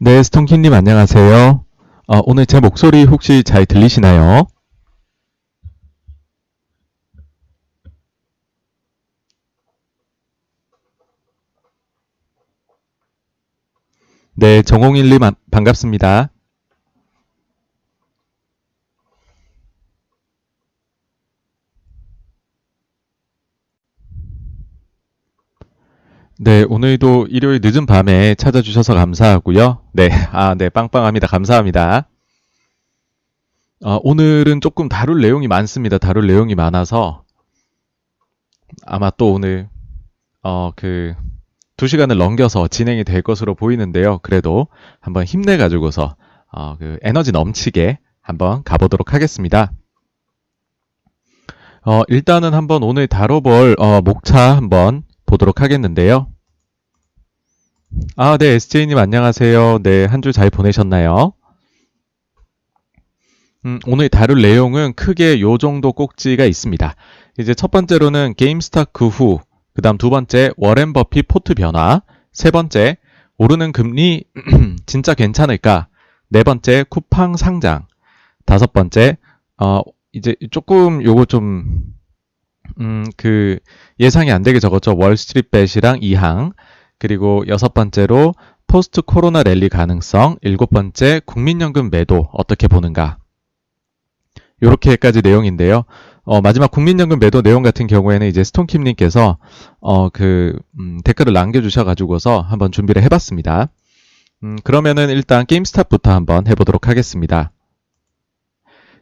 [0.00, 1.64] 네, 스톤키님 안녕하세요.
[2.08, 4.46] 어, 오늘 제 목소리 혹시 잘 들리시나요?
[14.34, 16.30] 네, 정홍일님 안- 반갑습니다.
[26.42, 29.82] 네, 오늘도 일요일 늦은 밤에 찾아주셔서 감사하고요.
[29.92, 31.26] 네, 아, 네, 빵빵합니다.
[31.26, 32.08] 감사합니다.
[33.84, 35.98] 어, 오늘은 조금 다룰 내용이 많습니다.
[35.98, 37.24] 다룰 내용이 많아서
[38.86, 39.68] 아마 또 오늘
[40.42, 41.14] 어, 그,
[41.76, 44.20] 두 시간을 넘겨서 진행이 될 것으로 보이는데요.
[44.22, 44.68] 그래도
[44.98, 46.16] 한번 힘내 가지고서
[46.50, 49.72] 어, 그 에너지 넘치게 한번 가보도록 하겠습니다.
[51.84, 56.26] 어, 일단은 한번 오늘 다뤄볼 어, 목차 한번 보도록 하겠는데요.
[58.16, 59.78] 아, 네, SJ님 안녕하세요.
[59.82, 61.32] 네, 한 주 잘 보내셨나요?
[63.66, 66.94] 음, 오늘 다룰 내용은 크게 요 정도 꼭지가 있습니다.
[67.38, 69.38] 이제 첫 번째로는 게임스탁 그 후,
[69.74, 72.96] 그 다음 두 번째 워렌 버핏 포트 변화, 세 번째
[73.38, 74.24] 오르는 금리
[74.86, 75.88] 진짜 괜찮을까,
[76.28, 77.86] 네 번째 쿠팡 상장,
[78.46, 79.16] 다섯 번째
[79.62, 79.80] 어,
[80.12, 81.82] 이제 조금 요거 좀
[82.80, 83.58] 음, 그
[83.98, 84.96] 예상이 안 되게 적었죠.
[84.96, 86.52] Wall Street Bet이랑 이항.
[86.98, 88.34] 그리고 여섯 번째로
[88.66, 90.36] 포스트 코로나 랠리 가능성.
[90.42, 93.18] 일곱 번째 국민연금 매도 어떻게 보는가.
[94.62, 95.84] 요렇게까지 내용인데요.
[96.22, 99.38] 어, 마지막 국민연금 매도 내용 같은 경우에는 이제 스톤킴님께서
[99.80, 103.70] 어, 그 음, 댓글을 남겨주셔가지고서 한번 준비를 해봤습니다.
[104.44, 107.52] 음, 그러면은 일단 게임스탑부터 한번 해보도록 하겠습니다.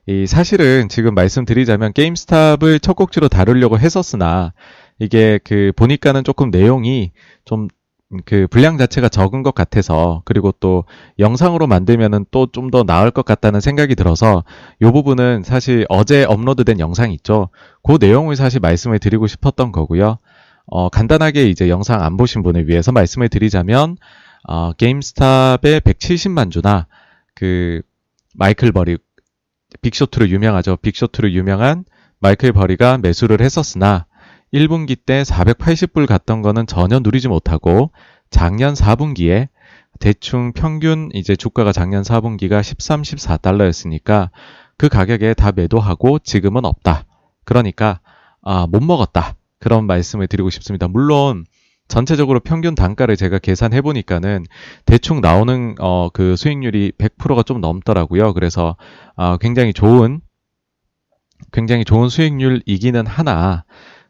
[0.08, 4.52] 이 사실은 지금 말씀드리자면 게임스탑을 첫 곡지로 다루려고 했었으나
[4.98, 7.12] 이게 그 보니까는 조금 내용이
[7.44, 7.68] 좀
[8.24, 10.84] 그 분량 자체가 적은 것 같아서 그리고 또
[11.18, 14.44] 영상으로 만들면은 또 좀 더 나을 것 같다는 생각이 들어서
[14.80, 17.50] 이 부분은 사실 어제 업로드된 영상 있죠.
[17.82, 20.18] 그 내용을 사실 말씀을 드리고 싶었던 거고요.
[20.66, 23.96] 어, 간단하게 이제 영상 안 보신 분을 위해서 말씀을 드리자면
[24.46, 26.86] 어, 게임스탑의 170만 주나
[27.34, 27.82] 그
[28.34, 28.96] 마이클 버리
[29.82, 30.76] 빅쇼트로 유명하죠.
[30.76, 31.84] 빅쇼트로 유명한
[32.20, 34.06] 마이클 버리가 매수를 했었으나
[34.52, 37.90] 1분기 때 480불 갔던 거는 전혀 누리지 못하고
[38.30, 39.48] 작년 4분기에
[40.00, 44.30] 대충 평균 이제 주가가 작년 4분기가 13, 14달러였으니까
[44.76, 47.04] 그 가격에 다 매도하고 지금은 없다.
[47.44, 48.00] 그러니까
[48.42, 49.34] 아, 못 먹었다.
[49.58, 50.86] 그런 말씀을 드리고 싶습니다.
[50.88, 51.44] 물론
[51.88, 54.44] 전체적으로 평균 단가를 제가 계산해 보니까는
[54.84, 58.34] 대충 나오는 어, 그 수익률이 100%가 좀 넘더라고요.
[58.34, 58.76] 그래서
[59.16, 60.20] 어, 굉장히 좋은
[61.52, 63.64] 굉장히 좋은 수익률이기는 하나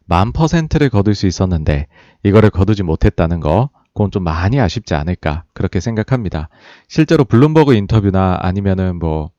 [0.07, 1.87] 만 퍼센트를 거둘 수 있었는데
[2.25, 6.49] 이거를 거두지 못했다는 거 그건 좀 많이 아쉽지 않을까 그렇게 생각합니다.
[6.89, 9.31] 실제로 블룸버그 인터뷰나 아니면은 뭐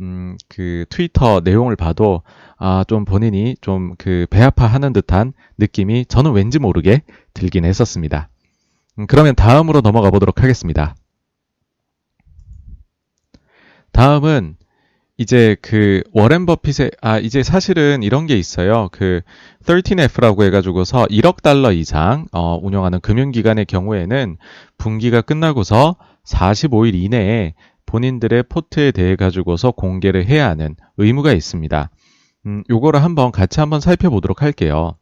[0.00, 2.22] 음, 그 트위터 내용을 봐도
[2.58, 7.02] 아, 좀 본인이 좀 그 배아파하는 듯한 느낌이 저는 왠지 모르게
[7.34, 8.28] 들긴 했었습니다.
[8.98, 10.94] 음, 그러면 다음으로 넘어가 보도록 하겠습니다.
[13.92, 14.56] 다음은
[15.18, 18.90] 이제 그 워렌 버핏의 아 이제 사실은 이런 게 있어요.
[18.92, 19.22] 그
[19.64, 24.36] 13F라고 해가지고서 1억 달러 이상 어, 운영하는 금융기관의 경우에는
[24.76, 27.54] 분기가 끝나고서 45일 이내에
[27.86, 31.90] 본인들의 포트에 대해 가지고서 공개를 해야 하는 의무가 있습니다.
[32.46, 34.96] 음, 요거를 한번 같이 한번 살펴보도록 할게요.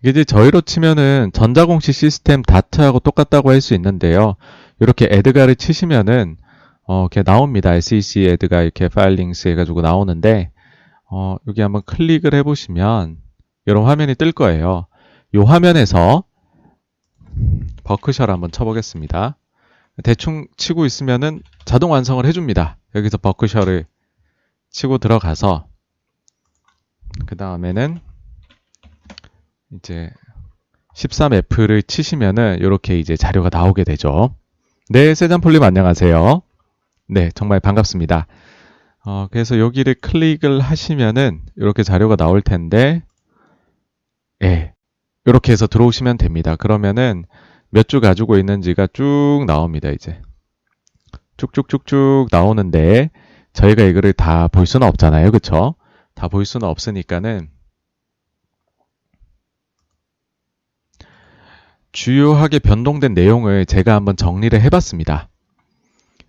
[0.00, 4.36] 이게 이제 저희로 치면은 전자공시 시스템 DART하고 똑같다고 할 수 있는데요.
[4.80, 6.36] 이렇게 EDGAR를 치시면은
[6.86, 7.74] 어, 이렇게 나옵니다.
[7.74, 10.52] SEC EDGAR 이렇게 filings 해가지고 나오는데
[11.10, 13.16] 어, 여기 한번 클릭을 해보시면
[13.66, 14.86] 이런 화면이 뜰 거예요.
[15.34, 16.24] 이 화면에서
[17.84, 19.36] 버크셔를 한번 쳐보겠습니다.
[20.04, 22.78] 대충 치고 있으면은 자동 완성을 해줍니다.
[22.94, 23.86] 여기서 버크셔를
[24.70, 25.66] 치고 들어가서
[27.26, 27.98] 그 다음에는
[29.72, 30.10] 이제
[30.94, 34.34] 13F를 치시면은 이렇게 이제 자료가 나오게 되죠.
[34.88, 36.42] 네, 세잔폴님 안녕하세요.
[37.08, 38.26] 네, 정말 반갑습니다.
[39.04, 43.04] 어, 그래서 여기를 클릭을 하시면은 이렇게 자료가 나올 텐데,
[44.42, 44.74] 예,
[45.24, 46.56] 이렇게 해서 들어오시면 됩니다.
[46.56, 47.24] 그러면은
[47.76, 50.20] 몇 주 가지고 있는지가 쭉 나옵니다, 이제.
[51.36, 53.10] 쭉쭉쭉쭉 나오는데,
[53.52, 55.30] 저희가 이거를 다 볼 수는 없잖아요.
[55.30, 55.74] 그쵸?
[56.14, 57.50] 다 볼 수는 없으니까는,
[61.92, 65.28] 주요하게 변동된 내용을 제가 한번 정리를 해봤습니다.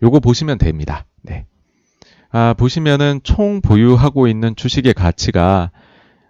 [0.04, 1.06] 요거 보시면 됩니다.
[1.24, 1.46] 네.
[2.30, 5.72] 아, 보시면은 총 보유하고 있는 주식의 가치가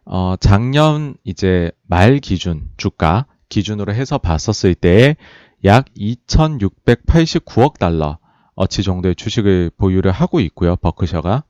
[0.06, 8.18] 어, 작년 이제 말 기준 주가 기준으로 해서 봤었을 때약 2,689억 달러
[8.56, 10.76] 어치 정도의 주식을 보유를 하고 있고요.
[10.78, 11.44] 버크셔가.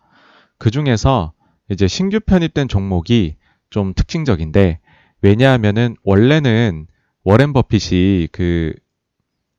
[0.57, 1.33] 그 중에서
[1.69, 3.37] 이제 신규 편입된 종목이
[3.69, 4.79] 좀 특징적인데
[5.21, 6.87] 왜냐하면은 원래는
[7.23, 8.73] 워렌 버핏이 그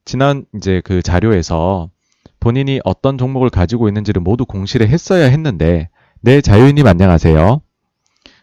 [0.05, 1.91] 지난 이제 그 자료에서
[2.41, 7.61] 본인이 어떤 종목을 가지고 있는지를 모두 공시를 했어야 했는데 네 자유인님 안녕하세요.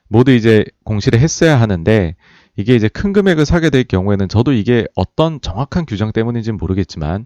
[0.07, 2.15] 모두 이제 공시를 했어야 하는데
[2.55, 7.25] 이게 이제 큰 금액을 사게 될 경우에는 저도 이게 어떤 정확한 규정 때문인지는 모르겠지만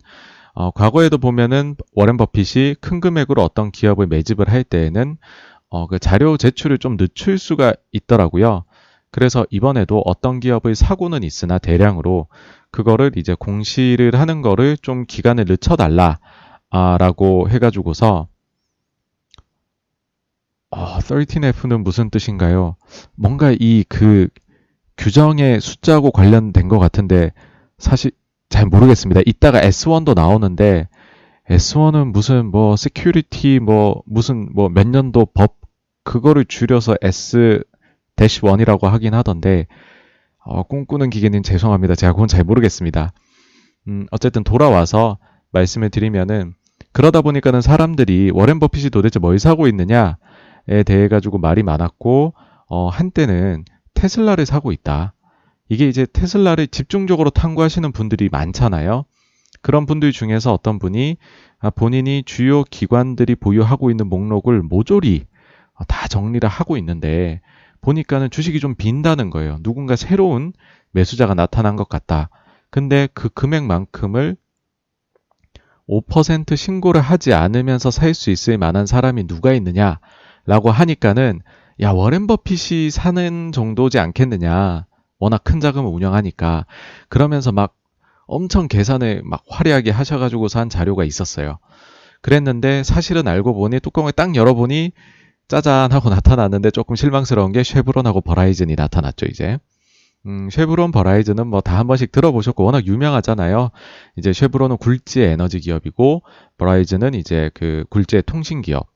[0.53, 5.17] 어, 과거에도 보면은 워렌 버핏이 큰 금액으로 어떤 기업을 매집을 할 때에는
[5.69, 8.63] 어, 그 자료 제출을 좀 늦출 수가 있더라고요.
[9.11, 12.27] 그래서 이번에도 어떤 기업을 사고는 있으나 대량으로
[12.71, 16.19] 그거를 이제 공시를 하는 거를 좀 기간을 늦춰달라
[16.71, 18.27] 아, 라고 해가지고서
[20.71, 22.75] 어, 13F는 무슨 뜻인가요?
[23.15, 24.27] 뭔가 이 그
[24.99, 27.31] 규정의 숫자하고 관련된 것 같은데
[27.79, 28.11] 사실
[28.49, 29.21] 잘 모르겠습니다.
[29.25, 30.87] 이따가 S1도 나오는데
[31.49, 35.55] S1은 무슨 뭐 security 뭐 무슨 뭐 몇 년도 법
[36.03, 39.67] 그거를 줄여서 S-1이라고 하긴 하던데
[40.43, 41.95] 어, 꿈꾸는 기계는 죄송합니다.
[41.95, 43.13] 제가 그건 잘 모르겠습니다.
[43.87, 45.17] 음, 어쨌든 돌아와서
[45.51, 46.53] 말씀을 드리면은
[46.91, 52.33] 그러다 보니까는 사람들이 워렌 버핏이 도대체 뭘 사고 있느냐에 대해 가지고 말이 많았고
[52.67, 53.63] 어, 한때는
[53.99, 55.13] 테슬라를 사고 있다.
[55.67, 59.03] 이게 이제 테슬라를 집중적으로 탐구하시는 분들이 많잖아요.
[59.61, 61.17] 그런 분들 중에서 어떤 분이
[61.59, 65.25] 아, 본인이 주요 기관들이 보유하고 있는 목록을 모조리
[65.89, 67.41] 다 정리를 하고 있는데
[67.81, 69.57] 보니까는 주식이 좀 빈다는 거예요.
[69.63, 70.53] 누군가 새로운
[70.91, 72.29] 매수자가 나타난 것 같다.
[72.69, 74.37] 근데 그 금액만큼을
[75.89, 81.41] 5% 신고를 하지 않으면서 살 수 있을 만한 사람이 누가 있느냐라고 하니까는
[81.81, 84.85] 야 워렌 버핏이 사는 정도지 않겠느냐.
[85.19, 86.65] 워낙 큰 자금을 운영하니까
[87.09, 87.75] 그러면서 막
[88.27, 91.59] 엄청 계산을 막 화려하게 하셔가지고서 한 자료가 있었어요.
[92.21, 94.91] 그랬는데 사실은 알고 보니 뚜껑을 딱 열어보니
[95.47, 99.57] 짜잔 하고 나타났는데 조금 실망스러운 게 쉐브론하고 버라이즌이 나타났죠, 이제.
[100.25, 103.71] 음, 쉐브론, 버라이즌은 뭐 다 한 번씩 들어보셨고 워낙 유명하잖아요.
[104.17, 106.23] 이제 쉐브론은 굴지의 에너지 기업이고
[106.57, 108.87] 버라이즌은 이제 그 굴지의 통신 기업.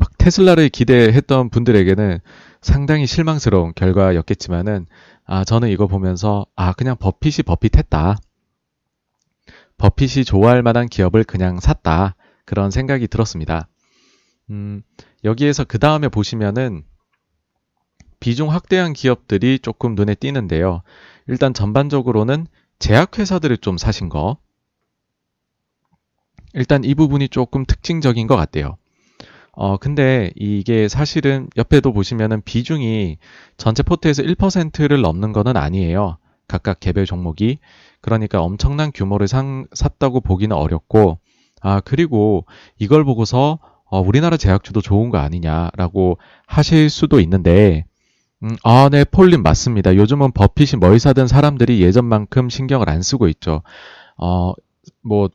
[0.00, 2.20] 막 테슬라를 기대했던 분들에게는
[2.62, 4.86] 상당히 실망스러운 결과였겠지만은
[5.26, 8.16] 아 저는 이거 보면서 아 그냥 버핏이 버핏했다.
[9.76, 12.16] 버핏이 좋아할 만한 기업을 그냥 샀다.
[12.46, 13.68] 그런 생각이 들었습니다.
[14.48, 14.82] 음,
[15.22, 16.82] 여기에서 그 다음에 보시면은
[18.20, 20.80] 비중 확대한 기업들이 조금 눈에 띄는데요.
[21.26, 22.46] 일단 전반적으로는
[22.78, 24.38] 제약회사들을 좀 사신 거.
[26.54, 28.78] 일단 이 부분이 조금 특징적인 것 같아요.
[29.52, 33.18] 어, 근데 이게 사실은 옆에도 보시면은 비중이
[33.56, 36.18] 전체 포트에서 1%를 넘는 거는 아니에요.
[36.48, 37.58] 각각 개별 종목이.
[38.00, 41.18] 그러니까 엄청난 규모를 상, 샀다고 보기는 어렵고,
[41.60, 42.46] 아, 그리고
[42.78, 43.58] 이걸 보고서
[43.90, 47.84] 어, 우리나라 제약주도 좋은 거 아니냐라고 하실 수도 있는데,
[48.42, 49.96] 음, 아, 네, 폴린 맞습니다.
[49.96, 53.62] 요즘은 버핏이 뭘 사든 사람들이 예전만큼 신경을 안 쓰고 있죠.
[54.16, 54.52] 어,
[55.02, 55.28] 뭐,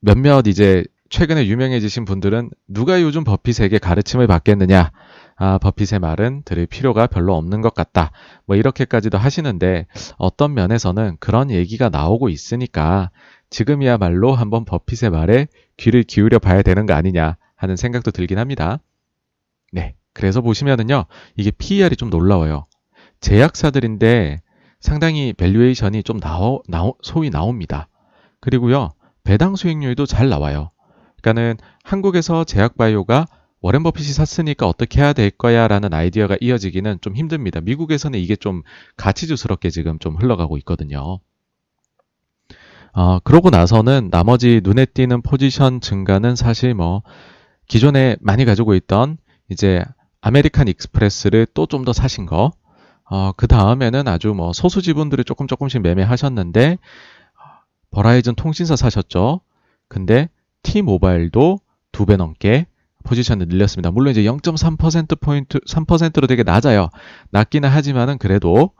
[0.00, 4.90] 몇몇 이제 최근에 유명해지신 분들은 누가 요즘 버핏에게 가르침을 받겠느냐?
[5.36, 8.10] 아, 버핏의 말은 들을 필요가 별로 없는 것 같다.
[8.44, 9.86] 뭐 이렇게까지도 하시는데
[10.16, 13.10] 어떤 면에서는 그런 얘기가 나오고 있으니까
[13.48, 15.46] 지금이야말로 한번 버핏의 말에
[15.76, 18.80] 귀를 기울여 봐야 되는 거 아니냐 하는 생각도 들긴 합니다.
[19.72, 19.94] 네.
[20.12, 21.04] 그래서 보시면은요,
[21.36, 22.66] 이게 PER이 좀 놀라워요.
[23.20, 24.42] 제약사들인데
[24.80, 27.88] 상당히 valuation이 좀 나오, 나오, 소위 나옵니다.
[28.40, 28.90] 그리고요,
[29.22, 30.70] 배당 수익률도 잘 나와요.
[31.28, 33.26] 그러니까는 한국에서 제약바이오가
[33.60, 37.60] 워렌 버핏이 샀으니까 어떻게 해야 될 거야 라는 아이디어가 이어지기는 좀 힘듭니다.
[37.60, 38.62] 미국에서는 이게 좀
[38.96, 41.20] 가치주스럽게 지금 좀 흘러가고 있거든요.
[42.92, 47.02] 어, 그러고 나서는 나머지 눈에 띄는 포지션 증가는 사실 뭐
[47.66, 49.18] 기존에 많이 가지고 있던
[49.50, 49.84] 이제
[50.20, 52.52] 아메리칸 익스프레스를 또 좀 더 사신 거.
[53.10, 56.78] 어, 그 다음에는 아주 뭐 소수 지분들을 조금 조금씩 매매하셨는데
[57.90, 59.40] 버라이즌 통신사 사셨죠.
[59.88, 60.28] 근데
[60.68, 61.60] T모바일도
[61.92, 62.66] 두 배 넘게
[63.04, 63.90] 포지션을 늘렸습니다.
[63.90, 66.90] 물론 이제 0.3%포인트, 3%로 되게 낮아요.
[67.30, 68.72] 낮기는 하지만은 그래도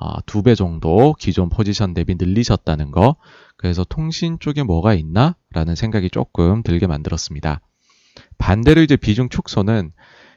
[0.00, 3.16] 어, 두배 정도 기존 포지션 대비 늘리셨다는 거.
[3.56, 5.36] 그래서 통신 쪽에 뭐가 있나?
[5.52, 7.60] 라는 생각이 조금 들게 만들었습니다.
[8.38, 9.92] 반대로 이제 비중 축소는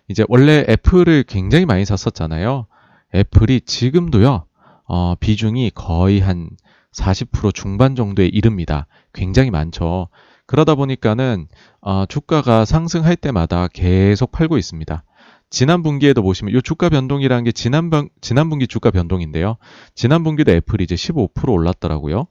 [0.10, 2.68] 이제 원래 애플을 굉장히 많이 샀었잖아요.
[3.16, 4.46] 애플이 지금도요,
[4.88, 6.50] 어, 비중이 거의 한
[6.94, 8.88] 40% 중반 정도에 이릅니다.
[9.14, 10.10] 굉장히 많죠.
[10.48, 11.48] 그러다 보니까는
[11.82, 15.04] 어, 주가가 상승할 때마다 계속 팔고 있습니다.
[15.50, 17.89] 지난 분기에도 보시면 이 주가 변동이라는 게 지난,
[18.22, 19.58] 지난 분기 주가 변동인데요.
[19.94, 22.27] 지난 분기도 애플이 이제 15% 올랐더라고요.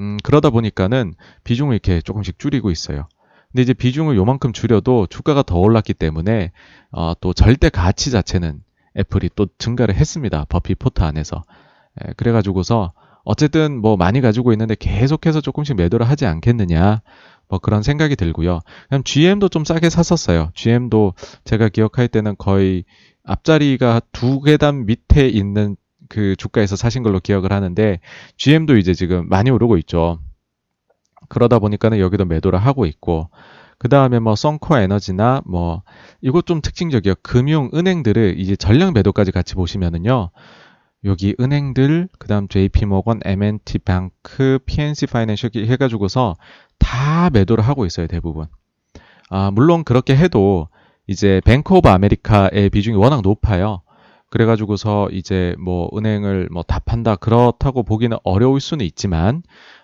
[0.00, 3.08] 음, 그러다 보니까는 비중을 이렇게 조금씩 줄이고 있어요.
[3.50, 6.52] 근데 이제 비중을 요만큼 줄여도 주가가 더 올랐기 때문에
[6.90, 8.60] 어, 또 절대 가치 자체는
[8.96, 10.44] 애플이 또 증가를 했습니다.
[10.48, 11.44] 버피 포트 안에서.
[12.00, 12.92] 에, 그래가지고서
[13.24, 17.02] 어쨌든 뭐 많이 가지고 있는데 계속해서 조금씩 매도를 하지 않겠느냐.
[17.48, 18.60] 뭐 그런 생각이 들고요.
[18.88, 20.50] 그냥 GM도 좀 싸게 샀었어요.
[20.54, 21.14] GM도
[21.44, 22.84] 제가 기억할 때는 거의
[23.24, 25.76] 앞자리가 두 계단 밑에 있는
[26.08, 28.00] 그 주가에서 사신 걸로 기억을 하는데
[28.36, 30.18] GM도 이제 지금 많이 오르고 있죠.
[31.28, 33.28] 그러다 보니까는 여기도 매도를 하고 있고
[33.78, 35.82] 그 다음에 뭐 썬코어 에너지나 뭐
[36.20, 37.14] 이것 좀 특징적이에요.
[37.22, 40.30] 금융 은행들을 이제 전량 매도까지 같이 보시면은요.
[41.04, 46.34] 여기 은행들, 그 다음 JP모건, M&T 뱅크, PNC 파이낸셜 해가지고서
[46.78, 48.46] 다 매도를 하고 있어요, 대부분.
[49.30, 50.68] 아, 물론 그렇게 해도
[51.06, 53.82] 이제 뱅크 오브 아메리카의 비중이 워낙 높아요.
[54.30, 59.42] 그래가지고서 이제 뭐 은행을 뭐 다 판다 그렇다고 보기는 어려울 수는 있지만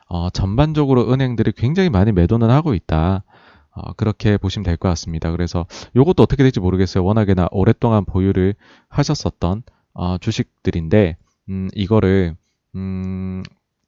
[0.09, 3.25] 어, 전반적으로 은행들이 굉장히 많이 매도는 하고 있다.
[3.73, 5.31] 어, 그렇게 보시면 될 것 같습니다.
[5.33, 7.05] 그래서 이것도 어떻게 될지 모르겠어요.
[7.05, 8.55] 워낙에나 오랫동안 보유를
[8.89, 9.63] 하셨었던
[9.95, 11.17] 어, 주식들인데
[11.49, 12.37] 음, 이거를
[12.77, 13.43] 음,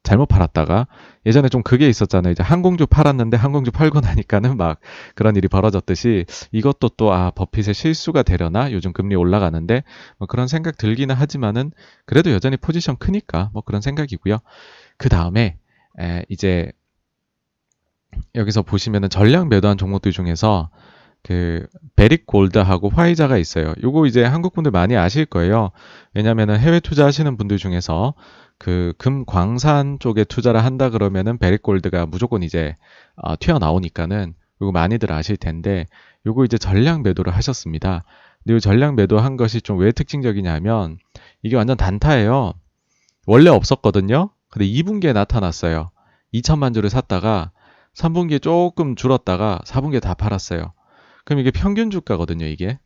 [0.06, 0.86] 잘못 팔았다가
[1.26, 2.30] 예전에 좀 그게 있었잖아요.
[2.30, 4.78] 이제 항공주 팔았는데 항공주 팔고 나니까는 막
[5.16, 9.82] 그런 일이 벌어졌듯이 이것도 또 아 버핏의 실수가 되려나 요즘 금리 올라가는데
[10.18, 11.72] 뭐 그런 생각 들기는 하지만은
[12.04, 14.38] 그래도 여전히 포지션 크니까 뭐 그런 생각이고요.
[14.96, 15.56] 그 다음에
[16.28, 16.70] 이제
[18.34, 20.70] 여기서 보시면은 전량 매도한 종목들 중에서
[21.22, 23.74] 그 베릭 골드하고 화이자가 있어요.
[23.82, 25.70] 요거 이제 한국 분들 많이 아실 거예요.
[26.14, 28.14] 왜냐면은 해외 투자하시는 분들 중에서
[28.58, 32.74] 그 금 광산 쪽에 투자를 한다 그러면은 베릭 골드가 무조건 이제
[33.16, 35.86] 어, 튀어나오니까는 요거 많이들 아실 텐데
[36.26, 38.04] 요거 이제 전량 매도를 하셨습니다.
[38.48, 40.98] 이 전량 매도한 것이 좀 왜 특징적이냐면
[41.42, 42.54] 이게 완전 단타예요.
[43.26, 44.30] 원래 없었거든요.
[44.48, 45.90] 근데 2분기에 나타났어요.
[46.32, 47.50] 2천만 주를 샀다가
[47.94, 50.72] 3분기에 조금 줄었다가 4분기에 다 팔았어요.
[51.24, 52.78] 그럼 이게 평균 주가거든요, 이게.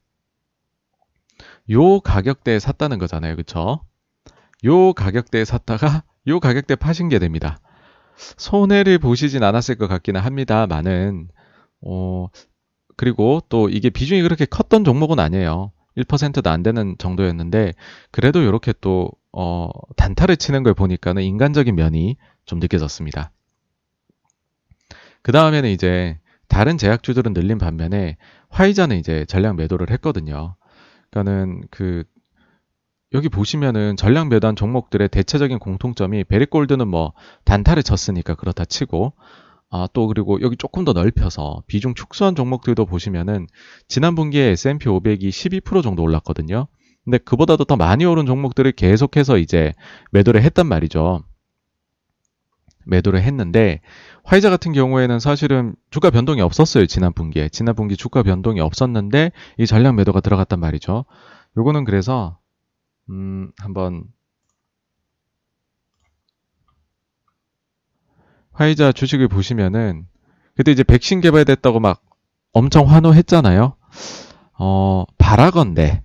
[1.71, 3.37] 요 가격대에 샀다는 거잖아요.
[3.37, 3.81] 그쵸?
[4.64, 7.59] 요 가격대에 샀다가 요 가격대에 파신 게 됩니다.
[8.37, 11.29] 손해를 보시진 않았을 것 같기는 합니다만은,
[11.83, 12.29] 어,
[12.97, 15.73] 그리고 또 이게 비중이 그렇게 컸던 종목은 아니에요.
[15.97, 17.73] 1%도 안 되는 정도였는데,
[18.11, 23.33] 그래도 이렇게 또, 어, 단타를 치는 걸 보니까는 인간적인 면이 좀 느껴졌습니다.
[25.23, 28.17] 그 다음에는 이제 다른 제약주들은 늘린 반면에
[28.49, 30.57] 화이자는 이제 전량 매도를 했거든요.
[31.11, 32.05] 그러니까는 그
[33.12, 37.12] 여기 보시면은 전량 매도한 종목들의 대체적인 공통점이 베리골드는 뭐
[37.45, 39.14] 단타를 쳤으니까 그렇다 치고
[39.71, 43.47] 아, 또 그리고 여기 조금 더 넓혀서 비중 축소한 종목들도 보시면은
[43.88, 46.67] 지난 분기에 S&P 500이 12% 정도 올랐거든요.
[47.05, 49.75] 근데 그보다도 더 많이 오른 종목들을 계속해서 이제
[50.11, 51.23] 매도를 했단 말이죠.
[52.85, 53.81] 매도를 했는데
[54.25, 56.87] 화이자 같은 경우에는 사실은 주가 변동이 없었어요.
[56.87, 57.49] 지난 분기에.
[57.49, 61.05] 지난 분기 주가 변동이 없었는데 이 전량 매도가 들어갔단 말이죠.
[61.57, 62.39] 요거는 그래서
[63.11, 64.05] 음, 한번
[68.52, 70.07] 화이자 주식을 보시면은
[70.55, 72.02] 그때 이제 백신 개발됐다고 막
[72.52, 73.76] 엄청 환호했잖아요.
[74.59, 76.02] 어, 바라건대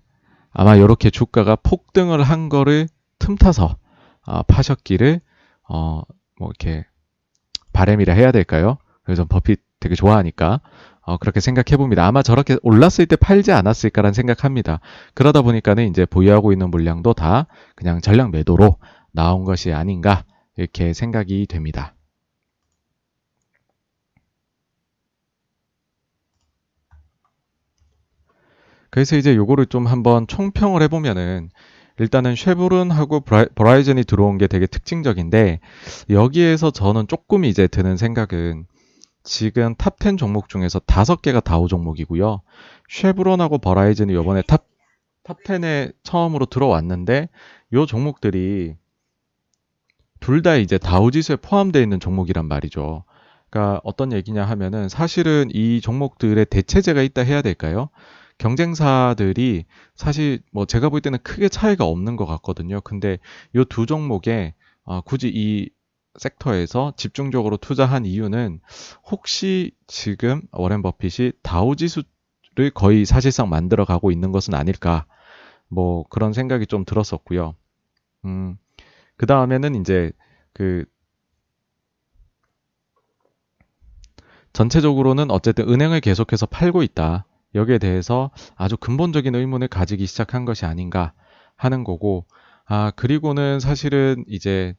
[0.52, 2.88] 아마 이렇게 주가가 폭등을 한 거를
[3.20, 3.78] 틈타서
[4.28, 5.22] 어, 파셨기를
[5.70, 6.02] 어,
[6.40, 6.86] 뭐 이렇게
[7.74, 8.78] 바램이라 해야 될까요?
[9.04, 10.62] 그래서 버핏 되게 좋아하니까
[11.06, 12.06] 어, 그렇게 생각해 봅니다.
[12.06, 14.80] 아마 저렇게 올랐을 때 팔지 않았을까라는 생각합니다.
[15.14, 17.46] 그러다 보니까는 이제 보유하고 있는 물량도 다
[17.76, 18.78] 그냥 전량 매도로
[19.12, 20.24] 나온 것이 아닌가
[20.58, 21.94] 이렇게 생각이 됩니다.
[28.90, 31.50] 그래서 이제 요거를 좀 한번 총평을 해보면은
[32.00, 33.22] 일단은 쉐브론하고
[33.56, 35.60] 버라이즌이 들어온 게 되게 특징적인데
[36.10, 38.66] 여기에서 저는 조금 이제 드는 생각은
[39.26, 42.42] 지금 top 10 종목 중에서 다섯 개가 다우 종목이고요.
[42.90, 44.66] 쉐브론하고 버라이즌이 이번에 top,
[45.24, 47.30] top 10에 처음으로 들어왔는데
[47.74, 48.76] 요 종목들이
[50.20, 53.04] 둘 다 이제 다우 지수에 포함되어 있는 종목이란 말이죠.
[53.50, 57.90] 그러니까 어떤 얘기냐 하면은 사실은 이 종목들의 대체제가 있다 해야 될까요?
[58.38, 59.66] 경쟁사들이
[59.96, 62.82] 사실 뭐 제가 볼 때는 크게 차이가 없는 것 같거든요.
[62.82, 63.18] 근데
[63.56, 64.54] 이 두 종목에
[64.84, 65.70] 어, 굳이 이
[66.18, 68.60] 섹터에서 집중적으로 투자한 이유는
[69.10, 75.06] 혹시 지금 워렌 버핏이 다우 지수를 거의 사실상 만들어 가고 있는 것은 아닐까
[75.68, 77.56] 뭐 그런 생각이 좀 들었었고요.
[78.26, 78.58] 음,
[79.18, 80.12] 그 다음에는 이제
[80.54, 80.86] 그
[84.54, 87.26] 전체적으로는 어쨌든 은행을 계속해서 팔고 있다.
[87.56, 91.12] 여기에 대해서 아주 근본적인 의문을 가지기 시작한 것이 아닌가
[91.58, 92.26] 하는 거고,
[92.66, 94.74] 아, 그리고는 사실은 이제,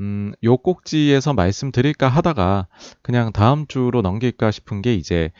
[0.00, 2.68] 음, 요 꼭지에서 말씀드릴까 하다가
[3.02, 5.30] 그냥 다음 주로 넘길까 싶은 게 이제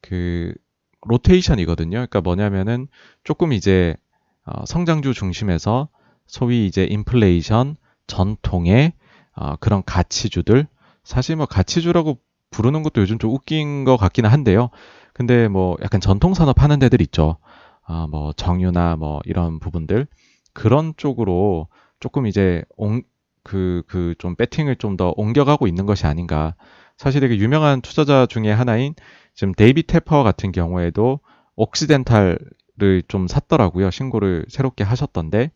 [0.00, 0.54] 그
[1.02, 1.90] 로테이션이거든요.
[1.90, 2.88] 그러니까 뭐냐면은
[3.24, 3.96] 조금 이제
[4.44, 5.88] 어, 성장주 중심에서
[6.26, 8.92] 소위 이제 인플레이션, 전통의
[9.36, 10.66] 어, 그런 가치주들
[11.02, 12.18] 사실 뭐 가치주라고
[12.50, 14.70] 부르는 것도 요즘 좀 웃긴 것 같기는 한데요.
[15.12, 17.38] 근데 뭐 약간 전통 산업 하는 데들 있죠.
[17.86, 20.06] 아, 뭐 정유나 뭐 이런 부분들
[20.52, 21.68] 그런 쪽으로
[22.00, 22.64] 조금 이제
[23.44, 26.54] 그 그 좀 배팅을 좀 더 옮겨가고 있는 것이 아닌가.
[26.96, 28.94] 사실 되게 유명한 투자자 중에 하나인
[29.34, 31.20] 지금 데이비드 테퍼 같은 경우에도
[31.56, 32.38] 옥시덴탈을
[33.08, 33.90] 좀 샀더라고요.
[33.90, 35.50] 신고를 새롭게 하셨던데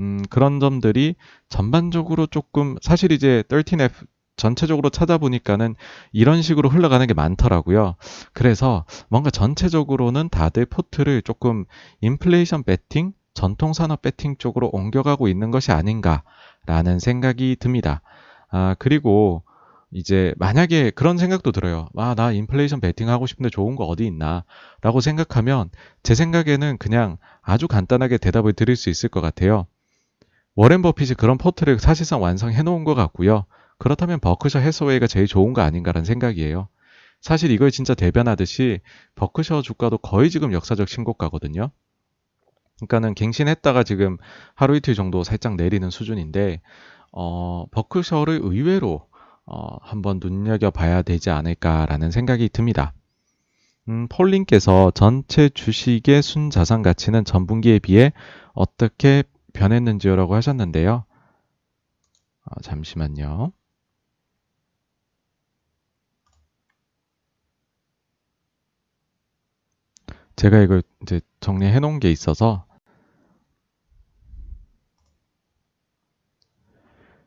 [0.00, 1.14] 음, 그런 점들이
[1.48, 5.76] 전반적으로 조금 사실 이제 13F 전체적으로 찾아보니까는
[6.12, 7.94] 이런 식으로 흘러가는 게 많더라고요.
[8.32, 11.64] 그래서 뭔가 전체적으로는 다들 포트를 조금
[12.00, 16.22] 인플레이션 베팅, 전통 산업 베팅 쪽으로 옮겨가고 있는 것이 아닌가
[16.66, 18.02] 라는 생각이 듭니다.
[18.50, 19.42] 아, 그리고
[19.90, 21.88] 이제 만약에 그런 생각도 들어요.
[21.96, 24.44] 아, 나 인플레이션 배팅 하고 싶은데 좋은 거 어디 있나?
[24.82, 25.70] 라고 생각하면
[26.02, 29.66] 제 생각에는 그냥 아주 간단하게 대답을 드릴 수 있을 것 같아요.
[30.56, 33.44] 워렌 버핏이 그런 포트를 사실상 완성해 놓은 것 같고요.
[33.78, 36.68] 그렇다면 버크셔 해서웨이가 제일 좋은 거 아닌가라는 생각이에요.
[37.20, 38.80] 사실 이걸 진짜 대변하듯이
[39.14, 41.70] 버크셔 주가도 거의 지금 역사적 신고가거든요.
[42.76, 44.16] 그러니까는 갱신했다가 지금
[44.54, 46.60] 하루 이틀 정도 살짝 내리는 수준인데
[47.12, 49.06] 어, 버크셔를 의외로
[49.46, 52.92] 어, 한번 눈여겨봐야 되지 않을까라는 생각이 듭니다.
[53.88, 58.12] 음, 폴링께서 전체 주식의 순자산 가치는 전분기에 비해
[58.54, 61.04] 어떻게 변했는지요라고 하셨는데요.
[62.46, 63.52] 어, 잠시만요.
[70.36, 72.66] 제가 이걸 이제 정리해 놓은 게 있어서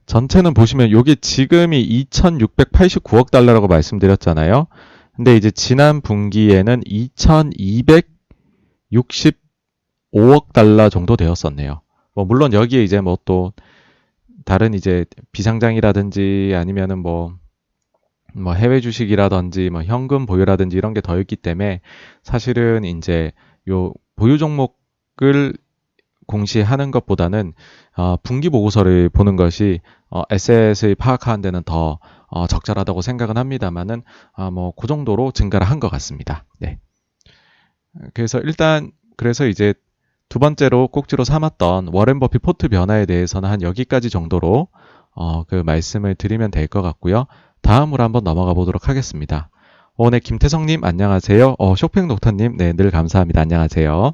[0.05, 4.67] 전체는 보시면 요게 지금이 2689억 달러라고 말씀드렸잖아요.
[5.15, 8.07] 근데 이제 지난 분기에는 2265억
[10.53, 11.81] 달러 정도 되었었네요.
[12.13, 13.53] 뭐 물론 여기에 이제 뭐 또
[14.45, 17.35] 다른 이제 비상장이라든지 아니면은 뭐,
[18.37, 21.81] 뭐 해외 주식이라든지 뭐 현금 보유라든지 이런 게 더 있기 때문에
[22.23, 23.31] 사실은 이제
[23.69, 25.53] 요 보유 종목을
[26.27, 27.53] 공시하는 것보다는
[27.95, 34.51] 어, 분기 보고서를 보는 것이 어, 에셋을 파악하는 데는 더 어, 적절하다고 생각은 합니다만은 어,
[34.51, 36.43] 뭐그 정도로 증가를 한 것 같습니다.
[36.59, 36.79] 네.
[38.13, 39.73] 그래서 일단 그래서 이제
[40.29, 44.67] 두 번째로 꼭지로 삼았던 워렌 버핏 포트 변화에 대해서는 한 여기까지 정도로
[45.15, 47.25] 어, 그 말씀을 드리면 될 것 같고요.
[47.67, 49.49] 다음으로 한번 넘어가 보도록 하겠습니다.
[49.97, 51.57] 어, 네, 김태성님 안녕하세요.
[51.59, 53.41] 어, 쇼핑 녹터님, 네, 늘 감사합니다.
[53.41, 54.13] 안녕하세요.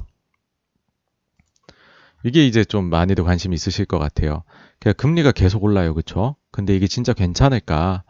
[2.24, 4.42] 이게 이제 좀 많이들 관심이 있으실 것 같아요.
[4.80, 5.94] 그러니까 금리가 계속 올라요.
[5.94, 6.34] 그쵸?
[6.50, 8.02] 근데 이게 진짜 괜찮을까?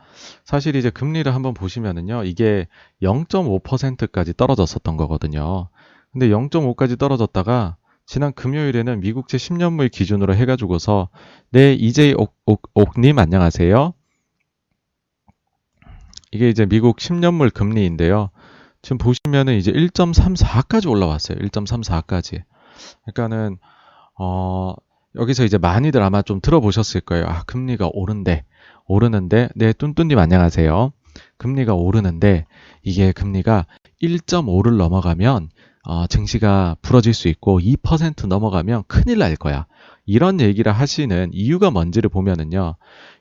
[0.47, 2.25] 사실 이제 금리를 한번 보시면은요.
[2.25, 2.67] 이게
[3.03, 5.69] 0.5%까지 떨어졌었던 거거든요.
[6.11, 7.77] 근데 0.5까지 떨어졌다가
[8.07, 11.11] 지난 금요일에는 미국제 10년물 기준으로 해가지고서
[11.51, 12.15] 네, 이제이
[12.47, 13.93] 옥님 안녕하세요.
[16.35, 18.31] 이게 이제 미국 10년물 금리인데요.
[18.83, 21.39] 지금 보시면은 이제 1.34까지 올라왔어요.
[21.39, 22.43] 1.34까지.
[23.05, 23.59] 그러니까는
[24.19, 24.75] 어,
[25.15, 27.27] 여기서 이제 많이들 아마 좀 들어보셨을 거예요.
[27.27, 28.45] 아, 금리가 오른데,
[28.87, 30.93] 오르는데, 네, 뚠뚠님 안녕하세요.
[31.39, 32.47] 금리가 오르는데,
[32.83, 33.67] 이게 금리가
[34.03, 35.51] 1.5를 넘어가면,
[35.85, 39.67] 어, 증시가 부러질 수 있고, 2% 넘어가면 큰일 날 거야.
[40.07, 42.77] 이런 얘기를 하시는 이유가 뭔지를 보면은요,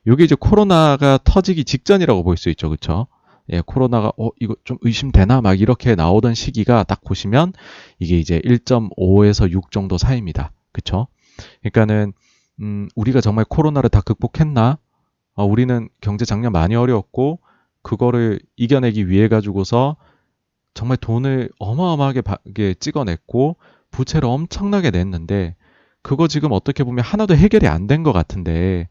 [0.07, 2.69] 요게 이제 코로나가 터지기 직전이라고 볼 수 있죠.
[2.69, 3.07] 그쵸?
[3.51, 5.41] 예, 코로나가, 어, 이거 좀 의심되나?
[5.41, 7.53] 막 이렇게 나오던 시기가 딱 보시면,
[7.99, 10.51] 이게 이제 1.5에서 6 정도 사이입니다.
[10.71, 11.07] 그쵸?
[11.61, 12.13] 그러니까는
[12.61, 14.77] 음, 우리가 정말 코로나를 다 극복했나?
[15.35, 17.39] 어, 우리는 경제 작년 많이 어려웠고
[17.81, 19.97] 그거를 이겨내기 위해 가지고서
[20.73, 22.21] 정말 돈을 어마어마하게
[22.53, 23.57] 게 찍어냈고
[23.91, 25.55] 부채를 엄청나게 냈는데
[26.03, 28.87] 그거 지금 어떻게 보면 하나도 해결이 안 된 것 같은데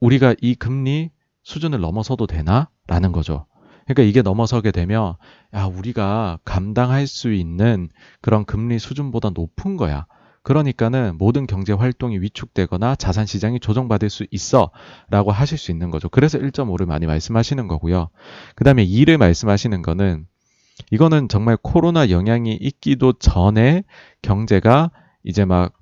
[0.00, 1.10] 우리가 이 금리
[1.42, 2.68] 수준을 넘어서도 되나?
[2.86, 3.46] 라는 거죠.
[3.84, 5.14] 그러니까 이게 넘어서게 되면
[5.54, 7.88] 야 우리가 감당할 수 있는
[8.20, 10.06] 그런 금리 수준보다 높은 거야.
[10.42, 14.70] 그러니까는 모든 경제 활동이 위축되거나 자산 시장이 조정받을 수 있어
[15.10, 16.08] 라고 하실 수 있는 거죠.
[16.08, 18.08] 그래서 1.5를 많이 말씀하시는 거고요.
[18.54, 20.26] 그 다음에 2를 말씀하시는 거는
[20.90, 23.82] 이거는 정말 코로나 영향이 있기도 전에
[24.22, 24.90] 경제가
[25.24, 25.72] 이제 막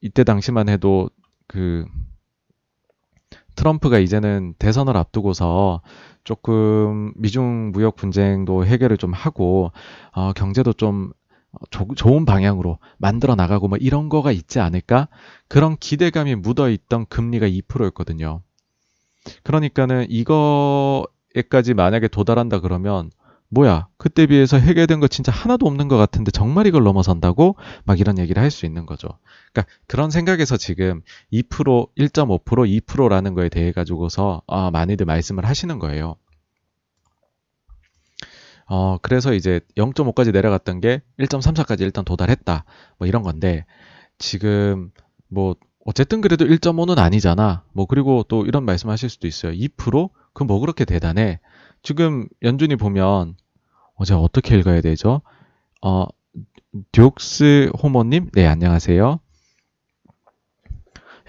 [0.00, 1.10] 이때 당시만 해도
[1.46, 1.84] 그
[3.56, 5.82] 트럼프가 이제는 대선을 앞두고서
[6.24, 9.72] 조금 미중 무역 분쟁도 해결을 좀 하고
[10.12, 11.12] 어, 경제도 좀
[11.70, 15.08] 조, 좋은 방향으로 만들어 나가고 뭐 이런 거가 있지 않을까?
[15.48, 18.40] 그런 기대감이 묻어 있던 금리가 2%였거든요.
[19.42, 23.10] 그러니까는 이거에까지 만약에 도달한다 그러면
[23.50, 28.18] 뭐야 그때 비해서 해결된 거 진짜 하나도 없는 것 같은데 정말 이걸 넘어선다고 막 이런
[28.18, 29.08] 얘기를 할 수 있는 거죠.
[29.52, 36.16] 그러니까 그런 생각에서 지금 2% 1.5% 2%라는 거에 대해 가지고서 아, 많이들 말씀을 하시는 거예요.
[38.66, 42.64] 어, 그래서 이제 0.5까지 내려갔던 게 1.34까지 일단 도달했다.
[42.98, 43.64] 뭐 이런 건데,
[44.18, 44.90] 지금
[45.28, 47.64] 뭐, 어쨌든 그래도 1.5는 아니잖아.
[47.72, 49.52] 뭐, 그리고 또 이런 말씀 하실 수도 있어요.
[49.52, 50.10] 2%?
[50.34, 51.40] 그뭐 그렇게 대단해?
[51.82, 53.34] 지금 연준이 보면,
[54.00, 55.20] 어제 어떻게 읽어야 되죠?
[55.82, 56.06] 어,
[56.90, 58.30] 듀옥스 호모님?
[58.32, 59.20] 네, 안녕하세요.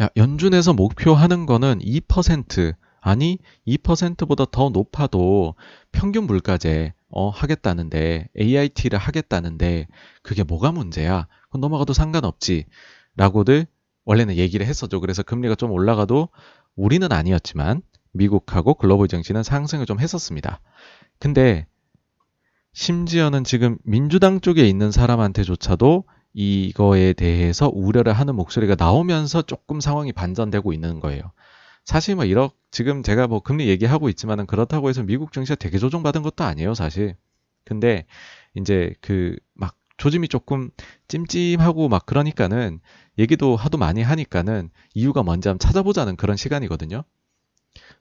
[0.01, 5.55] 야, 연준에서 목표하는 거는 2%, 아니, 2%보다 더 높아도
[5.91, 9.87] 평균 물가제, 어, 하겠다는데, AIT를 하겠다는데,
[10.23, 11.27] 그게 뭐가 문제야?
[11.47, 12.67] 그건 넘어가도 상관없지.
[13.17, 13.67] 라고들
[14.05, 15.01] 원래는 얘기를 했었죠.
[15.01, 16.29] 그래서 금리가 좀 올라가도
[16.77, 17.81] 우리는 아니었지만,
[18.13, 20.61] 미국하고 글로벌 정치는 상승을 좀 했었습니다.
[21.19, 21.67] 근데,
[22.73, 30.71] 심지어는 지금 민주당 쪽에 있는 사람한테조차도 이거에 대해서 우려를 하는 목소리가 나오면서 조금 상황이 반전되고
[30.73, 31.31] 있는 거예요.
[31.83, 36.21] 사실 뭐 이렇 지금 제가 뭐 금리 얘기하고 있지만은 그렇다고 해서 미국 증시가 되게 조정받은
[36.21, 37.15] 것도 아니에요, 사실.
[37.65, 38.05] 근데
[38.55, 40.71] 이제 그 막 조짐이 조금
[41.07, 42.79] 찜찜하고 막 그러니까는
[43.19, 47.03] 얘기도 하도 많이 하니까는 이유가 뭔지 한번 찾아보자는 그런 시간이거든요.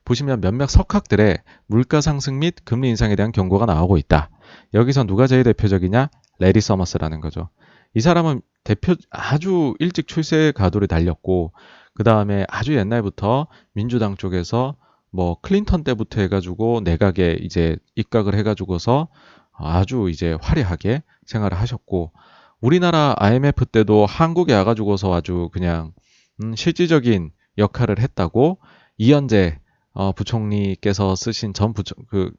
[0.03, 4.31] 보시면 몇몇 석학들의 물가 상승 및 금리 인상에 대한 경고가 나오고 있다.
[4.73, 6.09] 여기서 누가 제일 대표적이냐?
[6.39, 7.49] 레리 서머스라는 거죠.
[7.93, 11.53] 이 사람은 대표 아주 일찍 출세 가도를 달렸고
[11.93, 14.75] 그 다음에 아주 옛날부터 민주당 쪽에서
[15.11, 19.09] 뭐 클린턴 때부터 해가지고 내각에 이제 입각을 해가지고서
[19.51, 22.13] 아주 이제 화려하게 생활을 하셨고
[22.61, 25.93] 우리나라 IMF 때도 한국에 와가지고서 아주 그냥
[26.41, 28.59] 음, 실질적인 역할을 했다고
[28.97, 29.59] 이현재
[29.93, 32.31] 어, 부총리께서 쓰신 전 부총 그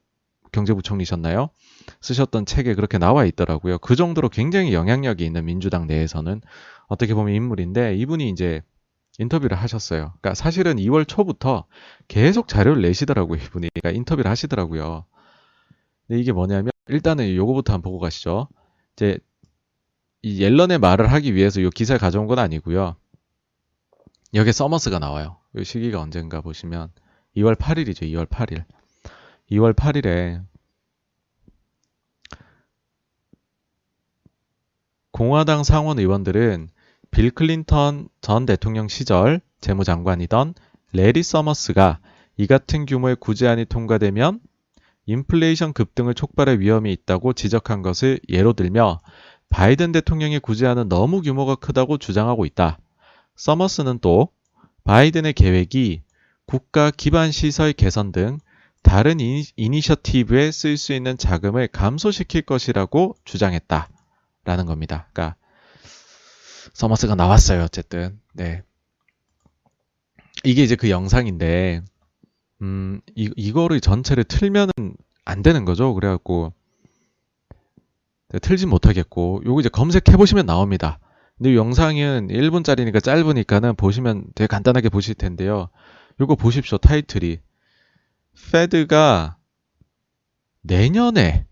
[0.53, 1.51] 경제부총리셨나요?
[2.01, 3.79] 쓰셨던 책에 그렇게 나와 있더라고요.
[3.79, 6.41] 그 정도로 굉장히 영향력이 있는 민주당 내에서는
[6.89, 8.63] 어떻게 보면 인물인데 이분이 이제
[9.19, 10.15] 인터뷰를 하셨어요.
[10.21, 11.67] 그러니까 사실은 2월 초부터
[12.09, 13.41] 계속 자료를 내시더라고요.
[13.43, 15.05] 이분이 그러니까 인터뷰를 하시더라고요.
[16.07, 18.49] 근데 이게 뭐냐면 일단은 요거부터 한번 보고 가시죠.
[18.95, 19.19] 이제
[20.23, 22.97] 이 옐런의 말을 하기 위해서 이 기사를 가져온 건 아니고요.
[24.35, 25.39] 여기에 서머스가 나와요.
[25.57, 26.91] 이 시기가 언젠가 보시면
[27.37, 28.03] 2월 8일이죠.
[28.03, 28.65] 2월 8일.
[29.51, 30.43] 2월 8일에
[35.13, 36.71] 공화당 상원 의원들은
[37.11, 40.55] 빌 클린턴 전 대통령 시절 재무장관이던
[40.95, 41.99] 레리 서머스가
[42.39, 44.41] 이 같은 규모의 구제안이 통과되면
[45.05, 49.03] 인플레이션 급등을 촉발할 위험이 있다고 지적한 것을 예로 들며
[49.51, 52.79] 바이든 대통령의 구제안은 너무 규모가 크다고 주장하고 있다.
[53.37, 54.31] 서머스는 또
[54.85, 56.03] 바이든의 계획이
[56.47, 58.39] 국가 기반 시설 개선 등
[58.83, 63.91] 다른 initiative에 쓸 수 있는 자금을 감소시킬 것이라고 주장했다.
[64.45, 65.09] 라는 겁니다.
[65.13, 65.37] 그러니까
[66.73, 67.63] 서머스가 나왔어요.
[67.63, 68.21] 어쨌든.
[68.33, 68.63] 네.
[70.45, 71.83] 이게 이제 그 영상인데,
[72.63, 74.73] 음, 이, 이거를 전체를 틀면은
[75.25, 75.95] 안 되는 거죠.
[75.95, 76.53] 그래갖고,
[78.31, 80.99] 네, 틀진 못하겠고, 요거 이제 검색해 보시면 나옵니다.
[81.37, 85.69] 근데 이 영상은 1분짜리니까 짧으니까는 보시면 되게 간단하게 보실 텐데요.
[86.21, 86.79] 요거 보십시오.
[86.79, 87.39] 타이틀이.
[88.51, 89.37] 페드가
[90.63, 91.47] 내년에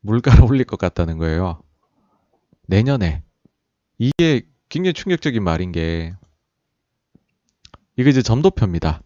[0.00, 1.62] 물가를 올릴 것 같다는 거예요.
[2.66, 3.22] 내년에.
[3.98, 6.14] 이게 굉장히 충격적인 말인 게
[7.96, 9.02] 이게 이제 점도표입니다.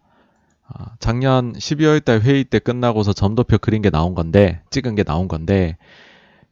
[0.69, 5.29] 아, 작년 12월 달 회의 때 끝나고서 점도표 그린 게 나온 건데 찍은 게 나온
[5.29, 5.77] 건데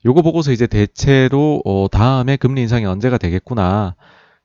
[0.05, 3.97] 요거 보고서 이제 대체로 어, 다음에 금리 인상이 언제가 되겠구나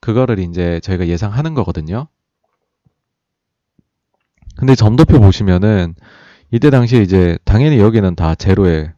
[0.02, 2.08] 그거를 이제 저희가 예상하는 거거든요.
[4.58, 5.96] 근데 점도표 보시면은
[6.52, 8.94] 이때 당시에 이제 당연히 여기는 다 제로에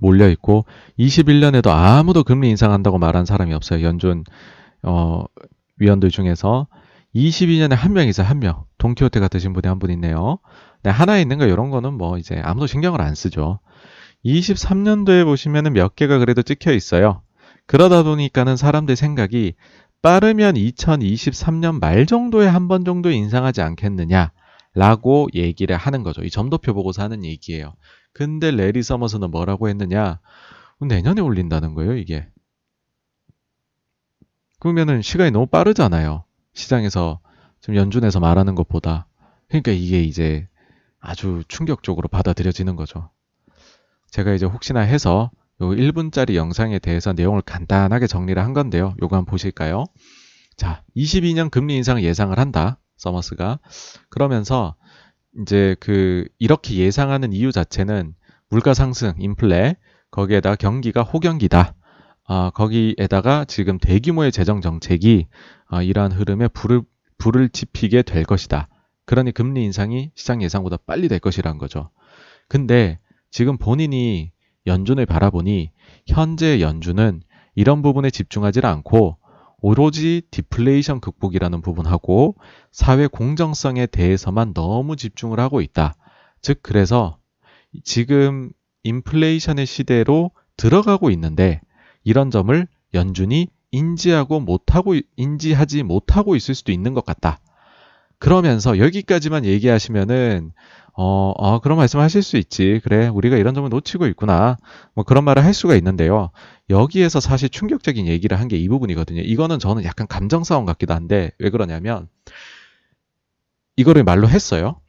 [0.00, 0.64] 몰려 있고
[0.98, 3.82] 21년에도 아무도 금리 인상한다고 말한 사람이 없어요.
[3.84, 4.24] 연준
[4.82, 5.24] 어,
[5.78, 6.66] 위원들 중에서
[7.14, 8.26] 22년에 한 명 있어요.
[8.26, 8.64] 한 명.
[8.78, 10.38] 동키호테 같으신 분이 한 분 있네요.
[10.82, 13.60] 네, 하나 있는 거 이런 거는 뭐 이제 아무도 신경을 안 쓰죠.
[14.24, 17.22] 23년도에 보시면은 몇 개가 그래도 찍혀 있어요.
[17.66, 19.54] 그러다 보니까는 사람들 생각이
[20.02, 24.32] 빠르면 2023년 말 정도에 한 번 정도 인상하지 않겠느냐.
[24.74, 26.22] 라고 얘기를 하는 거죠.
[26.24, 27.74] 이 점도표 보고서 하는 얘기예요.
[28.14, 30.20] 근데 레리 서머스는 뭐라고 했느냐?
[30.80, 32.26] 내년에 올린다는 거예요, 이게.
[34.60, 36.24] 그러면은 시간이 너무 빠르잖아요.
[36.54, 37.20] 시장에서
[37.60, 39.06] 지금 연준에서 말하는 것보다.
[39.48, 40.48] 그러니까 이게 이제
[41.00, 43.10] 아주 충격적으로 받아들여지는 거죠.
[44.10, 48.94] 제가 이제 혹시나 해서 요 1분짜리 영상에 대해서 내용을 간단하게 정리를 한 건데요.
[49.02, 49.84] 요거 한번 보실까요?
[50.56, 52.78] 자, 22년 금리 인상을 예상을 한다.
[52.96, 53.58] 서머스가.
[54.08, 54.76] 그러면서
[55.40, 58.14] 이제 그 이렇게 예상하는 이유 자체는
[58.48, 59.76] 물가 상승, 인플레,
[60.10, 61.74] 거기에다 경기가 호경기다.
[62.26, 65.26] 아, 거기에다가 지금 대규모의 재정 정책이
[65.66, 66.82] 아, 이러한 흐름에 불을
[67.18, 68.68] 불을 지피게 될 것이다.
[69.06, 71.90] 그러니 금리 인상이 시장 예상보다 빨리 될 것이라는 거죠.
[72.48, 72.98] 근데
[73.30, 74.32] 지금 본인이
[74.66, 75.72] 연준을 바라보니
[76.06, 77.22] 현재 연준은
[77.54, 79.18] 이런 부분에 집중하지 않고
[79.66, 82.36] 오로지 디플레이션 극복이라는 부분하고
[82.70, 85.94] 사회 공정성에 대해서만 너무 집중을 하고 있다.
[86.42, 87.16] 즉 그래서
[87.82, 88.50] 지금
[88.82, 91.62] 인플레이션의 시대로 들어가고 있는데
[92.02, 97.40] 이런 점을 연준이 인지하고 못하고 인지하지 못하고 있을 수도 있는 것 같다.
[98.18, 100.52] 그러면서 여기까지만 얘기하시면은
[100.96, 102.80] 어, 어, 그런 말씀 하실 수 있지.
[102.84, 104.58] 그래, 우리가 이런 점을 놓치고 있구나.
[104.94, 106.30] 뭐 그런 말을 할 수가 있는데요.
[106.70, 109.20] 여기에서 사실 충격적인 얘기를 한 게 이 부분이거든요.
[109.22, 112.08] 이거는 저는 약간 감정 싸움 같기도 한데, 왜 그러냐면,
[113.76, 114.80] 이거를 말로 했어요.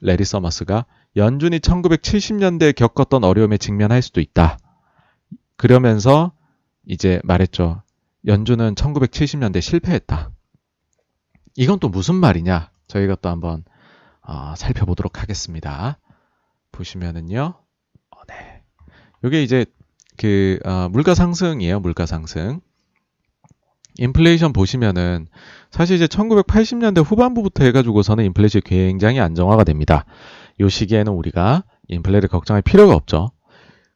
[0.00, 0.86] 레리 서머스가.
[1.16, 4.58] 연준이 1970년대에 겪었던 어려움에 직면할 수도 있다.
[5.56, 6.32] 그러면서
[6.86, 7.82] 이제 말했죠.
[8.26, 10.30] 연준은 1970년대 실패했다.
[11.56, 12.70] 이건 또 무슨 말이냐?
[12.86, 13.64] 저희가 또 한번
[14.22, 15.98] 어, 살펴보도록 하겠습니다.
[16.72, 17.54] 보시면은요.
[18.10, 18.62] 어, 네.
[19.24, 19.66] 요게 이제
[20.20, 21.80] 그 어, 물가 상승이에요.
[21.80, 22.60] 물가 상승.
[23.96, 25.28] 인플레이션 보시면은
[25.70, 30.04] 사실 이제 1980년대 후반부부터 해가지고서는 인플레이션이 굉장히 안정화가 됩니다.
[30.60, 33.30] 요 시기에는 우리가 인플레를 걱정할 필요가 없죠.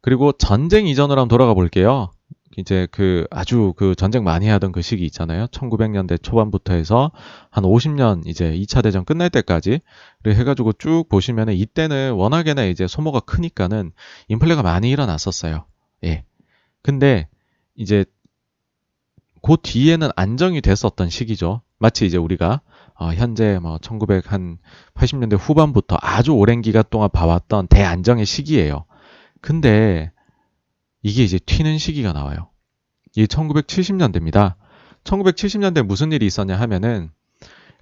[0.01, 2.11] 그리고 전쟁 이전으로 한번 돌아가 볼게요.
[2.57, 5.47] 이제 그 아주 그 전쟁 많이 하던 그 시기 있잖아요.
[5.49, 7.11] 1900년대 초반부터 해서
[7.51, 9.81] 한 50년 이제 2차 대전 끝날 때까지
[10.27, 13.93] 해가지고 쭉 보시면은 이때는 워낙에나 이제 소모가 크니까는
[14.29, 15.67] 인플레가 많이 일어났었어요.
[16.05, 16.25] 예.
[16.83, 17.29] 근데
[17.75, 18.05] 이제
[19.43, 21.63] 그 뒤에는 안정이 됐었던 시기죠.
[21.79, 22.61] 마치 이제 우리가
[22.95, 28.85] 어, 현재 뭐 1980년대 후반부터 아주 오랜 기간 동안 봐왔던 대안정의 시기예요.
[29.41, 30.13] 근데
[31.03, 32.49] 이게 이제 튀는 시기가 나와요.
[33.17, 34.55] 이 1970년대입니다.
[35.05, 37.11] 1970년대 무슨 일이 있었냐 하면은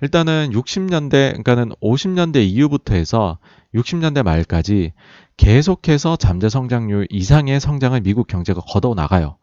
[0.00, 3.38] 일단은 60년대, 그러니까는 50년대 이후부터 해서
[3.74, 4.92] 60년대 말까지
[5.36, 9.36] 계속해서 잠재 성장률 이상의 성장을 미국 경제가 걷어 나가요.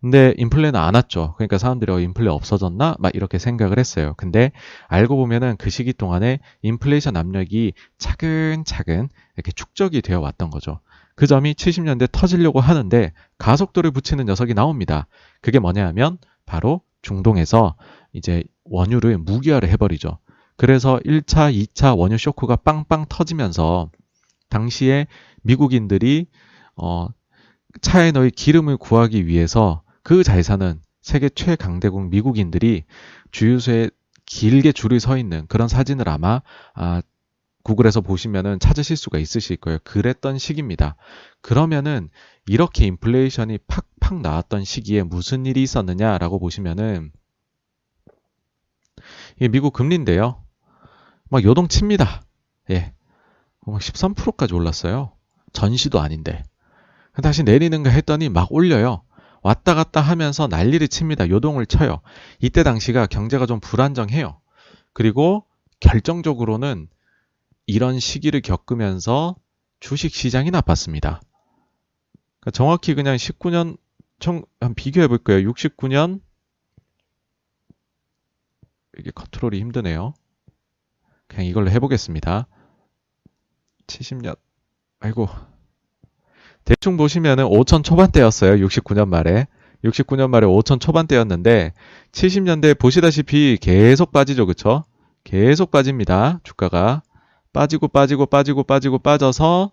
[0.00, 1.34] 근데 인플레는 안 왔죠.
[1.36, 2.96] 그러니까 사람들이 어, 인플레 없어졌나?
[3.00, 4.14] 막 이렇게 생각을 했어요.
[4.16, 4.52] 근데
[4.86, 10.80] 알고 보면은 그 시기 동안에 인플레이션 압력이 차근차근 이렇게 축적이 되어 왔던 거죠.
[11.16, 15.08] 그 점이 70년대 터지려고 하는데 가속도를 붙이는 녀석이 나옵니다.
[15.40, 17.74] 그게 뭐냐 하면 바로 중동에서
[18.12, 20.18] 이제 원유를 무기화를 해버리죠.
[20.58, 23.90] 그래서 1차, 2차 원유 쇼크가 빵빵 터지면서
[24.50, 25.06] 당시에
[25.42, 26.26] 미국인들이
[26.74, 27.08] 어,
[27.80, 32.84] 차에 넣을 기름을 구하기 위해서 그 자산은 세계 최강대국 미국인들이
[33.30, 33.90] 주유소에
[34.26, 36.42] 길게 줄을 서 있는 그런 사진을 아마
[36.74, 37.02] 아,
[37.62, 39.78] 구글에서 보시면은 찾으실 수가 있으실 거예요.
[39.84, 40.96] 그랬던 시기입니다.
[41.40, 42.10] 그러면은
[42.46, 47.12] 이렇게 인플레이션이 팍팍 나왔던 시기에 무슨 일이 있었느냐라고 보시면은
[49.40, 50.42] 이 미국 금리인데요.
[51.30, 52.22] 막 요동칩니다.
[52.70, 52.92] 예.
[53.66, 55.12] 막 13%까지 올랐어요.
[55.52, 56.42] 전시도 아닌데.
[57.22, 59.02] 다시 내리는가 했더니 막 올려요.
[59.42, 61.28] 왔다 갔다 하면서 난리를 칩니다.
[61.28, 62.00] 요동을 쳐요.
[62.40, 64.40] 이때 당시가 경제가 좀 불안정해요.
[64.92, 65.46] 그리고
[65.80, 66.88] 결정적으로는
[67.66, 69.36] 이런 시기를 겪으면서
[69.80, 71.20] 주식 시장이 나빴습니다.
[72.40, 73.76] 그러니까 정확히 그냥 19년
[74.18, 75.50] 청, 한 비교해 볼 거예요.
[75.52, 76.20] 69년
[78.98, 80.14] 이게 컨트롤이 힘드네요.
[81.28, 82.46] 그냥 이걸로 해보겠습니다.
[83.86, 84.36] 70년
[85.00, 85.28] 아이고
[86.64, 88.66] 대충 보시면은 5천 초반대였어요.
[88.66, 89.46] 69년 말에
[89.84, 91.72] 69년 말에 5천 초반대였는데
[92.12, 94.84] 70년대 보시다시피 계속 빠지죠, 그쵸?
[95.24, 96.40] 계속 빠집니다.
[96.42, 97.02] 주가가
[97.52, 99.72] 빠지고 빠지고 빠지고 빠지고 빠져서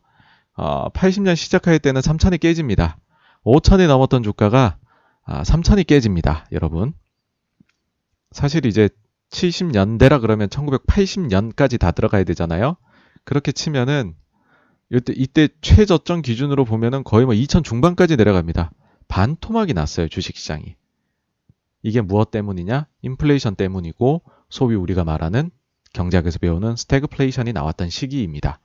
[0.58, 2.98] 어, 80년 시작할 때는 3천이 깨집니다.
[3.44, 4.78] 5천이 넘었던 주가가
[5.26, 6.46] 아, 3천이 깨집니다.
[6.52, 6.94] 여러분.
[8.32, 8.90] 사실 이제
[9.32, 12.78] 70년대라 그러면 1980년까지 다 들어가야 되잖아요.
[13.24, 14.16] 그렇게 치면은
[14.92, 18.72] 이때, 이때 최저점 기준으로 보면은 거의 뭐 2000 중반까지 내려갑니다.
[19.08, 20.76] 반토막이 났어요, 주식 시장이.
[21.84, 22.88] 이게 무엇 때문이냐?
[23.02, 25.52] 인플레이션 때문이고 소위 우리가 말하는
[25.94, 28.60] 경제학에서 배우는 스태그플레이션이 나왔던 시기입니다.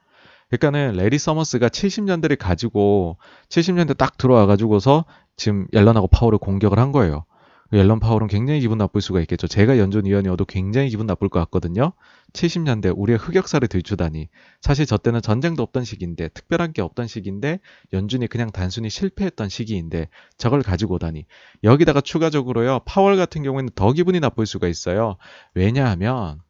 [0.49, 3.19] 그러니까는 레리 서머스가 70년대를 가지고
[3.49, 5.05] 70년대 딱 들어와 가지고서
[5.37, 7.25] 지금 옐런하고 파월을 공격을 한 거예요.
[7.73, 9.47] 옐런 파월은 굉장히 기분 나쁠 수가 있겠죠.
[9.47, 11.93] 제가 연준위원이어도 굉장히 기분 나쁠 것 같거든요.
[12.33, 14.29] 70년대 우리의 흑역사를 들추다니.
[14.61, 17.61] 사실 저 때는 전쟁도 없던 시기인데 특별한 게 없던 시기인데
[17.93, 21.27] 연준이 그냥 단순히 실패했던 시기인데 저걸 가지고 오다니.
[21.63, 22.81] 여기다가 추가적으로요.
[22.87, 25.17] 파월 같은 경우에는 더 기분이 나쁠 수가 있어요.
[25.55, 26.41] 왜냐하면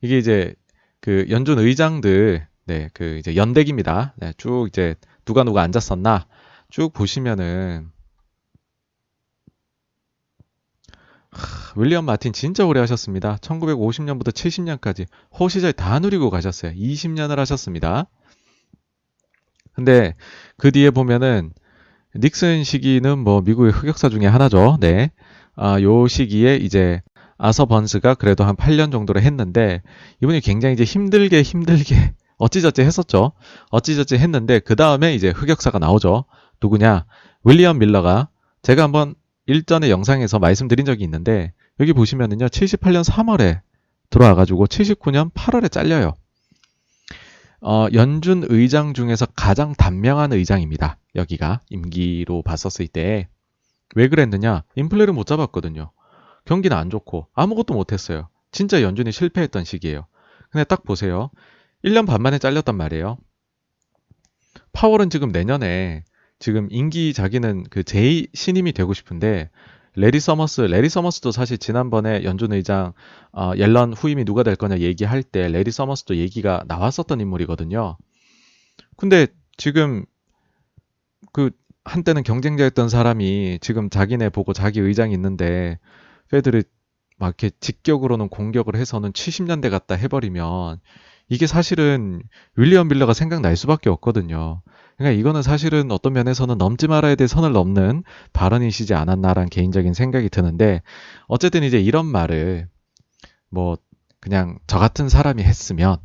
[0.00, 0.54] 이게 이제
[1.00, 4.14] 그 연준 의장들 네, 그 이제 연대기입니다.
[4.16, 6.26] 네, 쭉 이제 누가 누가 앉았었나
[6.70, 7.90] 쭉 보시면은
[11.76, 13.36] 윌리엄 마틴 진짜 오래 하셨습니다.
[13.36, 15.06] 1950년부터 70년까지
[15.38, 16.72] 호시절 다 누리고 가셨어요.
[16.72, 18.06] 20년을 하셨습니다.
[19.74, 20.14] 근데
[20.56, 21.52] 그 뒤에 보면은
[22.16, 24.78] 닉슨 시기는 뭐 미국의 흑역사 중에 하나죠.
[24.80, 25.12] 네.
[25.54, 27.02] 아, 요 시기에 이제
[27.38, 29.82] 아서 번스가 그래도 한 8년 정도를 했는데
[30.22, 33.32] 이분이 굉장히 이제 힘들게 힘들게 어찌저찌 했었죠.
[33.70, 36.24] 어찌저찌 했는데 그 다음에 이제 흑역사가 나오죠.
[36.62, 37.04] 누구냐?
[37.44, 38.28] 윌리엄 밀러가
[38.62, 39.14] 제가 한번
[39.46, 43.60] 일전의 영상에서 말씀드린 적이 있는데 여기 보시면은요 78년 3월에
[44.10, 46.14] 들어와 가지고 79년 8월에 잘려요.
[47.60, 50.98] 어, 연준 의장 중에서 가장 단명한 의장입니다.
[51.14, 53.28] 여기가 임기로 봤었을 때
[53.94, 54.64] 왜 그랬느냐?
[54.74, 55.90] 인플레를 못 잡았거든요.
[56.44, 58.28] 경기는 안 좋고 아무것도 못 했어요.
[58.50, 60.06] 진짜 연준이 실패했던 시기예요.
[60.50, 61.30] 근데 딱 보세요.
[61.84, 63.18] 1년 반 만에 잘렸단 말이에요.
[64.72, 66.04] 파월은 지금 내년에
[66.38, 69.50] 지금 임기 자기는 그 제2 신임이 되고 싶은데
[69.94, 72.92] 레리 서머스, 레리 서머스도 사실 지난번에 연준 의장
[73.32, 77.96] 어, 옐런 후임이 누가 될 거냐 얘기할 때 레리 서머스도 얘기가 나왔었던 인물이거든요.
[78.96, 80.04] 근데 지금
[81.32, 81.50] 그
[81.84, 85.78] 한때는 경쟁자였던 사람이 지금 자기네 보고 자기 의장이 있는데
[86.30, 86.64] Fed를
[87.18, 90.80] 막 이렇게 직격으로는 공격을 해서는 70년대 같다 해버리면
[91.28, 92.22] 이게 사실은
[92.56, 94.62] 윌리엄 밀러가 생각날 수밖에 없거든요.
[94.96, 100.82] 그러니까 이거는 사실은 어떤 면에서는 넘지 말아야 될 선을 넘는 발언이시지 않았나라는 개인적인 생각이 드는데
[101.26, 102.68] 어쨌든 이제 이런 말을
[103.50, 103.76] 뭐
[104.20, 105.98] 그냥 저 같은 사람이 했으면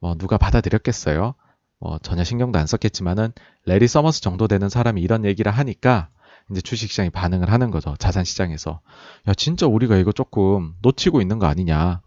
[0.00, 1.34] 뭐 누가 받아들였겠어요.
[1.78, 3.32] 뭐 전혀 신경도 안 썼겠지만은
[3.64, 6.08] 레리 서머스 정도 되는 사람이 이런 얘기를 하니까
[6.50, 7.96] 이제 주식시장이 반응을 하는 거죠.
[7.98, 8.80] 자산시장에서.
[9.28, 12.00] 야, 진짜 우리가 이거 조금 놓치고 있는 거 아니냐.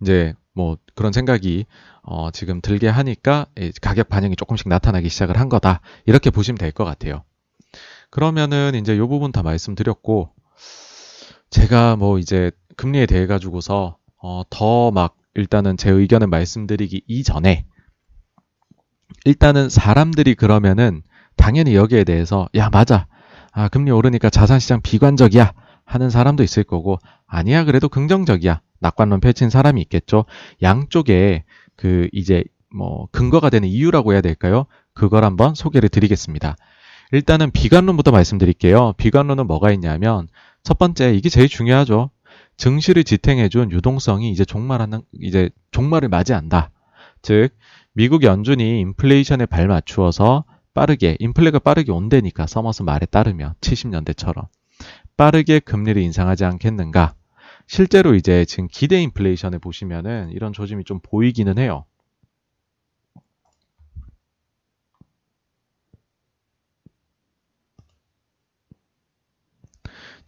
[0.00, 1.66] 이제 뭐 그런 생각이
[2.06, 3.46] 어, 지금 들게 하니까
[3.80, 5.80] 가격 반영이 조금씩 나타나기 시작을 한 거다.
[6.06, 7.24] 이렇게 보시면 될 것 같아요.
[8.10, 10.30] 그러면은 이제 요 부분 다 말씀드렸고
[11.50, 17.66] 제가 뭐 이제 금리에 대해 가지고서 어, 더 막 일단은 제 의견을 말씀드리기 이전에
[19.24, 21.02] 일단은 사람들이 그러면은
[21.36, 23.06] 당연히 여기에 대해서 야 맞아
[23.52, 25.52] 아 금리 오르니까 자산시장 비관적이야
[25.84, 30.24] 하는 사람도 있을 거고 아니야 그래도 긍정적이야 낙관론 펼친 사람이 있겠죠.
[30.62, 31.44] 양쪽에
[31.76, 34.66] 그 이제 뭐 근거가 되는 이유라고 해야 될까요?
[34.92, 36.56] 그걸 한번 소개를 드리겠습니다.
[37.12, 38.94] 일단은 비관론부터 말씀드릴게요.
[38.96, 40.28] 비관론은 뭐가 있냐면
[40.62, 42.10] 첫 번째 이게 제일 중요하죠.
[42.56, 46.70] 증시를 지탱해준 유동성이 이제 종말하는 이제 종말을 맞이한다.
[47.22, 47.50] 즉
[47.92, 54.48] 미국 연준이 인플레이션에 발 맞추어서 빠르게 인플레가 빠르게 온다니까 서머스 말에 따르면 70년대처럼
[55.16, 57.14] 빠르게 금리를 인상하지 않겠는가?
[57.66, 61.84] 실제로 이제 지금 기대 인플레이션을 보시면은 이런 조짐이 좀 보이기는 해요.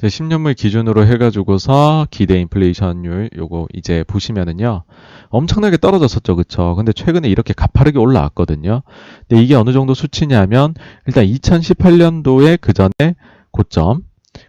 [0.01, 4.85] 10년물 기준으로 해가지고서 기대 인플레이션율 요거 이제 보시면은요
[5.31, 8.83] 엄청나게 떨어졌었죠 그쵸 근데 최근에 이렇게 가파르게 올라왔거든요
[9.29, 10.75] 근데 이게 어느 정도 수치냐면
[11.07, 13.17] 일단 2018년도에 그 전에
[13.51, 14.03] 고점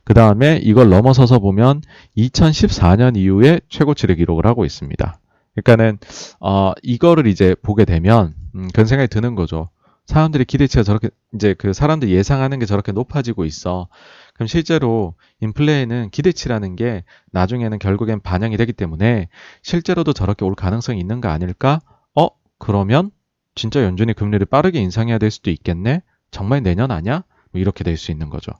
[0.09, 1.83] 그 다음에 이걸 넘어서서 보면
[2.17, 5.19] 2014년 이후에 최고치를 기록을 하고 있습니다.
[5.53, 5.99] 그러니까는
[6.39, 9.69] 어, 이거를 이제 보게 되면 음, 그런 생각이 드는 거죠.
[10.07, 13.87] 사람들이 기대치가 저렇게 이제 그 사람들 예상하는 게 저렇게 높아지고 있어.
[14.33, 19.29] 그럼 실제로 인플레이는 기대치라는 게 나중에는 결국엔 반영이 되기 때문에
[19.61, 21.81] 실제로도 저렇게 올 가능성이 있는 거 아닐까?
[22.15, 22.29] 어?
[22.57, 23.11] 그러면
[23.53, 26.01] 진짜 연준이 금리를 빠르게 인상해야 될 수도 있겠네?
[26.31, 27.25] 정말 내년 아냐?
[27.51, 28.53] 뭐 이렇게 될 수 있는 거죠.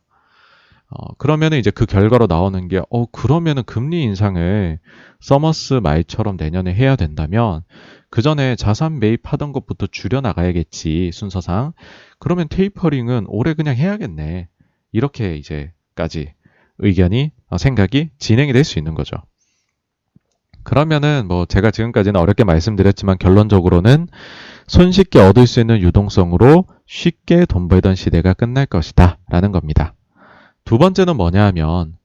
[0.92, 4.80] 어, 그러면은 이제 그 결과로 나오는 게, 어, 그러면은 금리 인상을
[5.20, 7.62] 서머스 말처럼 내년에 해야 된다면,
[8.10, 11.74] 그 전에 자산 매입하던 것부터 줄여나가야겠지, 순서상.
[12.18, 14.48] 그러면 tapering은 올해 그냥 해야겠네.
[14.92, 16.34] 이렇게 이제까지
[16.80, 19.18] 의견이, 어, 생각이 진행이 될 수 있는 거죠.
[20.64, 24.08] 그러면은 뭐 제가 지금까지는 어렵게 말씀드렸지만 결론적으로는
[24.68, 29.18] 손쉽게 얻을 수 있는 유동성으로 쉽게 돈 벌던 시대가 끝날 것이다.
[29.30, 29.94] 라는 겁니다.
[30.70, 31.98] 두 번째는 뭐냐 하면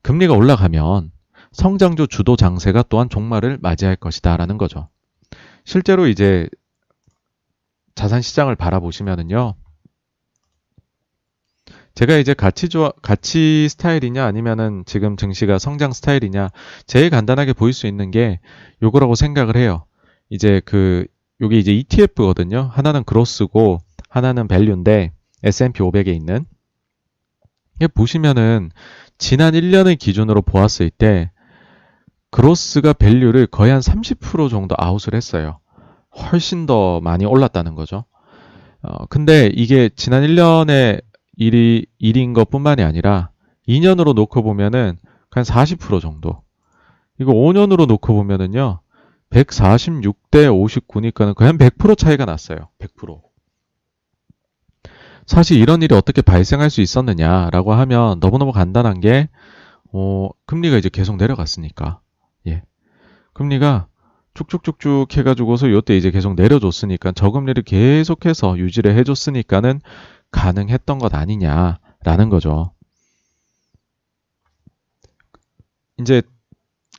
[0.00, 1.12] 금리가 올라가면
[1.52, 4.88] 성장주 주도 장세가 또한 종말을 맞이할 것이다 라는 거죠.
[5.66, 6.48] 실제로 이제
[7.94, 9.52] 자산 시장을 바라보시면은요.
[11.94, 16.48] 제가 이제 가치 좋아, 가치 스타일이냐 아니면은 지금 증시가 성장 스타일이냐
[16.86, 18.40] 제일 간단하게 보일 수 있는 게
[18.82, 19.84] 요거라고 생각을 해요.
[20.30, 21.06] 이제 그
[21.42, 22.70] 요게 이제 ETF거든요.
[22.72, 26.46] 하나는 growth고 하나는 value인데 S&P 500에 있는
[27.94, 28.70] 보시면은
[29.18, 31.30] 지난 1년을 기준으로 보았을 때
[32.30, 35.58] growth가 value를 거의 한 30% 정도 아웃을 했어요.
[36.14, 38.04] 훨씬 더 많이 올랐다는 거죠.
[38.82, 41.02] 어, 근데 이게 지난 1년의
[41.36, 43.30] 일이, 일인 것 뿐만이 아니라
[43.68, 44.98] 2년으로 놓고 보면은
[45.30, 46.42] 한 40% 정도.
[47.20, 48.80] 이거 5년으로 놓고 보면은요,
[49.30, 52.70] 146대 59니까는 거의 한 100% 차이가 났어요.
[52.78, 53.25] 100%.
[55.26, 59.28] 사실 이런 일이 어떻게 발생할 수 있었느냐라고 하면 너무너무 간단한 게,
[59.92, 62.00] 어, 금리가 이제 계속 내려갔으니까.
[62.46, 62.62] 예.
[63.32, 63.88] 금리가
[64.34, 69.80] 쭉쭉쭉쭉 해가지고서 요때 이제 계속 내려줬으니까 저금리를 계속해서 유지를 해줬으니까는
[70.30, 72.72] 가능했던 것 아니냐라는 거죠.
[75.98, 76.22] 이제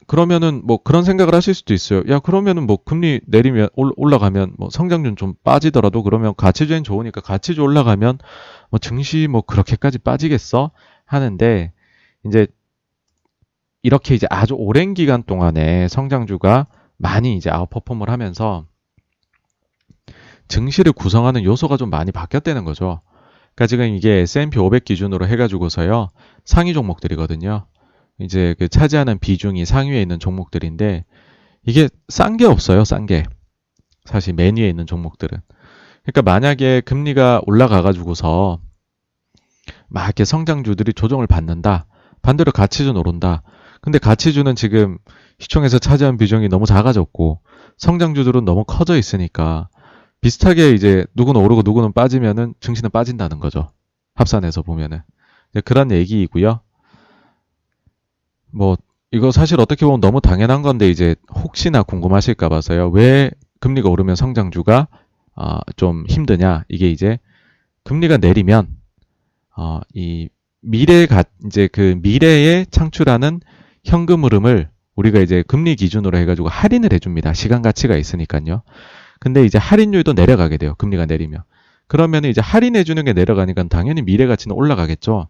[0.08, 2.02] 그러면은 뭐 그런 생각을 하실 수도 있어요.
[2.08, 8.20] 야 그러면은 뭐 금리 내리면 올라가면 뭐 성장률 좀 빠지더라도 그러면 가치주엔 좋으니까 가치주 올라가면
[8.70, 10.72] 뭐 증시 뭐 그렇게까지 빠지겠어
[11.06, 11.74] 하는데
[12.26, 12.48] 이제
[13.84, 18.66] 이렇게 이제 아주 오랜 기간 동안에 성장주가 많이 이제 아웃퍼폼을 하면서
[20.48, 23.02] 증시를 구성하는 요소가 좀 많이 바뀌었다는 거죠.
[23.56, 26.08] 그러니까 지금 이게 S&P 500 기준으로 해가지고서요
[26.46, 27.66] 상위 종목들이거든요.
[28.20, 31.06] 이제 그 차지하는 비중이 상위에 있는 종목들인데
[31.66, 33.24] 이게 싼 게 없어요, 싼 게.
[34.06, 35.40] 사실 맨 위에 있는 종목들은.
[36.04, 38.60] 그러니까 만약에 금리가 올라가 가지고서
[39.90, 41.86] 막 이렇게 성장주들이 조정을 받는다.
[42.22, 43.44] 반대로 가치주 오른다.
[43.82, 44.98] 근데 가치주는 지금
[45.40, 47.42] 시총에서 차지한 비중이 너무 작아졌고
[47.78, 49.70] 성장주들은 너무 커져 있으니까
[50.22, 53.72] 비슷하게 이제 누구는 오르고 누구는 빠지면은 증시는 빠진다는 거죠.
[54.16, 55.02] 합산해서 보면은.
[55.64, 56.62] 그런 얘기이고요.
[58.52, 58.78] 뭐
[59.12, 62.90] 이거 사실 어떻게 보면 너무 당연한 건데 이제 혹시나 궁금하실까 봐서요.
[62.90, 64.88] 왜 금리가 오르면 성장주가
[65.36, 66.66] 어, 좀 힘드냐?
[66.68, 67.20] 이게 이제
[67.84, 68.68] 금리가 내리면
[69.56, 70.30] 어, 이
[70.62, 73.40] 미래가 이제 그 미래에 창출하는
[73.84, 77.34] 현금 흐름을 우리가 이제 금리 기준으로 해가지고 할인을 해줍니다.
[77.34, 78.64] 시간 가치가 있으니까요.
[79.20, 80.76] 근데 이제 할인율도 내려가게 돼요.
[80.78, 81.44] 금리가 내리면.
[81.88, 85.30] 그러면 이제 할인해주는 게 내려가니까 당연히 미래 가치는 올라가겠죠.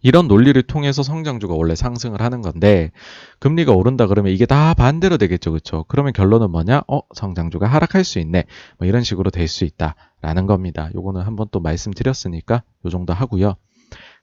[0.00, 2.92] 이런 논리를 통해서 성장주가 원래 상승을 하는 건데
[3.40, 5.50] 금리가 오른다 그러면 이게 다 반대로 되겠죠.
[5.50, 5.84] 그렇죠?
[5.88, 6.82] 그러면 결론은 뭐냐?
[6.86, 8.44] 어, 성장주가 하락할 수 있네.
[8.78, 10.90] 뭐 이런 식으로 될 수 있다라는 겁니다.
[10.94, 13.56] 요거는 한번 또 말씀드렸으니까 요 정도 하고요.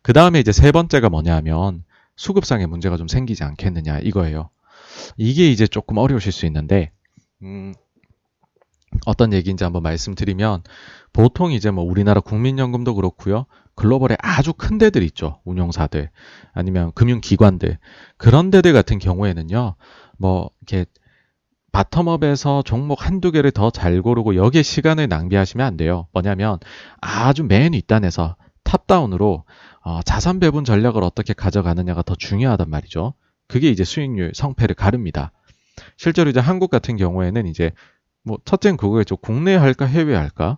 [0.02, 1.84] 그 다음에 이제 세 번째가 뭐냐면
[2.16, 4.50] 수급상의 문제가 좀 생기지 않겠느냐 이거예요.
[5.18, 6.92] 이게 이제 조금 어려우실 수 있는데
[7.42, 7.74] 음,
[9.06, 10.64] 어떤 얘기인지 한번 말씀드리면
[11.12, 13.46] 보통 이제 뭐 우리나라 국민연금도 그렇고요.
[13.76, 15.40] 글로벌에 아주 큰 데들 있죠.
[15.44, 16.10] 운영사들
[16.54, 17.78] 아니면 금융기관들
[18.18, 19.76] 그런 데들 같은 경우에는요.
[20.18, 20.86] 뭐 이렇게
[21.72, 26.08] 바텀업에서 종목 한두 개를 더 잘 고르고 여기에 시간을 낭비하시면 안 돼요.
[26.14, 26.58] 뭐냐면
[27.02, 29.44] 아주 맨 윗단에서 탑다운으로
[29.82, 33.14] 어, 자산 배분 전략을 어떻게 가져가느냐가 더 중요하단 말이죠.
[33.48, 35.32] 그게 이제 수익률 성패를 가릅니다.
[35.98, 37.72] 실제로 이제 한국 같은 경우에는 이제
[38.24, 39.18] 뭐 첫째는 그거겠죠.
[39.18, 40.58] 국내에 할까 해외에 할까?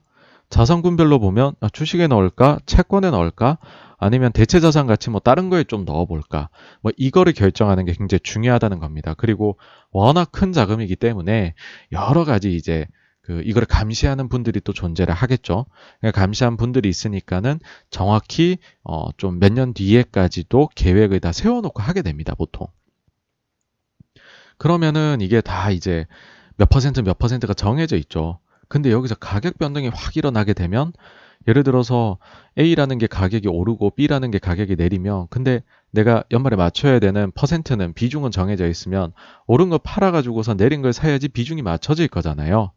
[0.50, 3.58] 자산군별로 보면 아, 주식에 넣을까, 채권에 넣을까,
[3.98, 6.50] 아니면 대체 자산 같이 뭐 다른 거에 좀 넣어볼까,
[6.82, 9.14] 뭐 이거를 결정하는 게 굉장히 중요하다는 겁니다.
[9.18, 9.58] 그리고
[9.92, 11.54] 워낙 큰 자금이기 때문에
[11.92, 12.86] 여러 가지 이제
[13.22, 15.66] 그 이거를 감시하는 분들이 또 존재를 하겠죠.
[16.00, 22.36] 그러니까 감시한 분들이 있으니까는 정확히 어 좀 몇 년 뒤에까지도 계획을 다 세워놓고 하게 됩니다.
[22.36, 22.68] 보통.
[24.58, 26.06] 그러면은 이게 다 이제
[26.56, 28.40] 몇 퍼센트 몇 퍼센트가 정해져 있죠.
[28.68, 30.94] 근데 여기서 가격 변동이 확 일어나게 되면
[31.48, 32.18] 예를 들어서
[32.58, 35.62] A라는 게 가격이 오르고 B라는 게 가격이 내리면 근데
[35.92, 39.14] 내가 연말에 맞춰야 되는 퍼센트는 비중은 정해져 있으면
[39.46, 42.72] 오른 거 팔아가지고서 내린 걸 사야지 비중이 맞춰질 거잖아요.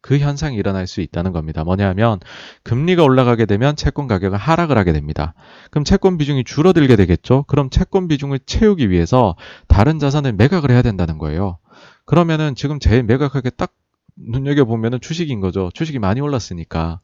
[0.00, 1.62] 그 현상이 일어날 수 있다는 겁니다.
[1.62, 2.18] 뭐냐면
[2.64, 5.32] 금리가 올라가게 되면 채권 가격은 하락을 하게 됩니다.
[5.70, 7.44] 그럼 채권 비중이 줄어들게 되겠죠.
[7.46, 9.36] 그럼 채권 비중을 채우기 위해서
[9.68, 11.58] 다른 자산을 매각을 해야 된다는 거예요.
[12.04, 13.72] 그러면은 지금 제일 매각하게 딱
[14.16, 15.70] 눈여겨보면은 주식인 거죠.
[15.74, 17.00] 주식이 많이 올랐으니까.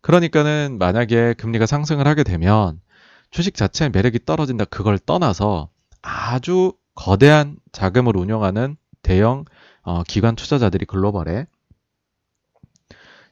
[0.00, 2.80] 그러니까는 만약에 금리가 상승을 하게 되면
[3.30, 4.64] 주식 자체의 매력이 떨어진다.
[4.64, 5.68] 그걸 떠나서
[6.02, 9.44] 아주 거대한 자금을 운영하는 대형
[9.82, 11.46] 어, 기관 투자자들이 글로벌에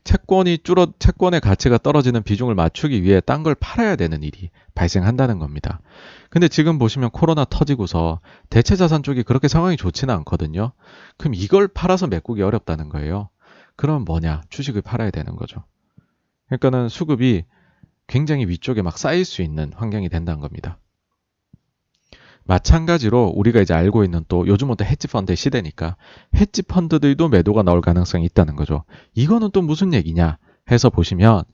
[0.09, 5.81] 채권이 줄어 채권의 가치가 떨어지는 비중을 맞추기 위해 딴 걸 팔아야 되는 일이 발생한다는 겁니다.
[6.31, 10.73] 근데 지금 보시면 코로나 터지고서 대체 자산 쪽이 그렇게 상황이 좋지는 않거든요.
[11.19, 13.29] 그럼 이걸 팔아서 메꾸기 어렵다는 거예요.
[13.77, 14.41] 그럼 뭐냐?
[14.49, 15.63] 주식을 팔아야 되는 거죠.
[16.47, 17.45] 그러니까는 수급이
[18.07, 20.79] 굉장히 위쪽에 막 쌓일 수 있는 환경이 된다는 겁니다.
[22.49, 25.97] 마찬가지로 우리가 이제 알고 있는 또 요즘은 또 헤지 펀드의 시대니까
[26.35, 28.85] 헤지 펀드들도 매도가 나올 가능성이 있다는 거죠.
[29.15, 30.39] 이거는 또 무슨 얘기냐
[30.71, 31.45] 해서 보시면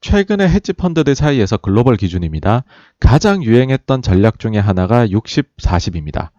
[0.00, 2.64] 최근에 헤지 펀드들 사이에서 글로벌 기준입니다.
[2.98, 6.30] 가장 유행했던 전략 중에 하나가 60, 40입니다.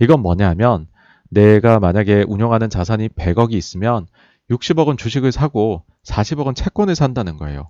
[0.00, 0.86] 이건 뭐냐면
[1.28, 4.06] 내가 만약에 운영하는 자산이 100억이 있으면
[4.50, 7.68] 60억은 주식을 사고 40억은 채권을 산다는 거예요.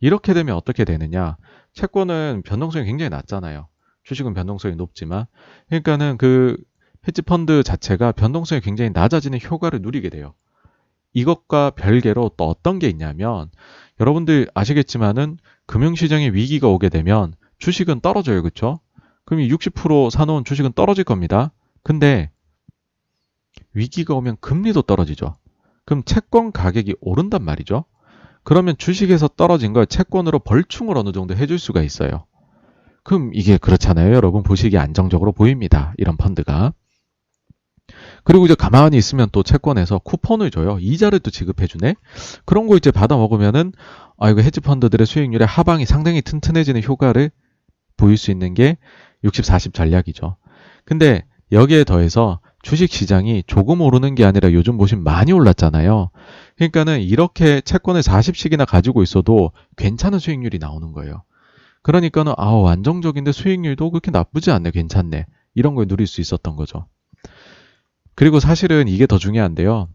[0.00, 1.38] 이렇게 되면 어떻게 되느냐?
[1.72, 3.68] 채권은 변동성이 굉장히 낮잖아요.
[4.08, 5.26] 주식은 변동성이 높지만
[5.68, 6.56] 그러니까는 그
[7.06, 10.34] 헤지 펀드 자체가 변동성이 굉장히 낮아지는 효과를 누리게 돼요.
[11.12, 13.50] 이것과 별개로 또 어떤 게 있냐면
[14.00, 15.36] 여러분들 아시겠지만은
[15.66, 18.42] 금융시장에 위기가 오게 되면 주식은 떨어져요.
[18.42, 18.80] 그쵸?
[19.26, 21.52] 그럼 60% 사놓은 주식은 떨어질 겁니다.
[21.82, 22.30] 근데
[23.74, 25.34] 위기가 오면 금리도 떨어지죠.
[25.84, 27.84] 그럼 채권 가격이 오른단 말이죠.
[28.42, 32.24] 그러면 주식에서 떨어진 걸 채권으로 벌충을 어느 정도 해줄 수가 있어요.
[33.08, 34.14] 그럼 이게 그렇잖아요.
[34.14, 35.94] 여러분 보시기에 안정적으로 보입니다.
[35.96, 36.74] 이런 펀드가.
[38.22, 40.76] 그리고 이제 가만히 있으면 또 채권에서 쿠폰을 줘요.
[40.78, 41.94] 이자를 또 지급해 주네.
[42.44, 43.72] 그런 거 이제 받아 먹으면은
[44.18, 47.30] 아 이거 헤지 펀드들의 수익률의 하방이 상당히 튼튼해지는 효과를
[47.96, 48.76] 보일 수 있는 게
[49.24, 50.36] 60, 40 전략이죠.
[50.84, 56.10] 근데 여기에 더해서 주식 시장이 조금 오르는 게 아니라 요즘 보시면 많이 올랐잖아요.
[56.56, 61.22] 그러니까는 이렇게 채권을 40씩이나 가지고 있어도 괜찮은 수익률이 나오는 거예요.
[61.82, 66.86] 그러니까는 아우 안정적인데 수익률도 그렇게 나쁘지 않네 괜찮네 이런 걸 누릴 수 있었던 거죠.
[68.14, 69.88] 그리고 사실은 이게 더 중요한데요.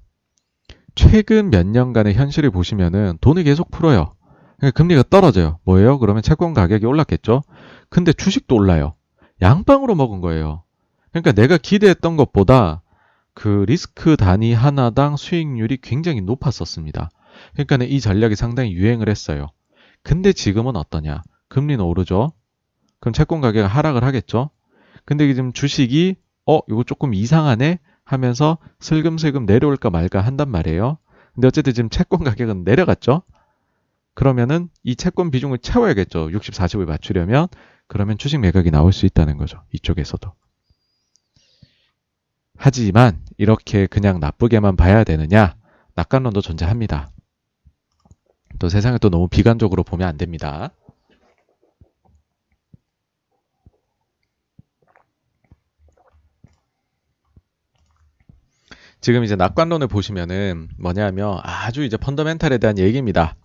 [0.96, 4.16] 최근 몇 년간의 현실을 보시면은 돈을 계속 풀어요.
[4.58, 5.60] 그러니까 금리가 떨어져요.
[5.64, 6.00] 뭐예요?
[6.00, 7.42] 그러면 채권 가격이 올랐겠죠?
[7.90, 8.96] 근데 주식도 올라요.
[9.42, 10.64] 양방으로 먹은 거예요.
[11.12, 12.82] 그러니까 내가 기대했던 것보다
[13.34, 17.10] 그 리스크 단위 하나당 수익률이 굉장히 높았었습니다.
[17.54, 19.48] 그러니까 이 전략이 상당히 유행을 했어요.
[20.04, 21.24] 근데 지금은 어떠냐?
[21.54, 22.34] 금리는 오르죠.
[23.00, 24.50] 그럼 채권 가격이 하락을 하겠죠.
[25.06, 26.16] 근데 지금 주식이
[26.48, 30.98] 어 이거 조금 이상하네 하면서 슬금슬금 내려올까 말까 한단 말이에요.
[31.36, 33.22] 근데 어쨌든 지금 채권 가격은 내려갔죠.
[34.16, 36.32] 그러면은 이 채권 비중을 채워야겠죠.
[36.32, 37.48] 60, 40을 맞추려면
[37.88, 39.64] 그러면 주식 매각이 나올 수 있다는 거죠.
[39.74, 40.34] 이쪽에서도.
[42.58, 45.56] 하지만 이렇게 그냥 나쁘게만 봐야 되느냐?
[45.96, 47.12] 낙관론도 존재합니다.
[48.58, 50.72] 또 세상을 또 너무 비관적으로 보면 안 됩니다.
[59.04, 63.36] 지금 이제 낙관론을 보시면은 뭐냐면 아주 이제 펀더멘탈에 대한 얘기입니다.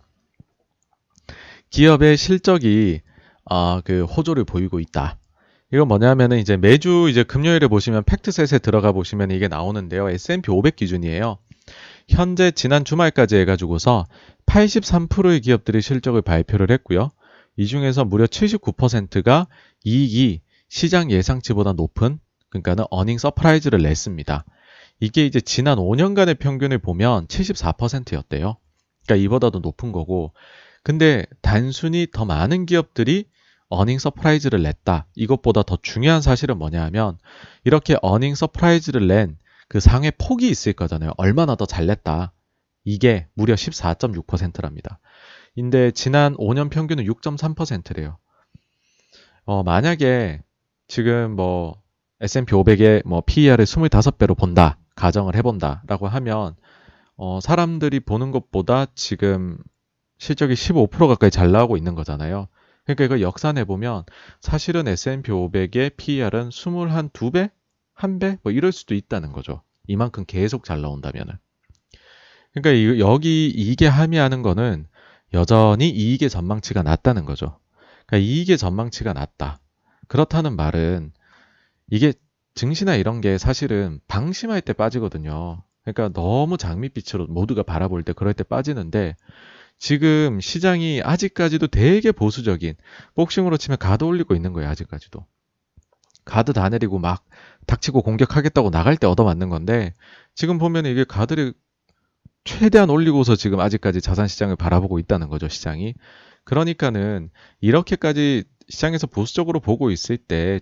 [1.71, 3.01] 기업의 실적이
[3.45, 5.19] 어, 그 호조를 보이고 있다.
[5.73, 10.09] 이건 뭐냐면은 이제 매주 이제 금요일에 보시면 팩트셋에 들어가 보시면 이게 나오는데요.
[10.09, 11.39] S&P 500 기준이에요.
[12.09, 14.07] 현재 지난 주말까지 해가지고서
[14.47, 17.11] 83%의 기업들이 실적을 발표를 했고요.
[17.57, 19.49] 이 중에서 무려 79%가
[19.83, 24.45] 이익이 시장 예상치보다 높은 그러니까는 earning surprise를 냈습니다.
[25.01, 28.57] 이게 이제 지난 5년간의 평균을 보면 74%였대요.
[29.07, 30.33] 그러니까 이보다도 높은 거고.
[30.83, 33.27] 근데 단순히 더 많은 기업들이
[33.69, 35.07] earning surprise를 냈다.
[35.15, 37.19] 이것보다 더 중요한 사실은 뭐냐 하면
[37.65, 39.39] 이렇게 earning surprise를 낸
[39.69, 41.13] 그 상회 폭이 있을 거잖아요.
[41.17, 42.33] 얼마나 더 잘 냈다.
[42.85, 44.99] 이게 무려 14.6%랍니다.
[45.55, 48.19] 근데 지난 5년 평균은 6.3%래요.
[49.45, 50.41] 어, 만약에
[50.87, 51.83] 지금 뭐
[52.21, 54.79] S&P 500의 뭐 PER을 25배로 본다.
[54.99, 56.57] 가정을 해본다라고 하면
[57.17, 59.59] 어, 사람들이 보는 것보다 지금
[60.19, 62.49] 실적이 15% 가까이 잘 나오고 있는 거잖아요.
[62.85, 64.05] 그러니까 이거 역산해 보면
[64.41, 67.51] 사실은 S&P 500의 PER은 22배,
[67.97, 69.63] 1배 뭐 이럴 수도 있다는 거죠.
[69.87, 71.35] 이만큼 계속 잘 나온다면은.
[72.53, 74.87] 그러니까 여기 이게 함의하는 거는
[75.35, 77.59] 여전히 이익의 전망치가 낮다는 거죠.
[78.07, 79.59] 그러니까 이익의 전망치가 낮다.
[80.09, 81.13] 그렇다는 말은
[81.91, 82.15] 이게
[82.59, 85.63] 증시나 이런 게 사실은 방심할 때 빠지거든요.
[85.85, 89.15] 그러니까 너무 장밋빛으로 모두가 바라볼 때 그럴 때 빠지는데
[89.79, 92.75] 지금 시장이 아직까지도 되게 보수적인
[93.15, 94.69] 복싱으로 치면 가드 올리고 있는 거예요.
[94.71, 95.25] 아직까지도.
[96.25, 97.25] 가드 다 내리고 막
[97.69, 99.95] 닥치고 공격하겠다고 나갈 때 얻어맞는 건데
[100.35, 101.55] 지금 보면 이게 가드를
[102.43, 105.47] 최대한 올리고서 지금 아직까지 자산 시장을 바라보고 있다는 거죠.
[105.47, 105.95] 시장이.
[106.43, 107.31] 그러니까는
[107.61, 110.59] 이렇게까지 시장에서 보수적으로 보고 있을 때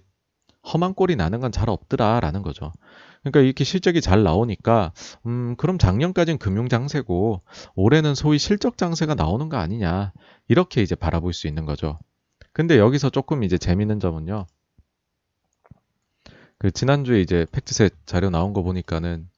[0.72, 2.72] 험한 꼴이 나는 건 잘 없더라라는 거죠.
[3.20, 4.92] 그러니까 이렇게 실적이 잘 나오니까
[5.26, 7.42] 음 그럼 작년까지는 금융 장세고
[7.74, 10.12] 올해는 소위 실적 장세가 나오는 거 아니냐
[10.48, 11.98] 이렇게 이제 바라볼 수 있는 거죠.
[12.52, 14.46] 근데 여기서 조금 이제 재밌는 점은요.
[16.58, 19.28] 그 지난주에 이제 FactSet 자료 나온 거 보니까는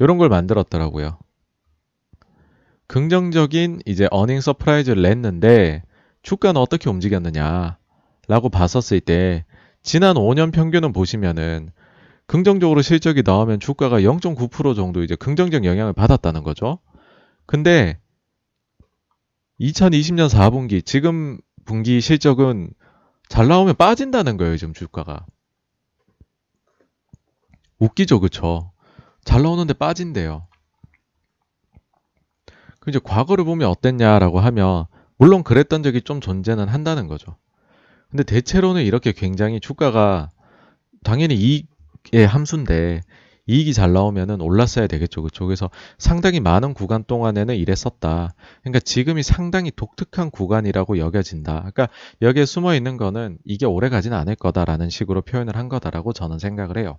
[0.00, 1.18] 이런 걸 만들었더라고요.
[2.86, 5.82] 긍정적인 이제 earning surprise를 냈는데
[6.22, 9.44] 주가는 어떻게 움직였느냐라고 봤었을 때
[9.82, 11.72] 지난 5년 평균은 보시면은
[12.26, 16.78] 긍정적으로 실적이 나오면 주가가 0.9% 정도 이제 긍정적 영향을 받았다는 거죠.
[17.46, 17.98] 근데
[19.60, 22.72] 2020년 4분기 지금 분기 실적은
[23.28, 25.26] 잘 나오면 빠진다는 거예요, 지금 주가가.
[27.78, 28.72] 웃기죠, 그쵸?
[29.24, 30.46] 잘 나오는데 빠진대요.
[32.80, 37.36] 그 이제 과거를 보면 어땠냐라고 하면 물론 그랬던 적이 좀 존재는 한다는 거죠.
[38.10, 40.30] 근데 대체로는 이렇게 굉장히 주가가
[41.04, 43.02] 당연히 이익의 함수인데
[43.46, 45.22] 이익이 잘 나오면은 올랐어야 되겠죠.
[45.22, 45.46] 그쵸?
[45.46, 48.34] 그래서 상당히 많은 구간 동안에는 이랬었다.
[48.62, 51.54] 그러니까 지금이 상당히 독특한 구간이라고 여겨진다.
[51.58, 51.88] 그러니까
[52.22, 56.78] 여기에 숨어 있는 거는 이게 오래 가지는 않을 거다라는 식으로 표현을 한 거다라고 저는 생각을
[56.78, 56.98] 해요.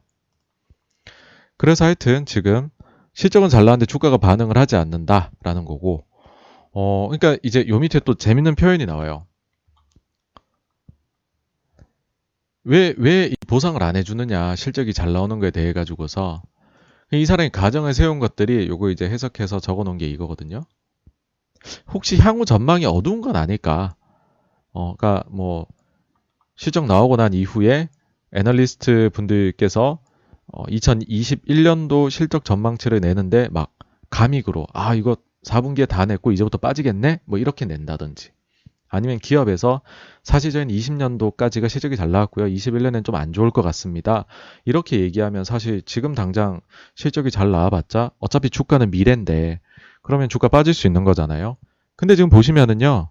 [1.58, 2.70] 그래서 하여튼 지금
[3.14, 6.06] 실적은 잘 나왔는데 주가가 반응을 하지 않는다라는 거고,
[6.74, 9.26] 어, 그러니까 이제 요 밑에 또 재밌는 표현이 나와요.
[12.64, 16.42] 왜, 왜 보상을 안 해주느냐, 실적이 잘 나오는 거에 대해 가지고서,
[17.12, 20.64] 이 사람이 가정을 세운 것들이 요거 이제 해석해서 적어 놓은 게 이거거든요.
[21.94, 23.96] 혹시 향후 전망이 어두운 건 아닐까?
[24.72, 25.68] 어, 그니까 뭐,
[26.56, 27.90] 실적 나오고 난 이후에
[28.34, 30.00] 애널리스트 분들께서
[30.54, 33.74] 어, 2021년도 실적 전망치를 내는데 막
[34.10, 38.32] 감익으로 아 이거 4분기에 다 냈고 이제부터 빠지겠네 뭐 이렇게 낸다든지
[38.92, 39.82] 아니면 기업에서
[40.22, 42.46] 사실적인 20년도까지가 실적이 잘 나왔고요.
[42.48, 44.26] 21년엔 좀 안 좋을 것 같습니다.
[44.66, 46.60] 이렇게 얘기하면 사실 지금 당장
[46.96, 49.62] 실적이 잘 나와봤자 어차피 주가는 미래인데
[50.04, 51.58] 그러면 주가 빠질 수 있는 거잖아요.
[51.96, 53.10] 근데 지금 보시면은요.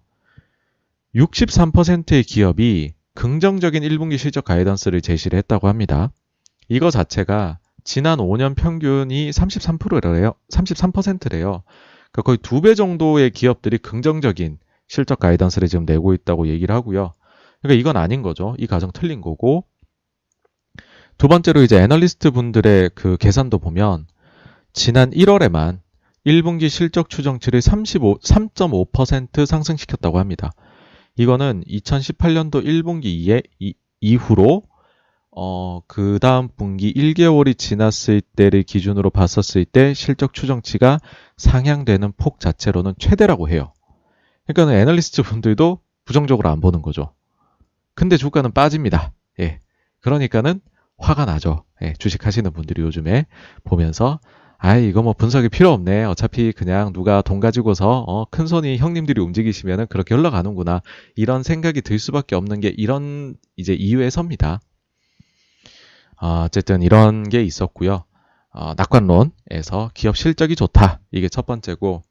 [1.15, 6.11] 63%의 기업이 긍정적인 1분기 실적 가이던스를 제시를 했다고 합니다.
[6.69, 10.33] 이거 자체가 지난 5년 평균이 33%래요.
[10.53, 11.63] 33%래요.
[12.11, 14.57] 그러니까 거의 두 배 정도의 기업들이 긍정적인
[14.91, 17.13] 실적 가이던스를 지금 내고 있다고 얘기를 하고요.
[17.61, 18.55] 그러니까 이건 아닌 거죠.
[18.57, 19.63] 이 가정 틀린 거고.
[21.17, 24.05] 두 번째로 이제 애널리스트 분들의 그 계산도 보면
[24.73, 25.79] 지난 1월에만
[26.25, 30.51] 1분기 실적 추정치를 35, 3.5% 상승시켰다고 합니다.
[31.15, 34.63] 이거는 2018년도 1분기 이에, 이, 이후로
[35.33, 40.99] 어, 그 다음 분기 1개월이 지났을 때를 기준으로 봤었을 때 실적 추정치가
[41.37, 43.71] 상향되는 폭 자체로는 최대라고 해요.
[44.47, 47.13] 그러니까 애널리스트 분들도 부정적으로 안 보는 거죠.
[47.93, 49.13] 근데 주가는 빠집니다.
[49.39, 49.59] 예.
[49.99, 50.61] 그러니까는
[50.97, 51.63] 화가 나죠.
[51.81, 51.93] 예.
[51.99, 53.25] 주식 하시는 분들이 요즘에
[53.63, 54.19] 보면서
[54.57, 56.03] 아 이거 뭐 분석이 필요 없네.
[56.03, 60.81] 어차피 그냥 누가 돈 가지고서 어, 큰 손이 형님들이 움직이시면은 그렇게 흘러가는구나.
[61.15, 64.59] 이런 생각이 들 수밖에 없는 게 이런 이제 이유에서입니다.
[66.21, 68.03] 어, 어쨌든 이런 게 있었고요.
[68.53, 70.99] 어, 낙관론에서 기업 실적이 좋다.
[71.11, 72.03] 이게 첫 번째고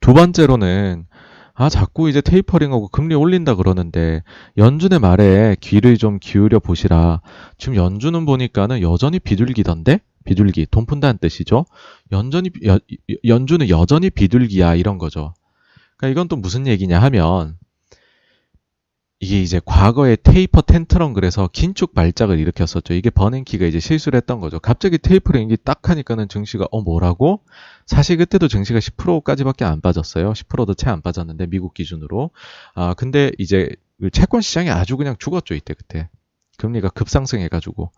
[0.00, 1.06] 두 번째로는
[1.54, 4.22] 아 자꾸 이제 테이퍼링하고 금리 올린다 그러는데
[4.56, 7.20] 연준의 말에 귀를 좀 기울여 보시라.
[7.58, 11.66] 지금 연준은 보니까는 여전히 비둘기던데 비둘기 돈 푼다는 뜻이죠.
[12.12, 12.78] 연전이 여,
[13.26, 15.34] 연준은 여전히 비둘기야 이런 거죠.
[15.96, 17.56] 그러니까 이건 또 무슨 얘기냐 하면
[19.22, 22.94] 이게 이제 과거에 테이퍼 텐트럼 그래서 긴축 발작을 일으켰었죠.
[22.94, 24.58] 이게 버냉키가 이제 실수를 했던 거죠.
[24.60, 27.42] 갑자기 테이퍼링이 딱 하니까는 증시가 어 뭐라고?
[27.86, 30.32] 사실 그때도 증시가 10%까지밖에 안 빠졌어요.
[30.32, 32.30] 10%도 채 안 빠졌는데 미국 기준으로.
[32.74, 33.68] 아 근데 이제
[34.00, 36.08] 그 채권 시장이 아주 그냥 죽었죠 이때 그때.
[36.56, 37.92] 금리가 급상승해가지고.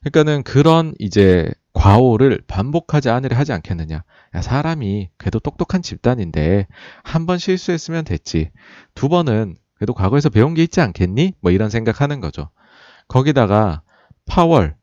[0.00, 4.02] 그러니까는 그런 이제 과오를 반복하지 않으려 하지 않겠느냐.
[4.34, 6.66] 야, 사람이 그래도 똑똑한 집단인데
[7.04, 8.50] 한 번 실수했으면 됐지.
[8.94, 11.32] 두 번은 그래도 과거에서 배운 게 있지 않겠니?
[11.40, 12.50] 뭐 이런 생각하는 거죠.
[13.08, 13.80] 거기다가
[14.26, 14.76] 파월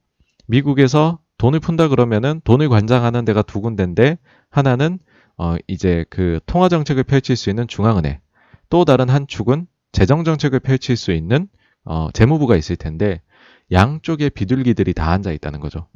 [0.48, 4.18] 미국에서 돈을 푼다 그러면은 돈을 관장하는 데가 두 군데인데
[4.50, 4.98] 하나는
[5.38, 8.20] 어 이제 그 통화 정책을 펼칠 수 있는 중앙은행
[8.72, 11.48] 또 다른 한 축은 재정 정책을 펼칠 수 있는
[11.86, 13.22] 어 재무부가 있을 텐데
[13.72, 15.88] 양쪽에 비둘기들이 다 앉아 있다는 거죠.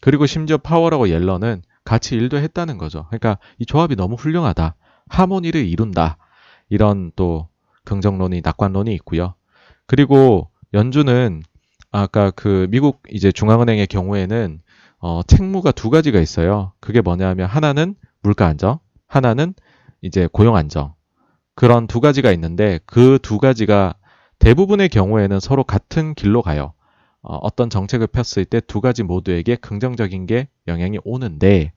[0.00, 3.06] 그리고 심지어 파월하고 옐런은 같이 일도 했다는 거죠.
[3.08, 4.76] 그러니까 이 조합이 너무 훌륭하다.
[5.08, 6.18] 하모니를 이룬다.
[6.68, 7.48] 이런 또
[7.84, 9.34] 긍정론이 낙관론이 있고요.
[9.86, 11.42] 그리고 연준은
[11.90, 14.60] 아까 그 미국 이제 중앙은행의 경우에는
[14.98, 16.72] 어, 책무가 두 가지가 있어요.
[16.80, 19.54] 그게 뭐냐면 하나는 물가 안정, 하나는
[20.02, 20.94] 이제 고용 안정.
[21.54, 23.94] 그런 두 가지가 있는데 그 두 가지가
[24.38, 26.72] 대부분의 경우에는 서로 같은 길로 가요.
[27.22, 31.72] 어, 어떤 정책을 폈을 때 두 가지 모두에게 긍정적인 게 영향이 오는데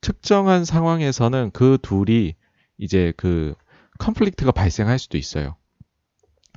[0.00, 2.34] 특정한 상황에서는 그 둘이
[2.78, 3.54] 이제 그
[3.98, 5.56] 컨플릭트가 발생할 수도 있어요.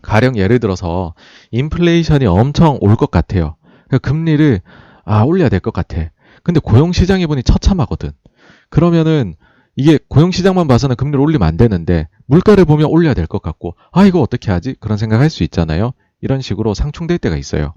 [0.01, 1.13] 가령 예를 들어서
[1.51, 3.55] 인플레이션이 엄청 올 것 같아요.
[3.88, 4.61] 그러니까 금리를
[5.05, 6.11] 아 올려야 될 것 같아.
[6.43, 8.11] 근데 고용 시장에 보니 처참하거든.
[8.69, 9.35] 그러면은
[9.75, 14.21] 이게 고용시장만 봐서는 금리를 올리면 안 되는데 물가를 보면 올려야 될 것 같고 아 이거
[14.21, 14.75] 어떻게 하지?
[14.79, 15.91] 그런 생각할 수 있잖아요.
[16.21, 17.73] 이런 식으로 상충될 때가 있어요.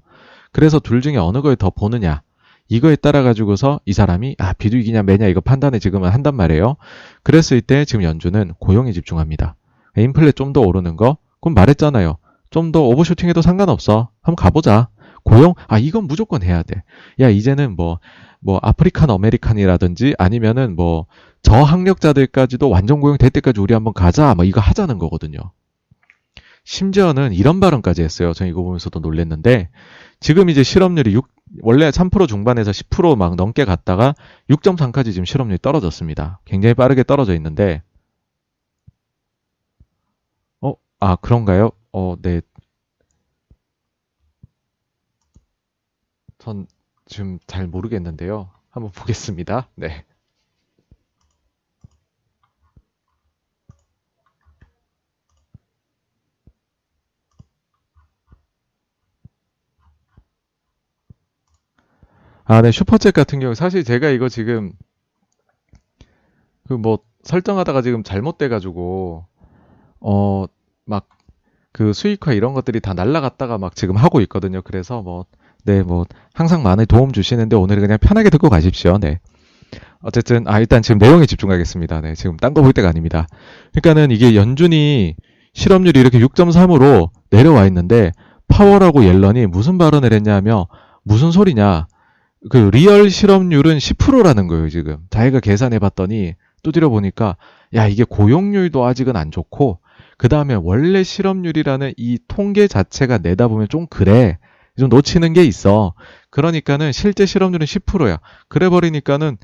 [0.53, 2.23] 그래서 둘 중에 어느 걸 더 보느냐
[2.71, 6.77] 이거에 따라 가지고서 이 사람이 아 비둘기냐 매냐 이거 판단을 지금은 한단 말이에요.
[7.25, 9.57] 그랬을 때 지금 연준은 고용에 집중합니다.
[9.97, 12.17] 인플레 좀 더 오르는 거 그럼 말했잖아요.
[12.51, 14.11] 좀 더 overshooting해도 상관없어.
[14.23, 14.89] 한번 가보자.
[15.25, 16.83] 고용 아 이건 무조건 해야 돼.
[17.19, 17.99] 야 이제는 뭐뭐
[18.41, 21.07] 뭐 African American이라든지 아니면은 뭐
[21.43, 24.35] 저학력자들까지도 완전 고용 될 때까지 우리 한번 가자.
[24.37, 25.39] 뭐 이거 하자는 거거든요.
[26.65, 28.33] 심지어는 이런 발언까지 했어요.
[28.33, 29.71] 저 이거 보면서도 놀랬는데
[30.21, 31.27] 지금 이제 실업률이 6,
[31.63, 34.15] 원래 3% 중반에서 10%막 넘게 갔다가
[34.49, 36.41] 6.3까지 지금 실업률이 떨어졌습니다.
[36.45, 37.83] 굉장히 빠르게 떨어져 있는데
[40.61, 41.71] 어, 아, 그런가요?
[41.93, 42.41] 어, 네.
[46.39, 46.67] 전
[47.07, 48.51] 지금 잘 모르겠는데요.
[48.71, 49.69] 한번 보겠습니다.
[49.75, 50.05] 네.
[62.51, 64.73] 아, 네, 슈퍼챗 같은 경우 사실 제가 이거 지금
[66.69, 69.27] 그 뭐 설정하다가 지금 잘못돼 가지고
[70.01, 70.47] 어
[70.87, 71.07] 막
[71.73, 74.61] 그 수익화 이런 것들이 다 날라갔다가 막 지금 하고 있거든요.
[74.63, 75.27] 그래서 뭐
[75.65, 78.99] 네, 뭐 항상 많은 도움 주시는데 오늘은 그냥 편하게 듣고 가십시오.
[78.99, 79.21] 네.
[80.03, 82.01] 어쨌든 아 일단 지금 내용에 집중하겠습니다.
[82.01, 83.29] 네, 지금 딴 거 볼 때가 아닙니다.
[83.73, 85.15] 그러니까는 이게 연준이
[85.55, 88.11] 실업률이 이렇게 6.3으로 내려와 있는데
[88.49, 90.67] 파월하고 옐런이 무슨 발언을 했냐며
[91.05, 91.87] 무슨 소리냐?
[92.49, 94.99] 그 real 실업률은 10%라는 거예요, 지금.
[95.11, 97.37] 자기가 계산해 봤더니 두드려 보니까
[97.75, 99.81] 야, 이게 고용률도 아직은 안 좋고
[100.17, 104.39] 그다음에 원래 실업률이라는 이 통계 자체가 내다보면 좀 그래.
[104.79, 105.95] 좀 놓치는 게 있어.
[106.31, 108.19] 그러니까는 실제 실업률은 10%야.
[108.49, 109.37] 그래 버리니까는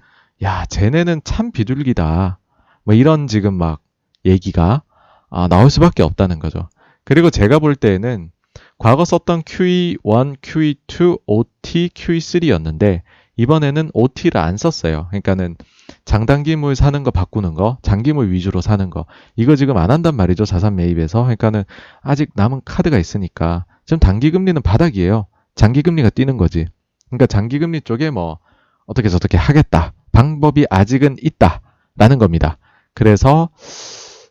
[0.42, 2.38] 야, 쟤네는 참 비둘기다.
[2.84, 3.80] 뭐 이런 지금 막
[4.24, 4.82] 얘기가
[5.28, 6.68] 아, 나올 수밖에 없다는 거죠.
[7.04, 8.30] 그리고 제가 볼 때에는
[8.78, 13.02] 과거 썼던 QE1, QE2, OT, QE3였는데
[13.36, 15.06] 이번에는 OT를 안 썼어요.
[15.08, 15.56] 그러니까는
[16.04, 19.06] 장단기물 사는 거 바꾸는 거, 장기물 위주로 사는 거.
[19.34, 20.44] 이거 지금 안 한단 말이죠.
[20.44, 21.22] 자산 매입에서.
[21.22, 21.64] 그러니까는
[22.02, 25.26] 아직 남은 카드가 있으니까 지금 단기 금리는 바닥이에요.
[25.54, 26.66] 장기 금리가 뛰는 거지.
[27.08, 28.38] 그러니까 장기 금리 쪽에 뭐
[28.86, 29.92] 어떻게 저렇게 하겠다.
[30.12, 32.58] 방법이 아직은 있다라는 겁니다.
[32.94, 33.50] 그래서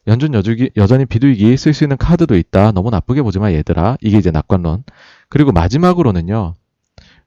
[0.08, 2.72] 연준 여주기, 여전히 비둘기 쓸수 있는 카드도 있다.
[2.72, 3.98] 너무 나쁘게 보지 마, 얘들아.
[4.02, 4.84] 이게 이제 낙관론.
[5.30, 6.54] 그리고 마지막으로는요.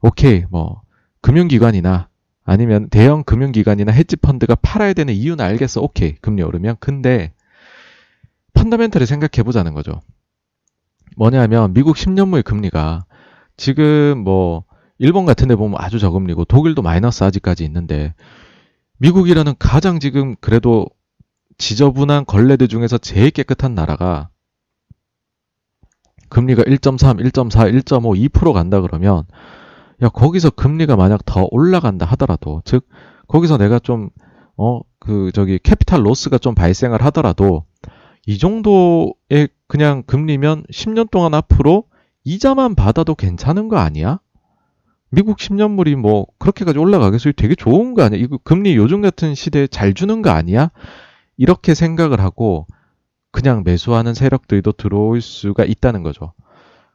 [0.00, 0.82] 오케이, 뭐,
[1.20, 2.08] 금융기관이나
[2.44, 5.82] 아니면 대형 금융기관이나 헤지펀드가 팔아야 되는 이유는 알겠어.
[5.82, 6.14] 오케이.
[6.16, 6.76] 금리 오르면.
[6.78, 7.32] 근데,
[8.54, 10.00] 펀더멘털을 생각해 보자는 거죠.
[11.16, 13.04] 뭐냐면, 미국 10년물 금리가
[13.56, 14.64] 지금 뭐,
[14.98, 18.14] 일본 같은 데 보면 아주 저금리고, 독일도 마이너스 아직까지 있는데,
[18.98, 20.86] 미국이라는 가장 지금 그래도
[21.58, 24.30] 지저분한 걸레들 중에서 제일 깨끗한 나라가
[26.28, 29.24] 금리가 1.3, 1.4, 1.5, 2% 간다 그러면
[30.02, 32.88] 야 거기서 금리가 만약 더 올라간다 하더라도 즉
[33.28, 34.10] 거기서 내가 좀
[34.58, 37.64] 어 그 저기 캐피탈 로스가 좀 발생을 하더라도
[38.26, 41.84] 이 정도의 그냥 금리면 10년 동안 앞으로
[42.24, 44.18] 이자만 받아도 괜찮은 거 아니야?
[45.10, 47.32] 미국 10년물이 뭐 그렇게까지 올라가겠어요?
[47.34, 48.20] 되게 좋은 거 아니야?
[48.20, 50.70] 이거 금리 요즘 같은 시대에 잘 주는 거 아니야?
[51.38, 52.66] 이렇게 생각을 하고
[53.30, 56.34] 그냥 매수하는 세력들도 들어올 수가 있다는 거죠.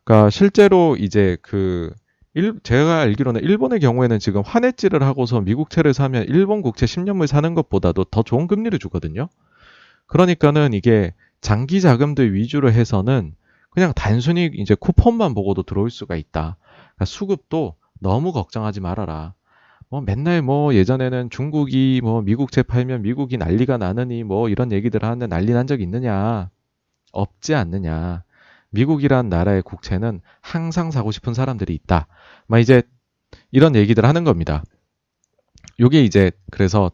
[0.03, 1.91] 그러니까 실제로 이제 그
[2.35, 8.05] 일, 제가 알기로는 일본의 경우에는 지금 환해지를 하고서 미국채를 사면 일본 국채 10년물 사는 것보다도
[8.05, 9.29] 더 좋은 금리를 주거든요.
[10.07, 13.35] 그러니까는 이게 장기 자금들 위주로 해서는
[13.69, 16.57] 그냥 단순히 이제 쿠폰만 보고도 들어올 수가 있다.
[16.95, 19.33] 그러니까 수급도 너무 걱정하지 말아라.
[19.93, 25.27] 뭐 맨날 뭐 예전에는 중국이 뭐 미국채 팔면 미국이 난리가 나느니 뭐 이런 얘기들 하는데
[25.27, 26.49] 난리 난 적 있느냐?
[27.11, 28.23] 없지 않느냐.
[28.71, 32.07] 미국이란 나라의 국채는 항상 사고 싶은 사람들이 있다.
[32.47, 32.81] 막 이제
[33.51, 34.63] 이런 얘기들 하는 겁니다.
[35.79, 36.89] 요게 이제 그래서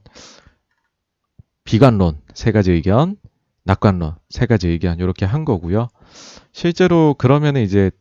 [1.64, 3.16] 비관론 세 가지 의견,
[3.64, 5.88] 낙관론 세 가지 의견 이렇게 한 거고요.
[6.52, 7.92] 실제로 그러면 이제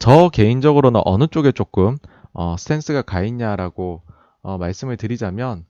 [0.00, 1.96] 저 개인적으로는 어느 쪽에 조금
[2.32, 4.02] 어, 스탠스가 가 있냐라고
[4.42, 5.66] 어, 말씀을 드리자면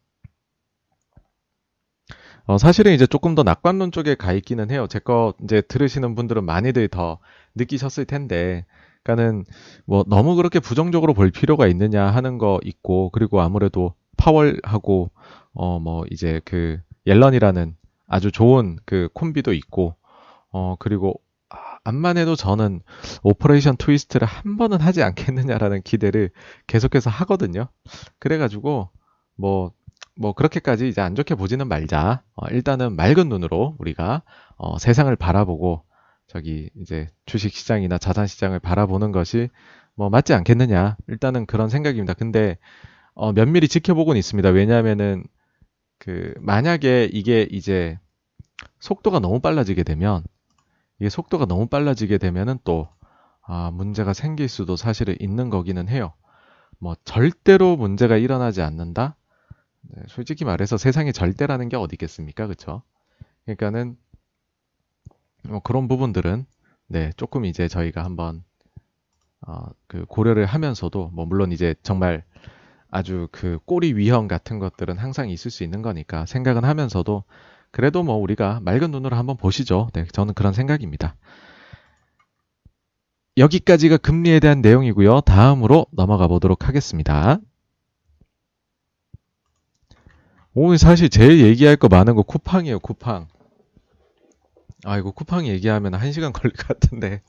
[2.46, 4.86] 어, 사실은 이제 조금 더 낙관론 쪽에 가 있기는 해요.
[4.88, 7.18] 제 거 이제 들으시는 분들은 많이들 더
[7.54, 8.64] 느끼셨을 텐데,
[9.02, 9.44] 그러니까는
[9.86, 15.10] 뭐 너무 그렇게 부정적으로 볼 필요가 있느냐 하는 거 있고, 그리고 아무래도 파월하고
[15.54, 19.94] 어 뭐 이제 그 옐런이라는 아주 좋은 그 콤비도 있고,
[20.50, 21.20] 어 그리고
[21.88, 22.82] 암만 해도 저는
[23.22, 26.30] Operation Twist를 한 번은 하지 않겠느냐라는 기대를
[26.66, 27.68] 계속해서 하거든요.
[28.18, 28.90] 그래가지고
[29.36, 32.22] 뭐뭐 그렇게까지 이제 안 좋게 보지는 말자.
[32.34, 34.22] 어, 일단은 맑은 눈으로 우리가
[34.56, 35.84] 어, 세상을 바라보고
[36.26, 39.48] 저기 이제 주식 시장이나 자산 시장을 바라보는 것이
[39.94, 40.98] 뭐 맞지 않겠느냐.
[41.06, 42.12] 일단은 그런 생각입니다.
[42.12, 42.58] 근데
[43.14, 44.50] 어, 면밀히 지켜보고는 있습니다.
[44.50, 45.24] 왜냐하면은
[45.98, 47.98] 그 만약에 이게 이제
[48.80, 50.22] 속도가 너무 빨라지게 되면
[50.98, 52.88] 이게 속도가 너무 빨라지게 되면은 또
[53.42, 56.12] 아, 문제가 생길 수도 사실은 있는 거기는 해요.
[56.78, 59.16] 뭐 절대로 문제가 일어나지 않는다.
[59.82, 62.82] 네, 솔직히 말해서 세상에 절대라는 게 어디 있겠습니까, 그렇죠?
[63.44, 63.96] 그러니까는
[65.48, 66.46] 뭐 그런 부분들은
[66.88, 68.44] 네 조금 이제 저희가 한번
[69.46, 72.24] 어, 그 고려를 하면서도 뭐 물론 이제 정말
[72.90, 77.24] 아주 그 꼬리 위험 같은 것들은 항상 있을 수 있는 거니까 생각은 하면서도
[77.70, 79.88] 그래도 뭐 우리가 맑은 눈으로 한번 보시죠.
[79.92, 81.14] 네, 저는 그런 생각입니다.
[83.36, 85.20] 여기까지가 금리에 대한 내용이고요.
[85.20, 87.38] 다음으로 넘어가 보도록 하겠습니다.
[90.54, 93.28] 오늘 사실 제일 얘기할 거 많은 거 쿠팡이에요, 쿠팡.
[94.84, 97.22] 아, 이거 쿠팡 얘기하면 1시간 걸릴 것 같은데.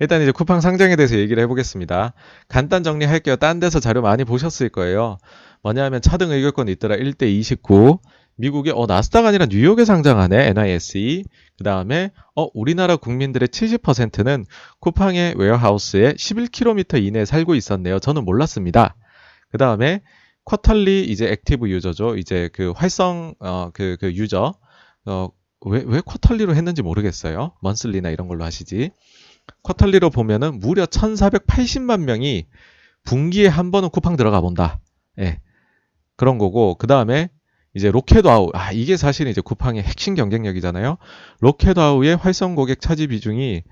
[0.00, 2.14] 일단 이제 쿠팡 상장에 대해서 얘기를 해보겠습니다.
[2.48, 3.36] 간단 정리할게요.
[3.36, 5.18] 딴 데서 자료 많이 보셨을 거예요.
[5.62, 6.96] 뭐냐 하면 차등 의결권이 있더라.
[6.96, 8.00] 1대 29.
[8.36, 11.24] 미국의 어 나스닥 아니라 뉴욕에 상장하네 NYSE
[11.58, 14.44] 그 다음에 어 우리나라 국민들의 70%는
[14.80, 17.98] 쿠팡의 웨어하우스에 11km 이내에 살고 있었네요.
[17.98, 18.96] 저는 몰랐습니다.
[19.50, 20.02] 그 다음에
[20.44, 22.16] quarterly 이제 active user죠.
[22.16, 24.54] 이제 그 활성 어그그 그 user
[25.06, 25.28] 어
[25.64, 27.52] 왜 왜 quarterly로 했는지 모르겠어요.
[27.62, 28.90] monthly나 이런 걸로 하시지.
[29.62, 32.46] quarterly로 보면은 무려 1,480만 명이
[33.04, 34.80] 분기에 한 번은 쿠팡 들어가 본다.
[35.18, 35.40] 예.
[36.16, 37.28] 그런 거고 그 다음에
[37.74, 40.98] 이제 로켓와우 아 이게 사실 이제 쿠팡의 핵심 경쟁력이잖아요.
[41.40, 43.62] 로켓와우의 활성 고객 차지 비중이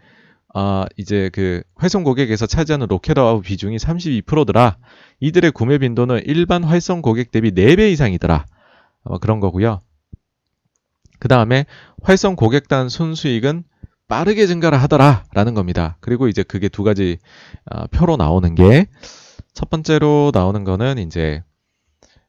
[0.55, 4.79] 아 이제 그 활성 고객에서 차지하는 로켓와우 비중이 32%더라.
[5.21, 8.47] 이들의 구매 빈도는 일반 활성 고객 대비 4배 이상이더라.
[9.05, 9.81] 어, 그런 거고요.
[11.19, 11.67] 그 다음에
[12.03, 13.65] 활성 고객당 순수익은
[14.09, 15.97] 빠르게 증가를 하더라라는 겁니다.
[16.01, 17.19] 그리고 이제 그게 두 가지
[17.71, 18.87] 어, 표로 나오는 게
[19.55, 21.43] 첫 번째로 나오는 거는 이제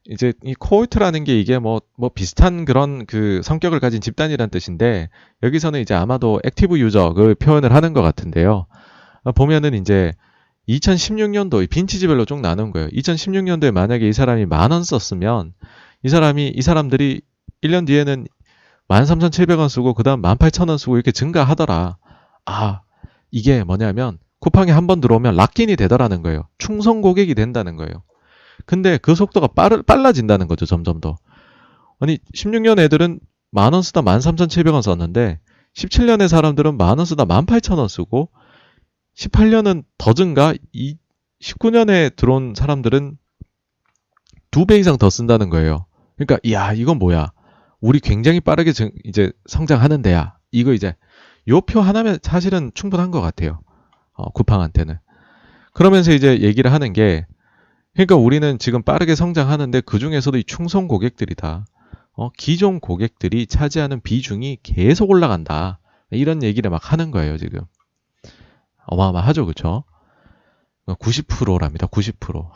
[0.06, 5.08] 이제 이 cohort라는 게 이게 뭐, 뭐 비슷한 그런 그 성격을 가진 집단이란 뜻인데
[5.42, 8.66] 여기서는 이제 아마도 active user를 표현을 하는 것 같은데요.
[9.24, 10.12] 어, 보면은 이제
[10.68, 12.88] 2016년도 vintage별로 쭉 나눈 거예요.
[12.88, 15.52] 2016년도에 만약에 이 사람이 만 원 썼으면
[16.04, 17.20] 이 사람이 이 사람들이
[17.62, 18.26] 1년 뒤에는
[18.88, 21.96] 13,700원 쓰고 그 다음 18,000원 쓰고 이렇게 증가하더라.
[22.46, 22.80] 아,
[23.30, 26.48] 이게 뭐냐면 쿠팡에 한 번 들어오면 락인이 되더라는 거예요.
[26.58, 28.02] 충성 고객이 된다는 거예요.
[28.66, 31.16] 근데 그 속도가 빠르, 빨라진다는 거죠, 점점 더.
[32.00, 35.40] 아니, 16년 애들은 만 원 쓰다 13,700원 썼는데,
[35.74, 38.30] 17년의 사람들은 만 원 쓰다 18,000원 쓰고,
[39.16, 40.96] 18년은 더 증가, 이
[41.40, 43.18] 19년에 들어온 사람들은
[44.50, 45.86] 두 배 이상 더 쓴다는 거예요.
[46.16, 47.32] 그러니까, 이야, 이건 뭐야.
[47.80, 50.36] 우리 굉장히 빠르게 증, 이제 성장하는 데야.
[50.50, 50.94] 이거 이제,
[51.48, 53.60] 요 표 하나면 사실은 충분한 것 같아요.
[54.12, 54.98] 어, 쿠팡한테는.
[55.72, 57.26] 그러면서 이제 얘기를 하는 게,
[57.94, 61.66] 그러니까 우리는 지금 빠르게 성장하는데 그 중에서도 이 충성 고객들이다.
[62.14, 65.78] 어, 기존 고객들이 차지하는 비중이 계속 올라간다.
[66.10, 67.60] 이런 얘기를 막 하는 거예요, 지금.
[68.86, 69.84] 어마어마하죠, 그쵸?
[70.86, 72.48] 90%랍니다, 90%.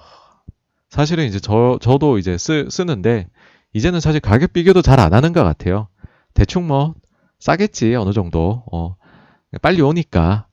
[0.89, 3.28] 사실은 이제 저, 저도 이제 쓰, 쓰는데,
[3.72, 5.89] 이제는 사실 가격 비교도 잘 안 하는 것 같아요.
[6.34, 6.95] 대충 뭐,
[7.39, 8.64] 싸겠지, 어느 정도.
[8.72, 8.97] 어,
[9.62, 10.47] 빨리 오니까.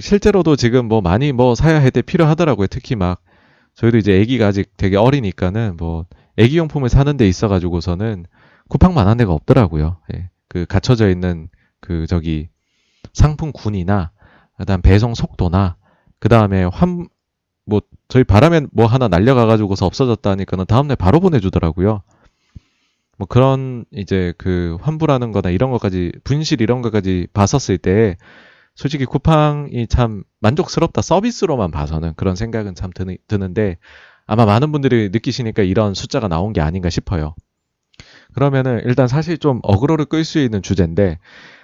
[0.00, 2.68] 실제로도 지금 뭐 많이 뭐 사야 할 때 필요하더라고요.
[2.68, 3.20] 특히 막
[3.80, 6.06] 저희도 이제 아기가 아직 되게 어리니까는 뭐
[6.38, 8.26] 아기 용품을 사는 데 있어 가지고서는
[8.68, 9.98] 쿠팡만한 데가 없더라고요.
[10.14, 10.30] 예.
[10.48, 11.48] 그 갇혀져 있는
[11.80, 12.48] 그 저기
[13.12, 14.12] 상품군이나
[14.58, 15.76] 그다음 배송 속도나
[16.18, 17.08] 그다음에 환
[17.70, 22.02] 뭐 저희 바람에 뭐 하나 날려가 가지고서 없어졌다니까는 다음 날 바로 보내 주더라고요.
[23.16, 28.16] 뭐 그런 이제 그 환불하는 거나 이런 것까지 분실 이런 것까지 봤었을 때
[28.74, 33.78] 솔직히 쿠팡이 참 만족스럽다 서비스로만 봐서는 그런 생각은 참 드는, 드는데
[34.26, 37.34] 아마 많은 분들이 느끼시니까 이런 숫자가 나온 게 아닌가 싶어요.
[38.32, 41.18] 그러면은 일단 사실 좀 어그로를 끌 수 있는 주제인데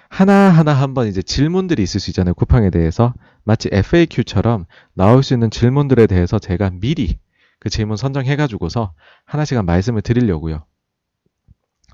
[0.09, 2.33] 하나하나 한번 이제 질문들이 있을 수 있잖아요.
[2.33, 3.13] 쿠팡에 대해서.
[3.43, 7.19] 마치 FAQ처럼 나올 수 있는 질문들에 대해서 제가 미리
[7.59, 8.93] 그 질문 선정해가지고서
[9.25, 10.65] 하나씩 말씀을 드리려고요.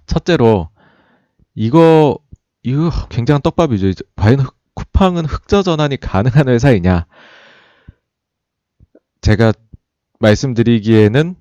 [0.06, 0.70] 첫째로,
[1.56, 2.18] 이거,
[2.64, 4.04] 이거 굉장한 떡밥이죠.
[4.16, 4.46] 과연
[4.76, 7.06] 쿠팡은 흑자 전환이 가능한 회사이냐?
[9.22, 9.54] 제가
[10.20, 11.36] 말씀드리기에는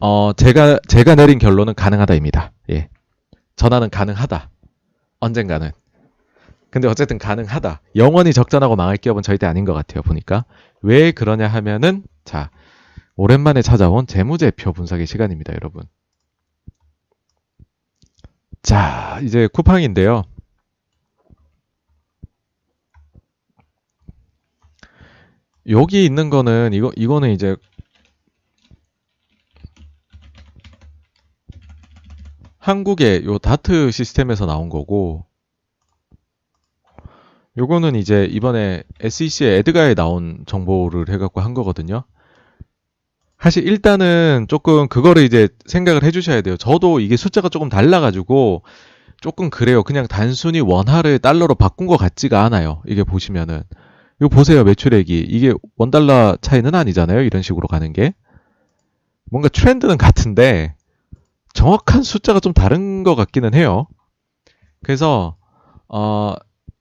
[0.00, 2.52] 어 제가 제가 내린 결론은 가능하다입니다.
[2.70, 2.88] 예.
[3.56, 4.50] 전환은 가능하다.
[5.20, 5.70] 언젠가는.
[6.70, 7.82] 근데 어쨌든 가능하다.
[7.96, 10.02] 영원히 적전하고 망할 기업은 절대 아닌 것 같아요.
[10.02, 10.44] 보니까
[10.82, 12.50] 왜 그러냐 하면은 자
[13.16, 15.82] 오랜만에 찾아온 재무제표 분석의 시간입니다, 여러분.
[18.62, 20.24] 자, 이제 쿠팡인데요.
[25.70, 27.56] 여기 있는 거는 이거 이거는 이제
[32.58, 35.24] 한국의 요 다트 시스템에서 나온 거고
[37.56, 42.04] 요거는 이제 이번에 SEC의 에드가에 나온 정보를 해갖고 한 거거든요.
[43.38, 46.56] 사실 일단은 조금 그거를 이제 생각을 해주셔야 돼요.
[46.56, 48.62] 저도 이게 숫자가 조금 달라가지고
[49.20, 49.82] 조금 그래요.
[49.82, 52.82] 그냥 단순히 원화를 달러로 바꾼 것 같지가 않아요.
[52.86, 53.62] 이게 보시면은.
[54.20, 54.64] 이거 보세요.
[54.64, 55.18] 매출액이.
[55.18, 57.22] 이게 원달러 차이는 아니잖아요.
[57.22, 58.14] 이런 식으로 가는 게.
[59.30, 60.74] 뭔가 트렌드는 같은데
[61.54, 63.86] 정확한 숫자가 좀 다른 것 같기는 해요.
[64.82, 65.36] 그래서
[65.88, 66.34] 어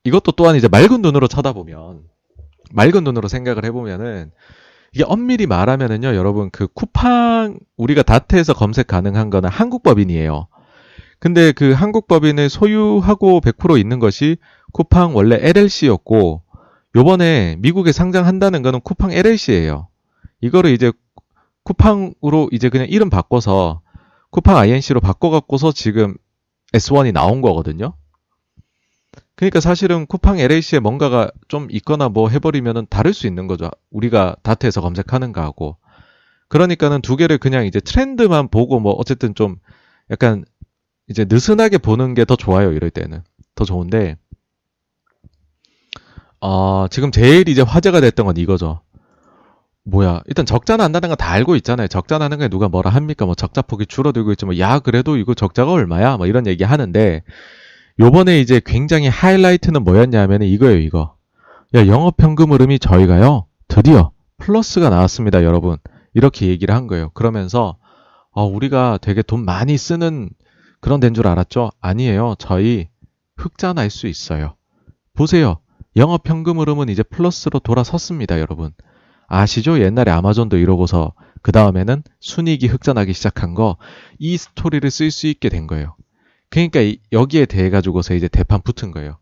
[0.04, 2.04] 이것도 또한 이제 맑은 눈으로 쳐다보면
[2.72, 4.32] 맑은 눈으로 생각을 해보면은
[4.94, 10.48] 이게 엄밀히 말하면은요, 여러분 그 쿠팡 우리가 다트에서 검색 가능한 거는 한국 법인이에요.
[11.20, 14.38] 근데 그 한국 법인을 소유하고 100% 있는 것이
[14.72, 16.44] 쿠팡 원래 LLC였고
[16.96, 19.88] 요번에 미국에 상장한다는 거는 쿠팡 LLC예요.
[20.42, 20.92] 이거를 이제
[21.64, 23.82] 쿠팡으로 이제 그냥 이름 바꿔서
[24.32, 26.16] 쿠팡 INC로 바꿔갖고서 지금
[26.74, 27.94] S1이 나온 거거든요.
[29.36, 33.70] 그러니까 사실은 쿠팡 LAC에 뭔가가 좀 있거나 뭐 해버리면은 다를 수 있는 거죠.
[33.92, 35.78] 우리가 다트에서 검색하는가 하고.
[36.50, 39.58] 그러니까는 두 개를 그냥 이제 트렌드만 보고 뭐 어쨌든 좀
[40.12, 40.44] 약간
[41.08, 42.72] 이제 느슨하게 보는 게 더 좋아요.
[42.74, 43.24] 이럴 때는.
[43.56, 44.18] 더 좋은데,
[46.42, 48.82] 어, 지금 제일 이제 화제가 됐던 건 이거죠.
[49.84, 50.22] 뭐야.
[50.28, 51.88] 일단 적자 난다는 건다 알고 있잖아요.
[51.88, 53.26] 적자 나는 게 누가 뭐라 합니까?
[53.26, 56.18] 뭐 적자 폭이 줄어들고 있지만, 뭐 야, 그래도 이거 적자가 얼마야?
[56.18, 57.24] 뭐 이런 얘기 하는데,
[58.00, 61.16] 요번에 이제 굉장히 하이라이트는 뭐였냐면 이거예요, 이거.
[61.76, 65.78] 야, 영업현금 흐름이 저희가요, 드디어 플러스가 나왔습니다, 여러분.
[66.14, 67.10] 이렇게 얘기를 한 거예요.
[67.12, 67.78] 그러면서,
[68.32, 70.30] 어, 우리가 되게 돈 많이 쓰는
[70.82, 71.72] 그런 데인 줄 알았죠?
[71.82, 72.36] 아니에요.
[72.40, 72.88] 저희
[73.38, 74.56] 흑자 날 수 있어요.
[75.14, 75.60] 보세요.
[75.96, 78.72] 영업현금 흐름은 이제 플러스로 돌아섰습니다, 여러분.
[79.28, 79.80] 아시죠?
[79.80, 83.78] 옛날에 아마존도 이러고서 그 다음에는 순이익이 흑자나기 시작한 거,
[84.18, 85.96] 이 스토리를 쓸 수 있게 된 거예요.
[86.50, 86.80] 그러니까
[87.12, 89.20] 여기에 대해 가지고서 이제 대판 붙은 거예요.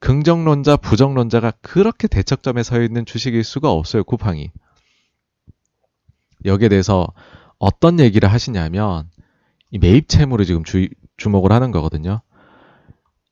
[0.00, 4.50] 긍정론자, 부정론자가 그렇게 대척점에 서 있는 주식일 수가 없어요, 쿠팡이.
[6.44, 7.06] 여기에 대해서
[7.58, 9.08] 어떤 얘기를 하시냐면,
[9.70, 12.20] 이 매입 채무를 지금 주, 주목을 하는 거거든요.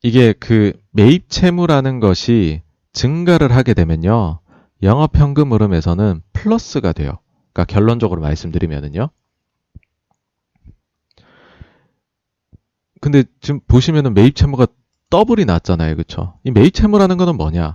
[0.02, 2.62] 이게 그 매입 채무라는 것이
[2.92, 4.40] 증가를 하게 되면요.
[4.82, 7.18] 영업현금 흐름에서는 플러스가 돼요.
[7.52, 9.10] 그러니까 결론적으로 말씀드리면은요.
[13.00, 14.66] 근데 지금 보시면은 매입 채무가
[15.08, 15.96] 더블이 났잖아요.
[15.96, 16.38] 그쵸?
[16.44, 17.74] 이 매입 채무라는 거는 뭐냐?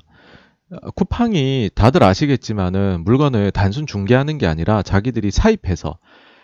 [0.95, 5.97] 쿠팡이 다들 아시겠지만은 물건을 단순 중개하는 게 아니라 자기들이 사입해서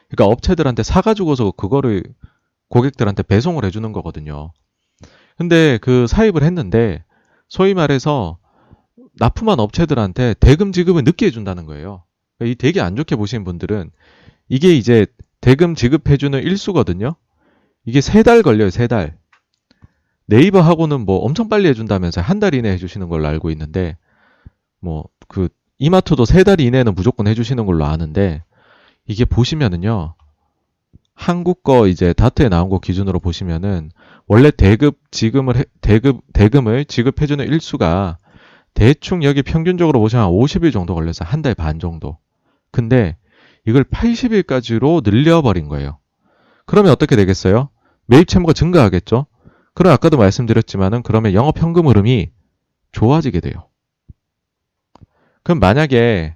[0.10, 2.04] 그러니까 업체들한테 사가지고서 그거를
[2.70, 4.52] 고객들한테 배송을 해주는 거거든요.
[5.38, 7.04] 근데 그 사입을 했는데
[7.48, 8.38] 소위 말해서
[9.18, 12.04] 납품한 업체들한테 대금 지급을 늦게 해준다는 거예요.
[12.42, 13.92] 이 되게 안 좋게 보시는 분들은
[14.50, 15.06] 이게 이제
[15.42, 17.16] 대금 지급해주는 일수거든요.
[17.86, 19.18] 이게 세 달 걸려요, 세 달.
[20.28, 23.98] 네이버하고는 뭐 엄청 빨리 해준다면서 한 달 이내 해주시는 걸로 알고 있는데,
[24.80, 28.44] 뭐, 그, 이마트도 세 달 이내는 무조건 해주시는 걸로 아는데,
[29.08, 30.16] 이게 보시면은요,
[31.14, 33.92] 한국 거 이제 다트에 나온 거 기준으로 보시면은,
[34.28, 38.18] 원래 대급 지금을, 해, 대급, 대금을 지급해주는 일수가
[38.74, 42.18] 대충 여기 평균적으로 보시면 50일 정도 걸려서 한 달 반 정도.
[42.72, 43.18] 근데
[43.66, 46.00] 이걸 80일까지로 늘려버린 거예요.
[46.66, 47.70] 그러면 어떻게 되겠어요?
[48.06, 49.28] 매입 채무가 증가하겠죠?
[49.74, 52.32] 그럼 아까도 말씀드렸지만은 그러면 영업 현금 흐름이
[52.92, 53.68] 좋아지게 돼요.
[55.44, 56.36] 그럼 만약에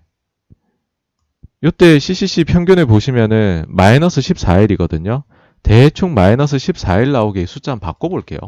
[1.63, 5.23] 이때 CCC 평균을 보시면은 마이너스 14일이거든요.
[5.63, 8.39] 대충 마이너스 14일 나오게 숫자 한번 바꿔볼게요.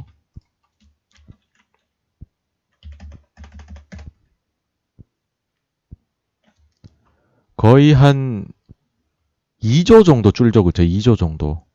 [7.58, 8.48] 거의 한
[9.62, 10.84] 2조 정도 줄죠, 그죠?
[10.84, 11.66] 2조 정도.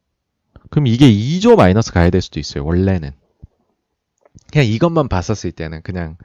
[0.71, 2.65] 그럼 이게 2조 마이너스 가야 될 수도 있어요.
[2.65, 3.11] 원래는.
[4.53, 6.17] 그냥 이것만 봤었을 때는 그냥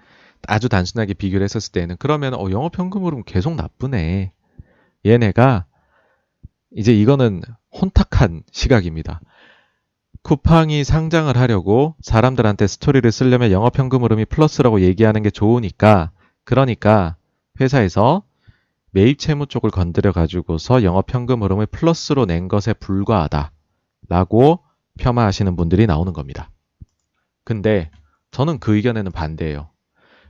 [0.48, 4.32] 아주 단순하게 비교를 했었을 때는 그러면 어, 영업 현금흐름 계속 나쁘네.
[5.06, 5.66] 얘네가
[6.76, 7.42] 이제 이거는
[7.74, 9.22] 혼탁한 시각입니다.
[10.22, 16.12] 쿠팡이 상장을 하려고 사람들한테 스토리를 쓰려면 영업 현금 흐름이 플러스라고 얘기하는 게 좋으니까
[16.44, 17.16] 그러니까
[17.60, 18.27] 회사에서
[18.98, 23.52] 매입 채무 쪽을 건드려 가지고서 영업 현금 흐름을 플러스로 낸 것에 불과하다.
[24.10, 24.64] 라고
[24.98, 26.50] 폄하하시는 분들이 나오는 겁니다.
[27.44, 27.92] 근데
[28.32, 29.70] 저는 그 의견에는 반대예요.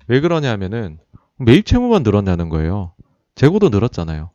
[0.07, 0.99] 왜 그러냐면은
[1.37, 2.93] 매입 채무만 늘었냐는 거예요.
[3.35, 4.31] 재고도 늘었잖아요.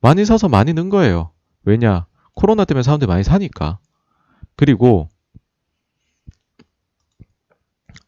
[0.00, 1.30] 많이 사서 많이 는 거예요.
[1.62, 2.06] 왜냐?
[2.34, 3.78] 코로나 때문에 사람들이 많이 사니까.
[4.56, 5.08] 그리고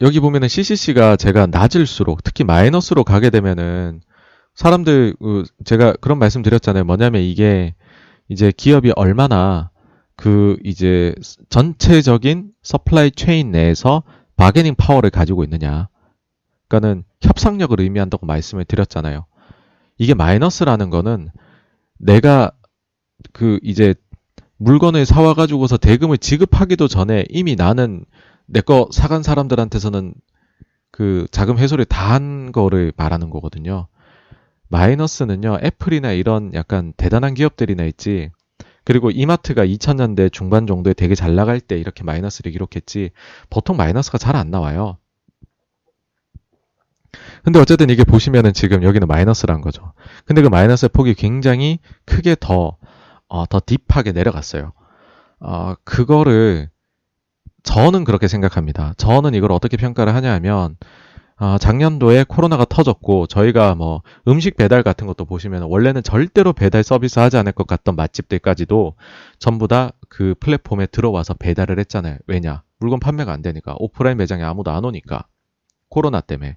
[0.00, 4.00] 여기 보면은 CCC가 제가 낮을수록 특히 마이너스로 가게 되면은
[4.54, 6.84] 사람들 그 제가 그런 말씀 드렸잖아요.
[6.84, 7.74] 뭐냐면 이게
[8.28, 9.70] 이제 기업이 얼마나
[10.16, 11.14] 그 이제
[11.48, 14.02] 전체적인 supply chain 내에서
[14.36, 15.88] bargaining power를 가지고 있느냐.
[16.68, 19.26] 그러니까는 협상력을 의미한다고 말씀을 드렸잖아요.
[19.98, 21.30] 이게 마이너스라는 거는
[21.98, 22.52] 내가
[23.32, 23.94] 그 이제
[24.58, 28.04] 물건을 사와 가지고서 대금을 지급하기도 전에 이미 나는
[28.46, 30.14] 내 거 사간 사람들한테서는
[30.90, 33.88] 그 자금 회수를 다 한 거를 말하는 거거든요.
[34.74, 38.30] 마이너스는요, 애플이나 이런 약간 대단한 기업들이나 있지,
[38.84, 43.10] 그리고 이마트가 2000년대 중반 정도에 되게 잘 나갈 때 이렇게 마이너스를 기록했지,
[43.50, 44.98] 보통 마이너스가 잘 안 나와요.
[47.44, 49.92] 근데 어쨌든 이게 보시면은 지금 여기는 마이너스란 거죠.
[50.24, 52.76] 근데 그 마이너스의 폭이 굉장히 크게 더,
[53.28, 54.72] 어, 더 딥하게 내려갔어요.
[55.38, 56.68] 어, 그거를
[57.62, 58.94] 저는 그렇게 생각합니다.
[58.96, 60.76] 저는 이걸 어떻게 평가를 하냐 하면,
[61.36, 67.18] 어, 작년도에 코로나가 터졌고, 저희가 뭐 음식 배달 같은 것도 보시면 원래는 절대로 배달 서비스
[67.18, 68.94] 하지 않을 것 같던 맛집들까지도
[69.38, 72.18] 전부 다 그 플랫폼에 들어와서 배달을 했잖아요.
[72.28, 72.62] 왜냐?
[72.78, 73.74] 물건 판매가 안 되니까.
[73.80, 75.26] 오프라인 매장에 아무도 안 오니까.
[75.88, 76.56] 코로나 때문에.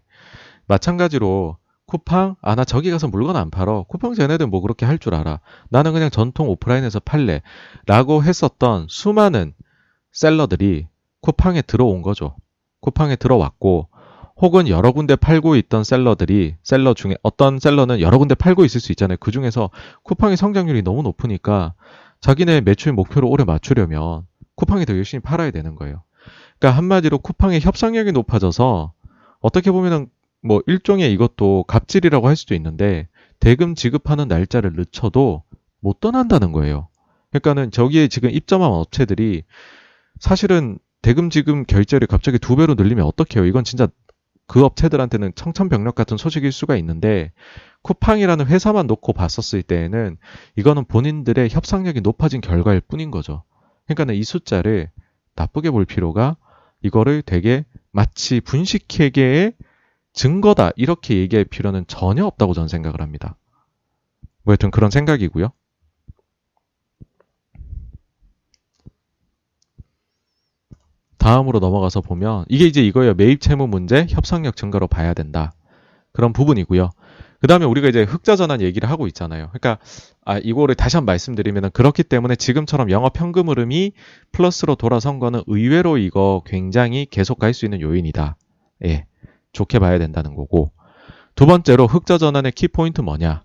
[0.67, 1.57] 마찬가지로
[1.87, 3.85] 쿠팡, 아, 나 저기 가서 물건 안 팔어.
[3.87, 5.39] 쿠팡 쟤네들 뭐 그렇게 할 줄 알아.
[5.69, 7.41] 나는 그냥 전통 오프라인에서 팔래.
[7.87, 9.53] 라고 했었던 수많은
[10.11, 10.87] 셀러들이
[11.21, 12.35] 쿠팡에 들어온 거죠.
[12.81, 13.87] 쿠팡에 들어왔고,
[14.39, 18.91] 혹은 여러 군데 팔고 있던 셀러들이, 셀러 중에, 어떤 셀러는 여러 군데 팔고 있을 수
[18.91, 19.17] 있잖아요.
[19.19, 19.69] 그 중에서
[20.03, 21.73] 쿠팡의 성장률이 너무 높으니까
[22.21, 24.25] 자기네 매출 목표를 오래 맞추려면
[24.55, 26.03] 쿠팡이 더 열심히 팔아야 되는 거예요.
[26.59, 28.93] 그러니까 한마디로 쿠팡의 협상력이 높아져서
[29.39, 30.07] 어떻게 보면은
[30.43, 33.07] 뭐 일종의 이것도 갑질이라고 할 수도 있는데
[33.39, 35.43] 대금 지급하는 날짜를 늦춰도
[35.79, 36.89] 못 떠난다는 거예요.
[37.29, 39.43] 그러니까는 저기에 지금 입점한 업체들이
[40.19, 43.45] 사실은 대금 지급 결제를 갑자기 두 배로 늘리면 어떡해요?
[43.45, 43.87] 이건 진짜
[44.47, 47.31] 그 업체들한테는 청천벽력 같은 소식일 수가 있는데
[47.81, 50.17] 쿠팡이라는 회사만 놓고 봤었을 때에는
[50.55, 53.43] 이거는 본인들의 협상력이 높아진 결과일 뿐인 거죠.
[53.85, 54.89] 그러니까는 이 숫자를
[55.35, 56.37] 나쁘게 볼 필요가
[56.81, 59.53] 이거를 되게 마치 분식회계의
[60.13, 63.37] 증거다 이렇게 얘기할 필요는 전혀 없다고 저는 생각을 합니다.
[64.43, 65.51] 뭐 여튼 그런 생각이고요.
[71.17, 73.13] 다음으로 넘어가서 보면 이게 이제 이거예요.
[73.15, 75.53] 매입 채무 문제 협상력 증가로 봐야 된다.
[76.13, 76.89] 그런 부분이고요.
[77.39, 79.49] 그 다음에 우리가 이제 흑자 전환 얘기를 하고 있잖아요.
[79.51, 79.77] 그러니까
[80.25, 83.91] 아 이거를 다시 한 번 말씀드리면 그렇기 때문에 지금처럼 영업 현금 흐름이
[84.31, 88.37] 플러스로 돌아선 거는 의외로 이거 굉장히 계속 갈 수 있는 요인이다.
[88.85, 89.05] 예.
[89.53, 90.71] 좋게 봐야 된다는 거고
[91.35, 93.43] 두 번째로 흑자 전환의 키 포인트 뭐냐?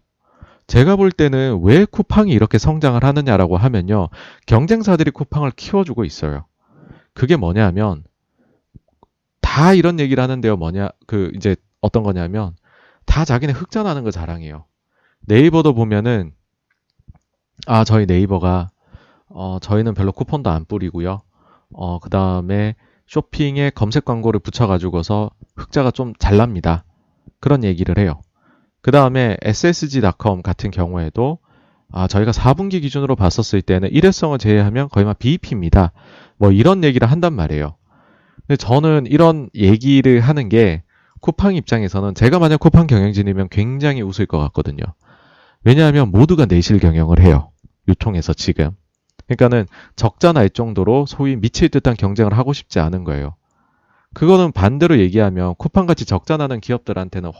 [0.66, 4.08] 제가 볼 때는 왜 쿠팡이 이렇게 성장을 하느냐라고 하면요.
[4.46, 6.46] 경쟁사들이 쿠팡을 키워주고 있어요.
[7.14, 8.04] 그게 뭐냐 하면
[9.40, 10.56] 다 이런 얘기를 하는데요.
[10.56, 10.90] 뭐냐?
[11.06, 12.54] 그 이제 어떤 거냐면
[13.06, 14.64] 다 자기네 흑자 나는 거 자랑해요.
[15.26, 16.32] 네이버도 보면은
[17.66, 18.70] 아, 저희 네이버가
[19.28, 21.22] 어, 저희는 별로 쿠폰도 안 뿌리고요.
[21.72, 22.74] 어, 그다음에
[23.06, 26.84] 쇼핑에 검색 광고를 붙여 가지고서 흑자가 좀 잘 납니다.
[27.40, 28.20] 그런 얘기를 해요.
[28.80, 31.38] 그 다음에 ssg.com 같은 경우에도
[31.90, 35.92] 아, 저희가 4분기 기준으로 봤었을 때는 일회성을 제외하면 거의 막 BEP입니다.
[36.42, 37.76] 뭐 이런 얘기를 한단 말이에요.
[38.48, 40.82] 근데 저는 이런 얘기를 하는 게
[41.20, 44.82] 쿠팡 입장에서는 제가 만약 쿠팡 경영진이면 굉장히 웃을 것 같거든요.
[45.62, 47.52] 왜냐하면 모두가 내실 경영을 해요.
[47.86, 48.72] 유통에서 지금.
[49.28, 53.36] 그러니까는 적자 날 정도로 소위 미칠 듯한 경쟁을 하고 싶지 않은 거예요.
[54.12, 57.30] 그거는 반대로 얘기하면 쿠팡같이 적자 나는 기업들한테는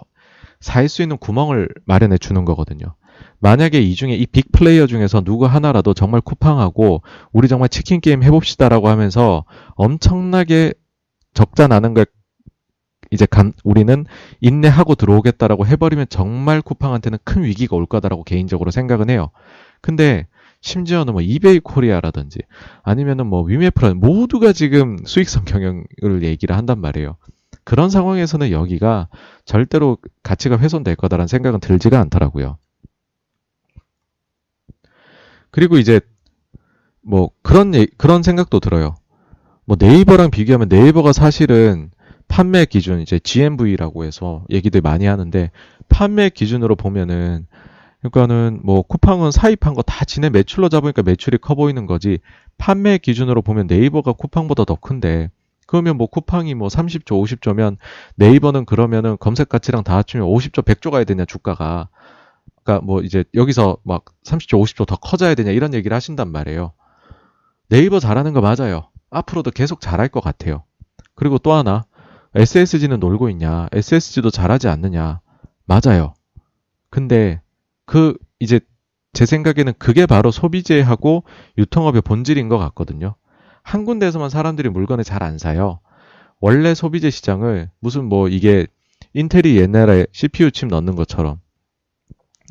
[0.61, 2.95] 살 수 있는 구멍을 마련해 주는 거거든요.
[3.43, 7.03] 만약에 이 중에 이 빅 플레이어 중에서 누구 하나라도 정말 쿠팡하고
[7.33, 9.45] 우리 정말 치킨 게임 해봅시다라고 하면서
[9.75, 10.73] 엄청나게
[11.35, 12.07] 적자 나는 걸
[13.11, 14.07] 이제 감, 우리는
[14.41, 19.31] 인내하고 들어오겠다라고 해버리면 정말 쿠팡한테는 큰 위기가 올 거다라고 개인적으로 생각은 해요.
[19.83, 20.27] 근데
[20.61, 22.39] 심지어는 뭐 이베이 코리아라든지
[22.85, 27.17] 아니면은 뭐 위메프라 모두가 지금 수익성 경영을 얘기를 한단 말이에요.
[27.65, 29.09] 그런 상황에서는 여기가
[29.45, 32.57] 절대로 가치가 훼손될 거다라는 생각은 들지가 않더라고요.
[35.53, 36.01] 그리고 이제
[37.03, 38.97] 뭐 그런 그런 생각도 들어요.
[39.67, 41.91] 뭐 네이버랑 비교하면 네이버가 사실은
[42.29, 45.51] 판매 기준 이제 GMV라고 해서 얘기들 많이 하는데
[45.89, 47.47] 판매 기준으로 보면은
[48.03, 52.19] 그러니까는 뭐 쿠팡은 사입한 거 다 지네 매출로 잡으니까 매출이 커 보이는 거지
[52.59, 55.31] 판매 기준으로 보면 네이버가 쿠팡보다 더 큰데
[55.67, 57.77] 그러면 뭐 쿠팡이 뭐 30조, 50조면
[58.17, 61.89] 네이버는 그러면은 검색 가치랑 다 합치면 50조, 100조 가야 되냐 주가가
[62.63, 66.73] 그러니까 뭐 이제 여기서 막 30조, 50조 더 커져야 되냐 이런 얘기를 하신단 말이에요.
[67.69, 68.91] 네이버 잘하는 거 맞아요.
[69.11, 70.65] 앞으로도 계속 잘할 것 같아요.
[71.15, 71.85] 그리고 또 하나,
[72.35, 73.69] SSG는 놀고 있냐?
[73.73, 75.21] SSG도 잘하지 않느냐?
[75.67, 76.15] 맞아요.
[76.91, 77.41] 근데
[77.87, 78.61] 그 이제
[79.13, 81.25] 제 생각에는 그게 바로 소비재하고
[81.59, 83.15] 유통업의 본질인 것 같거든요.
[83.63, 85.81] 한 군데에서만 사람들이 물건을 잘 안 사요.
[86.41, 88.67] 원래 소비재 시장을 무슨 뭐 이게
[89.15, 91.41] 인텔이 옛날에 CPU 칩 넣는 것처럼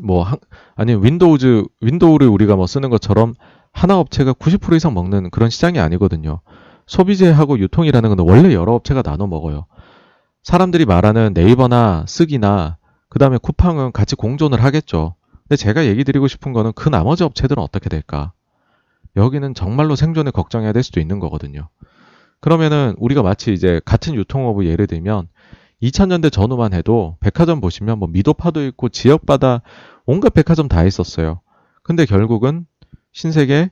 [0.01, 0.37] 뭐 한,
[0.75, 3.33] 아니 윈도우즈 윈도우를 우리가 뭐 쓰는 것처럼
[3.71, 6.41] 하나 업체가 90% 이상 먹는 그런 시장이 아니거든요.
[6.87, 9.65] 소비재하고 유통이라는 건 원래 여러 업체가 나눠 먹어요.
[10.43, 12.77] 사람들이 말하는 네이버나 쓰기나
[13.09, 15.15] 그 다음에 쿠팡은 같이 공존을 하겠죠.
[15.43, 18.33] 근데 제가 얘기 드리고 싶은 거는 그 나머지 업체들은 어떻게 될까?
[19.15, 21.69] 여기는 정말로 생존을 걱정해야 될 수도 있는 거거든요.
[22.39, 25.27] 그러면은 우리가 마치 이제 같은 유통업을 예를 들면
[25.81, 29.61] 2000년대 전후만 해도 백화점 보시면 뭐 미도파도 있고 지역마다
[30.05, 31.41] 온갖 백화점 다 있었어요.
[31.83, 32.65] 근데 결국은
[33.11, 33.69] 신세계,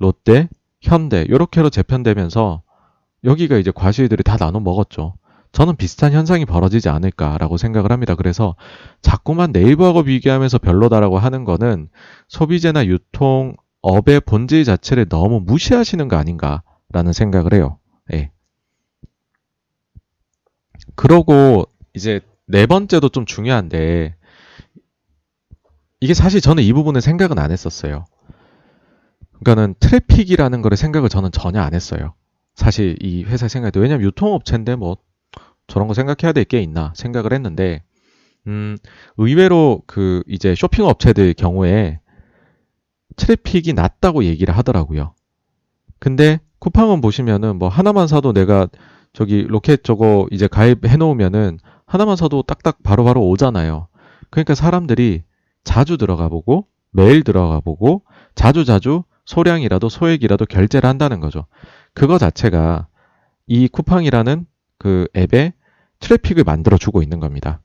[0.00, 0.48] 롯데,
[0.80, 2.62] 현대 이렇게로 재편되면서
[3.24, 5.14] 여기가 이제 과실들이 다 나눠 먹었죠.
[5.52, 8.16] 저는 비슷한 현상이 벌어지지 않을까라고 생각을 합니다.
[8.16, 8.56] 그래서
[9.00, 11.88] 자꾸만 네이버하고 비교하면서 별로다라고 하는 거는
[12.28, 17.78] 소비재나 유통 업의 본질 자체를 너무 무시하시는 거 아닌가라는 생각을 해요.
[18.12, 18.33] 예.
[20.96, 24.16] 그러고 이제 네 번째도 좀 중요한데
[26.00, 28.04] 이게 사실 저는 이 부분은 생각은 안 했었어요.
[29.40, 32.14] 그러니까는 traffic이라는 거를 생각을 저는 전혀 안 했어요.
[32.54, 34.96] 사실 이 회사 생각도 왜냐면 유통업체인데 뭐
[35.66, 37.82] 저런 거 생각해야 될 게 있나 생각을 했는데
[38.46, 38.76] 음
[39.16, 42.00] 의외로 그 이제 쇼핑 업체들 경우에
[43.16, 45.14] traffic이 낮다고 얘기를 하더라고요.
[45.98, 48.68] 근데 쿠팡은 보시면은 뭐 하나만 사도 내가
[49.14, 53.88] 저기 로켓 저거 이제 가입해 놓으면은 하나만 사도 딱딱 바로바로 바로 오잖아요.
[54.30, 55.22] 그러니까 사람들이
[55.62, 58.02] 자주 들어가 보고 매일 들어가 보고
[58.34, 61.46] 자주 자주 소량이라도 소액이라도 결제를 한다는 거죠.
[61.94, 62.88] 그거 자체가
[63.46, 64.46] 이 쿠팡이라는
[64.78, 65.54] 그 앱에
[66.00, 67.62] 트래픽을 만들어 주고 있는 겁니다.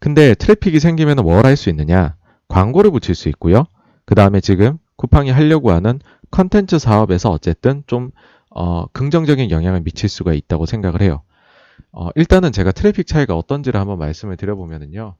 [0.00, 2.14] 근데 트래픽이 생기면 뭘 할 수 있느냐?
[2.48, 3.64] 광고를 붙일 수 있고요.
[4.06, 6.00] 그 다음에 지금 쿠팡이 하려고 하는
[6.30, 8.10] 컨텐츠 사업에서 어쨌든 좀
[8.50, 11.22] 어, 긍정적인 영향을 미칠 수가 있다고 생각을 해요.
[11.92, 15.16] 어, 일단은 제가 트래픽 차이가 어떤지를 한번 말씀을 드려보면은요.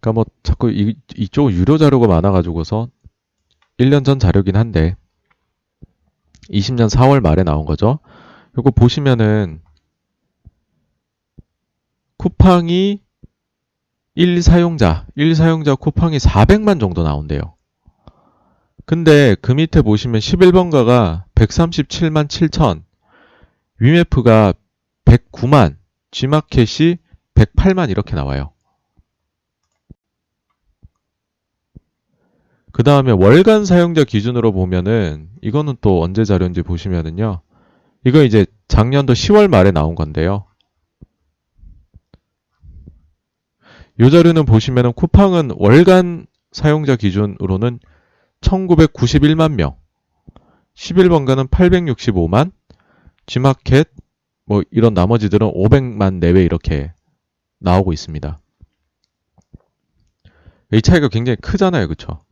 [0.00, 2.88] 그러니까 뭐 자꾸 이, 이쪽 유료 자료가 많아가지고서
[3.78, 4.96] 1년 전 자료긴 한데
[6.48, 7.98] 20년 4월 말에 나온 거죠.
[8.58, 9.62] 이거 보시면은
[12.16, 13.00] 쿠팡이
[14.14, 17.54] 1 사용자, 1 사용자 쿠팡이 400만 정도 나온대요.
[18.90, 22.82] 근데 그 밑에 보시면 11번가가 137만 7천,
[23.78, 24.52] 위메프가
[25.04, 25.76] 109만,
[26.10, 26.96] G마켓이
[27.36, 28.50] 108만 이렇게 나와요.
[32.72, 37.42] 그 다음에 월간 사용자 기준으로 보면은 이거는 또 언제 자료인지 보시면은요.
[38.04, 40.46] 이거 이제 작년도 10월 말에 나온 건데요.
[44.00, 47.78] 이 자료는 보시면은 쿠팡은 월간 사용자 기준으로는
[48.40, 49.76] 1991만 명,
[50.74, 52.52] 11번가는 865만,
[53.26, 53.88] G마켓,
[54.46, 56.92] 뭐 이런 나머지들은 500만 내외 이렇게
[57.58, 58.40] 나오고 있습니다.
[60.72, 61.88] 이 차이가 굉장히 크잖아요.
[61.88, 62.24] 그쵸?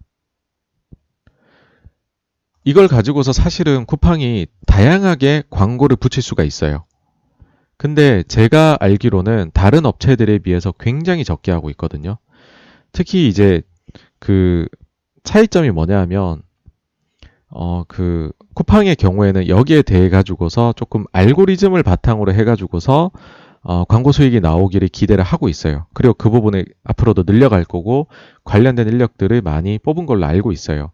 [2.65, 6.85] 이걸 가지고서 사실은 쿠팡이 다양하게 광고를 붙일 수가 있어요.
[7.77, 12.19] 근데 제가 알기로는 다른 업체들에 비해서 굉장히 적게 하고 있거든요.
[12.93, 13.63] 특히 이제
[14.19, 14.67] 그
[15.29, 16.43] 차이점이 뭐냐 하면
[17.51, 23.13] 어 그 쿠팡의 경우에는 여기에 대해 가지고서 조금 알고리즘을 바탕으로 해 가지고서
[23.63, 25.87] 어, 광고 수익이 나오기를 기대를 하고 있어요.
[25.95, 28.09] 그리고 그 부분을 앞으로도 늘려갈 거고
[28.45, 30.91] 관련된 인력들을 많이 뽑은 걸로 알고 있어요.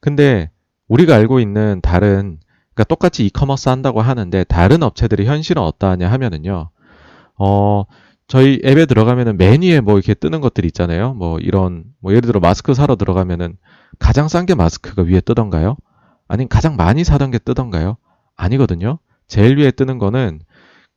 [0.00, 0.50] 근데
[0.88, 2.38] 우리가 알고 있는 다른
[2.74, 6.70] 그러니까 똑같이 이커머스 한다고 하는데 다른 업체들이 현실은 어떠하냐 하면은요.
[7.38, 7.84] 어
[8.26, 11.14] 저희 앱에 들어가면은 메뉴에 뭐 이렇게 뜨는 것들 있잖아요.
[11.14, 13.56] 뭐 이런 뭐 예를 들어 마스크 사러 들어가면은
[13.98, 15.76] 가장 싼 게 마스크가 위에 뜨던가요?
[16.26, 17.96] 아니면 가장 많이 사던 게 뜨던가요?
[18.36, 18.98] 아니거든요.
[19.28, 20.40] 제일 위에 뜨는 거는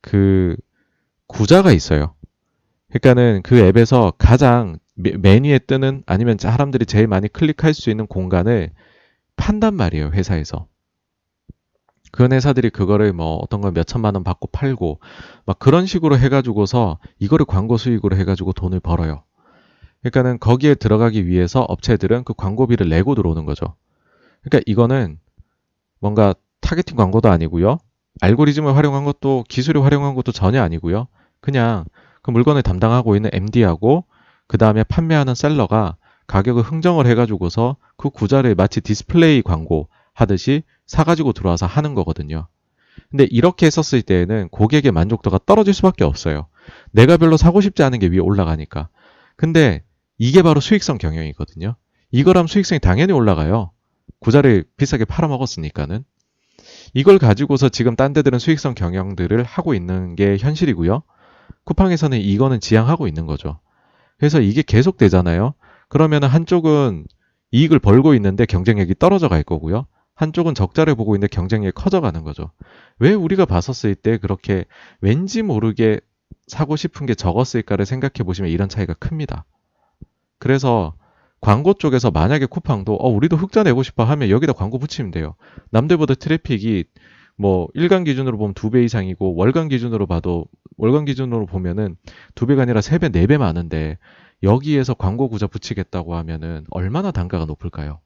[0.00, 0.56] 그
[1.26, 2.14] 구자가 있어요.
[2.90, 8.70] 그러니까는 그 앱에서 가장 메뉴에 뜨는 아니면 사람들이 제일 많이 클릭할 수 있는 공간을
[9.36, 10.66] 판단 말이에요, 회사에서.
[12.12, 15.00] 그런 회사들이 그거를 뭐 어떤 걸 몇 천만 원 받고 팔고
[15.46, 19.22] 막 그런 식으로 해가지고서 이거를 광고 수익으로 해가지고 돈을 벌어요.
[20.02, 23.74] 그러니까는 거기에 들어가기 위해서 업체들은 그 광고비를 내고 들어오는 거죠.
[24.42, 25.18] 그러니까 이거는
[26.00, 27.78] 뭔가 targeting 광고도 아니고요.
[28.20, 31.08] 알고리즘을 활용한 것도 기술을 활용한 것도 전혀 아니고요.
[31.40, 31.84] 그냥
[32.22, 34.04] 그 물건을 담당하고 있는 MD하고
[34.46, 41.66] 그 다음에 판매하는 seller가 가격을 흥정을 해가지고서 그 구좌를 마치 디스플레이 광고 하듯이 사가지고 들어와서
[41.66, 42.48] 하는 거거든요.
[43.10, 46.48] 근데 이렇게 했었을 때에는 고객의 만족도가 떨어질 수밖에 없어요.
[46.90, 48.88] 내가 별로 사고 싶지 않은 게 위에 올라가니까.
[49.36, 49.84] 근데
[50.18, 51.76] 이게 바로 수익성 경영이거든요.
[52.10, 53.70] 이거라면 수익성이 당연히 올라가요.
[54.18, 56.04] 구자를 비싸게 팔아먹었으니까는.
[56.94, 61.02] 이걸 가지고서 지금 딴 데들은 수익성 경영들을 하고 있는 게 현실이고요.
[61.64, 63.60] 쿠팡에서는 이거는 지향하고 있는 거죠.
[64.18, 65.54] 그래서 이게 계속 되잖아요.
[65.88, 67.06] 그러면 한쪽은
[67.52, 69.86] 이익을 벌고 있는데 경쟁력이 떨어져 갈 거고요.
[70.18, 72.50] 한쪽은 적자를 보고 있는데 경쟁력이 커져가는 거죠.
[72.98, 74.64] 왜 우리가 봤었을 때 그렇게
[75.00, 76.00] 왠지 모르게
[76.48, 79.44] 사고 싶은 게 적었을까를 생각해 보시면 이런 차이가 큽니다.
[80.38, 80.94] 그래서
[81.40, 85.36] 광고 쪽에서 만약에 쿠팡도 어 우리도 흑자 내고 싶어 하면 여기다 광고 붙이면 돼요.
[85.70, 86.84] 남들보다 트래픽이
[87.36, 90.46] 뭐 일간 기준으로 보면 두 배 이상이고 월간 기준으로 봐도
[90.78, 91.96] 월간 기준으로 보면은
[92.34, 93.98] 두 배가 아니라 세 배, 네 배 많은데
[94.42, 98.00] 여기에서 광고 구자 붙이겠다고 하면은 얼마나 단가가 높을까요?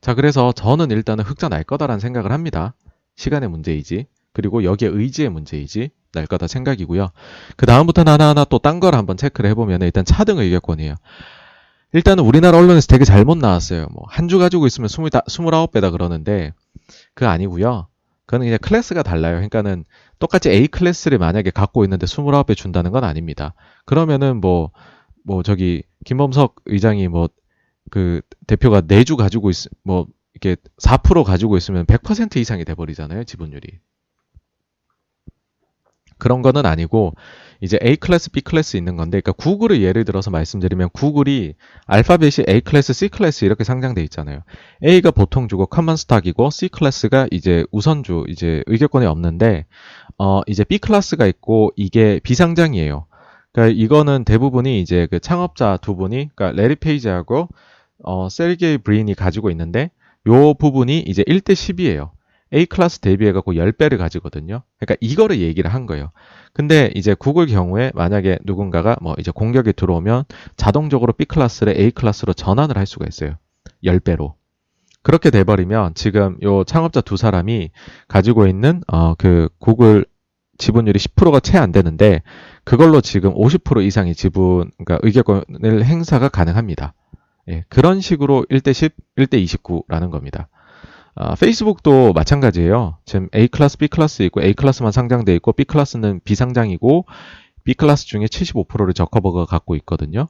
[0.00, 2.74] 자, 그래서 저는 일단은 흑자 날 거다라는 생각을 합니다.
[3.16, 4.06] 시간의 문제이지.
[4.32, 5.90] 그리고 여기에 의지의 문제이지.
[6.12, 7.10] 날 거다 생각이고요.
[7.56, 10.94] 그 다음부터는 하나하나 또 딴 걸 한번 체크를 해보면 일단 차등 의결권이에요.
[11.92, 13.86] 일단은 우리나라 언론에서 되게 잘못 나왔어요.
[13.92, 16.52] 뭐, 한 주 가지고 있으면 20, 29배다 그러는데,
[17.14, 17.88] 그거 아니고요.
[18.26, 19.34] 그거는 그냥 클래스가 달라요.
[19.36, 19.84] 그러니까는
[20.18, 23.54] 똑같이 A 클래스를 만약에 갖고 있는데 29배 준다는 건 아닙니다.
[23.86, 24.70] 그러면은 뭐,
[25.24, 27.28] 뭐 저기, 김범석 의장이 뭐,
[27.90, 33.24] 그 대표가 4주 가지고 있, 뭐, 이렇게 4% 가지고 있으면 100% 이상이 돼버리잖아요.
[33.24, 33.78] 지분율이.
[36.18, 37.14] 그런 거는 아니고
[37.60, 41.54] 이제 A 클래스, B 클래스 있는 건데, 그러니까 구글을 예를 들어서 말씀드리면 구글이
[41.86, 44.42] 알파벳이 A 클래스, C 클래스 이렇게 상장돼 있잖아요.
[44.84, 49.66] A가 보통주고 common stock이고 C 클래스가 이제 우선주, 이제 의결권이 없는데,
[50.18, 53.06] 어 이제 B 클래스가 있고 이게 비상장이에요.
[53.52, 57.48] 그러니까 이거는 대부분이 이제 그 창업자 두 분이, 그러니까 래리 페이지하고
[58.04, 59.90] 어 세르게이 브린이 가지고 있는데,
[60.26, 62.10] 요 부분이 이제 1대 10이에요.
[62.54, 64.62] A 클래스 대비해 갖고 10배를 가지거든요.
[64.78, 66.10] 그러니까 이거를 얘기를 한 거예요.
[66.54, 70.24] 근데 이제 구글 경우에 만약에 누군가가 뭐 이제 공격이 들어오면
[70.56, 73.36] 자동적으로 B 클래스를 A 클래스로 전환을 할 수가 있어요.
[73.84, 74.34] 10배로.
[75.02, 77.70] 그렇게 돼버리면 지금 요 창업자 두 사람이
[78.08, 80.04] 가지고 있는 어 그 구글
[80.58, 82.22] 지분율이 10%가 채 안 되는데
[82.64, 86.94] 그걸로 지금 50% 이상의 지분 그러니까 의결권을 행사가 가능합니다.
[87.48, 90.48] 예, 그런 식으로 1대 10, 1대 29라는 겁니다.
[91.14, 92.98] 아, 페이스북도 마찬가지예요.
[93.04, 97.06] 지금 A 클래스, B 클래스 있고 A 클래스만 상장돼 있고 B 클래스는 비상장이고
[97.64, 100.28] B 클래스 중에 75%를 저커버그가 갖고 있거든요.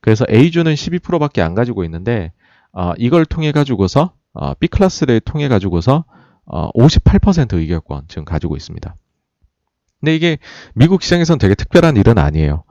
[0.00, 2.32] 그래서 A주는 12%밖에 안 가지고 있는데
[2.72, 6.04] 어, 이걸 통해 가지고서 어, B 클래스를 통해 가지고서
[6.46, 8.96] 어, 58% 의결권 지금 가지고 있습니다.
[10.00, 10.38] 근데 이게
[10.74, 12.64] 미국 시장에선 되게 특별한 일은 아니에요.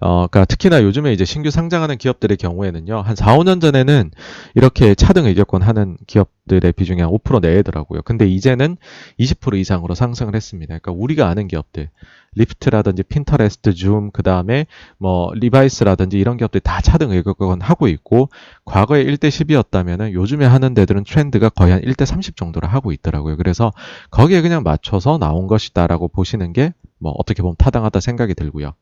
[0.00, 4.10] 어, 그러니까 특히나 요즘에 이제 신규 상장하는 기업들의 경우에는요, 한 4, 5년 전에는
[4.54, 8.02] 이렇게 차등 의결권 하는 기업들의 비중이 한 5% 대더라고요.
[8.02, 8.76] 근데 이제는
[9.18, 10.78] 20% 이상으로 상승을 했습니다.
[10.78, 11.90] 그러니까 우리가 아는 기업들,
[12.36, 14.66] 리프트라든지 핀터레스트, 줌, 그 다음에
[14.98, 18.28] 뭐 리바이스라든지 이런 기업들이 다 차등 의결권 하고 있고,
[18.64, 23.36] 과거에 1대 10이었다면은 요즘에 하는 데들은 트렌드가 거의 한 1대 30 정도를 하고 있더라고요.
[23.36, 23.72] 그래서
[24.10, 28.74] 거기에 그냥 맞춰서 나온 것이다라고 보시는 게 뭐 어떻게 보면 타당하다 생각이 들고요.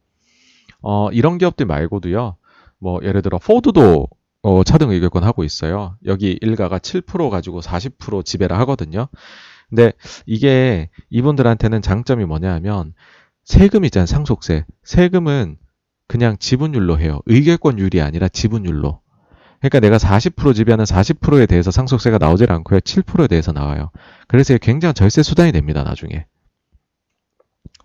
[0.88, 2.36] 어, 이런 기업들 말고도요.
[2.78, 4.06] 뭐 예를 들어 포드도
[4.42, 5.96] 어, 차등 의결권 하고 있어요.
[6.04, 9.08] 여기 일가가 7% 가지고 40% 지배를 하거든요.
[9.68, 9.92] 근데
[10.26, 12.94] 이게 이분들한테는 장점이 뭐냐 하면
[13.42, 14.06] 세금 있잖아요.
[14.06, 14.64] 상속세.
[14.84, 15.56] 세금은
[16.06, 17.20] 그냥 지분율로 해요.
[17.26, 19.00] 의결권율이 아니라 지분율로.
[19.58, 22.78] 그러니까 내가 40% 지배하는 40%에 대해서 상속세가 나오질 않고요.
[22.78, 23.90] 7%에 대해서 나와요.
[24.28, 25.82] 그래서 굉장한 절세 수단이 됩니다.
[25.82, 26.26] 나중에.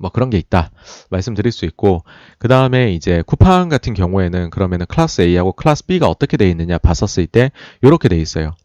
[0.02, 0.72] 뭐 그런 게 있다
[1.10, 2.04] 말씀드릴 수 있고
[2.38, 7.28] 그 다음에 이제 쿠팡 같은 경우에는 그러면은 클래스 A하고 클래스 B가 어떻게 돼 있느냐 봤었을
[7.28, 7.52] 때
[7.82, 8.56] 이렇게 돼 있어요.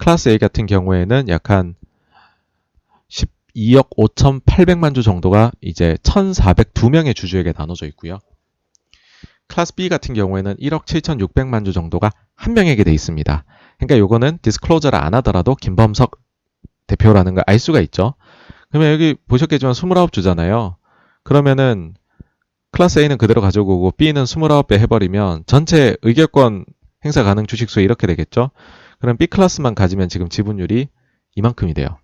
[0.00, 1.74] 클래스 A 같은 경우에는 약 한
[3.54, 8.18] 12억 5,800만 주 정도가 이제 1,402명의 주주에게 나눠져 있고요.
[9.48, 13.44] 클래스 B 같은 경우에는 1억 7,600만 주 정도가 한 명에게 돼 있습니다.
[13.78, 16.18] 그러니까 요거는 disclosure를 안 하더라도 김범석
[16.86, 18.14] 대표라는 걸 알 수가 있죠.
[18.70, 20.76] 그러면 여기 보셨겠지만 29주잖아요.
[21.22, 21.94] 그러면은
[22.72, 26.64] 클래스 A는 그대로 가져오고 B는 29배 해버리면 전체 의결권
[27.04, 28.50] 행사 가능 주식 수 이렇게 되겠죠.
[28.98, 30.88] 그럼 B 클래스만 가지면 지금 지분율이
[31.34, 31.98] 이만큼이 돼요.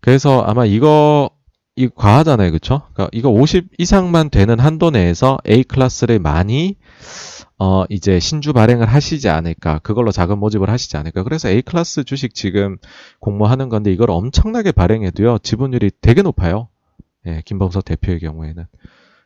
[0.00, 1.30] 그래서 아마 이거
[1.76, 2.82] 이 과하잖아요, 그렇죠?
[2.92, 6.76] 그러니까 이거 50 이상만 되는 한도 내에서 A 클래스를 많이
[7.58, 9.80] 어, 이제 신주 발행을 하시지 않을까.
[9.80, 11.24] 그걸로 자금 모집을 하시지 않을까.
[11.24, 12.78] 그래서 A클래스 주식 지금
[13.20, 15.38] 공모하는 건데 이걸 엄청나게 발행해도요.
[15.38, 16.68] 지분율이 되게 높아요.
[17.26, 18.64] 예, 김범석 대표의 경우에는.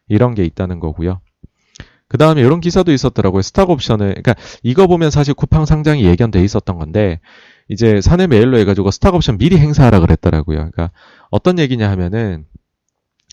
[0.09, 1.20] 이런 게 있다는 거고요.
[2.09, 3.42] 그 다음에 이런 기사도 있었더라고요.
[3.42, 4.09] 스탁 옵션을.
[4.09, 7.20] 그러니까 이거 보면 사실 쿠팡 상장이 예견돼 있었던 건데
[7.68, 10.56] 이제 사내 메일로 해가지고 스탁 옵션 미리 행사하라 그랬더라고요.
[10.56, 10.90] 그러니까
[11.30, 12.44] 어떤 얘기냐 하면은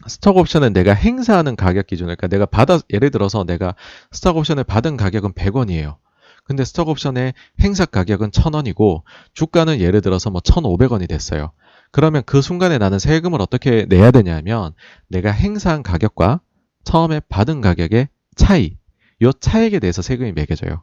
[0.08, 3.76] 스톡 옵션은 내가 행사하는 가격 기준, 그러니까 내가 받아, 예를 들어서 내가
[4.12, 5.98] 스톡 옵션을 받은 가격은 100원이에요.
[6.46, 9.04] 근데 스톡 옵션의 행사 가격은 1000원이고,
[9.34, 11.52] 주가는 예를 들어서 뭐 1500원이 됐어요.
[11.92, 14.74] 그러면 그 순간에 나는 세금을 어떻게 내야 되냐면,
[15.08, 16.42] 내가 행사한 가격과
[16.84, 18.78] 처음에 받은 가격의 차이,
[19.22, 20.82] 요 차액에 대해서 세금이 매겨져요.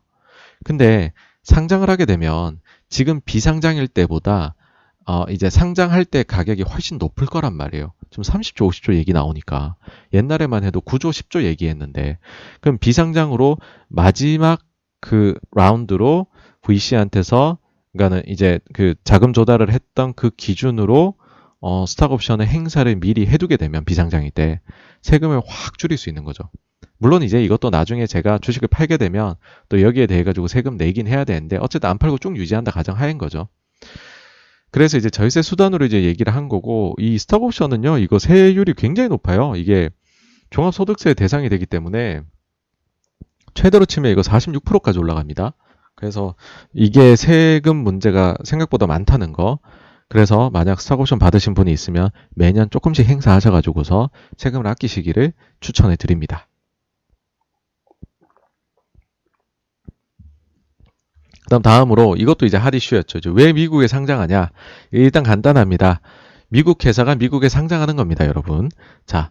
[0.64, 1.12] 근데
[1.42, 4.55] 상장을 하게 되면 지금 비상장일 때보다
[5.06, 7.92] 어, 이제 상장할 때 가격이 훨씬 높을 거란 말이에요.
[8.10, 9.76] 지금 30조, 50조 얘기 나오니까.
[10.12, 12.18] 옛날에만 해도 9조, 10조 얘기했는데.
[12.60, 13.58] 그럼 비상장으로
[13.88, 14.60] 마지막
[15.00, 16.26] 그 라운드로
[16.62, 17.58] VC한테서,
[17.92, 21.14] 그러니까는 이제 그 자금 조달을 했던 그 기준으로
[21.60, 24.60] 어, 스탁 옵션의 행사를 미리 해두게 되면 비상장일 때
[25.02, 26.50] 세금을 확 줄일 수 있는 거죠.
[26.98, 29.36] 물론 이제 이것도 나중에 제가 주식을 팔게 되면
[29.68, 33.18] 또 여기에 대해 가지고 세금 내긴 해야 되는데 어쨌든 안 팔고 쭉 유지한다 가정 하인
[33.18, 33.48] 거죠.
[34.76, 39.54] 그래서 이제 절세 수단으로 이제 얘기를 한 거고 이 스탁 옵션은요 이거 세율이 굉장히 높아요.
[39.56, 39.88] 이게
[40.50, 42.20] 종합소득세 대상이 되기 때문에
[43.54, 45.54] 최대로 치면 이거 46%까지 올라갑니다.
[45.94, 46.34] 그래서
[46.74, 49.60] 이게 세금 문제가 생각보다 많다는 거.
[50.10, 56.48] 그래서 만약 스탁옵션 받으신 분이 있으면 매년 조금씩 행사하셔가지고서 세금을 아끼시기를 추천해 드립니다.
[61.46, 63.20] 그다음 다음으로 이것도 이제 핫 이슈였죠.
[63.30, 64.50] 왜 미국에 상장하냐?
[64.90, 66.00] 일단 간단합니다.
[66.48, 68.68] 미국 회사가 미국에 상장하는 겁니다, 여러분.
[69.06, 69.30] 자,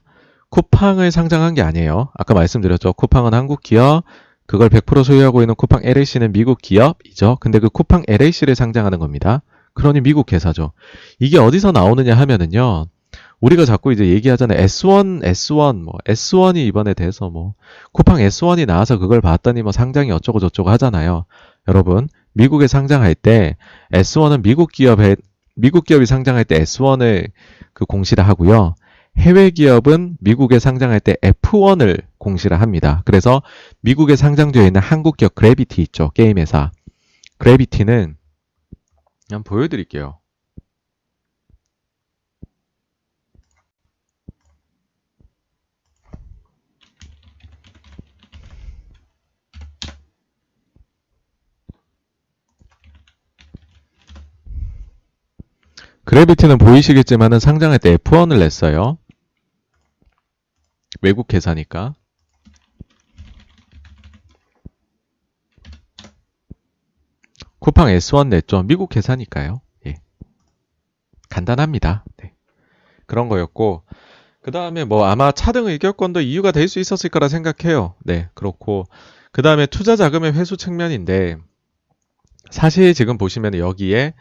[0.49, 2.09] 쿠팡을 상장한 게 아니에요.
[2.15, 2.93] 아까 말씀드렸죠.
[2.93, 4.03] 쿠팡은 한국 기업,
[4.47, 7.37] 그걸 100% 소유하고 있는 쿠팡 LAC는 미국 기업이죠.
[7.41, 9.41] 근데 그 쿠팡 LAC를 상장하는 겁니다.
[9.73, 10.71] 그러니 미국 회사죠.
[11.19, 12.85] 이게 어디서 나오느냐 하면은요.
[13.41, 14.57] 우리가 자꾸 이제 얘기하잖아요.
[14.57, 17.55] S1, S1, 뭐, S1이 이번에 돼서 뭐,
[17.91, 21.25] 쿠팡 S1이 나와서 그걸 봤더니 뭐 상장이 어쩌고 저쩌고 하잖아요.
[21.67, 23.55] 여러분, 미국에 상장할 때
[23.93, 25.15] S1은 미국 기업에
[25.55, 27.31] 미국 기업이 상장할 때 S1을
[27.73, 28.75] 그 공시를 하고요.
[29.17, 33.01] 해외 기업은 미국에 상장할 때 F1을 공시를 합니다.
[33.05, 33.41] 그래서
[33.81, 36.11] 미국에 상장되어 있는 한국 기업 그래비티 있죠.
[36.13, 36.71] 게임 회사.
[37.37, 38.17] 그래비티는
[39.31, 40.19] 한번 보여드릴게요.
[56.06, 58.98] 그래비티는 보이시겠지만은 상장할 때 F1을 냈어요.
[61.02, 61.95] 외국 회사니까.
[67.60, 68.61] 쿠팡 S1 냈죠.
[68.64, 69.61] 미국 회사니까요.
[69.88, 69.95] 예.
[71.30, 72.06] 간단합니다.
[72.18, 72.34] 네.
[73.07, 73.84] 그런 거였고,
[74.41, 77.95] 그 다음에 뭐 아마 차등 의결권도 이유가 될 수 있었을 거라 생각해요.
[78.03, 78.86] 네, 그렇고,
[79.32, 81.38] 그 다음에 투자 자금의 회수 측면인데,
[82.52, 84.14] 사실 지금 보시면 여기에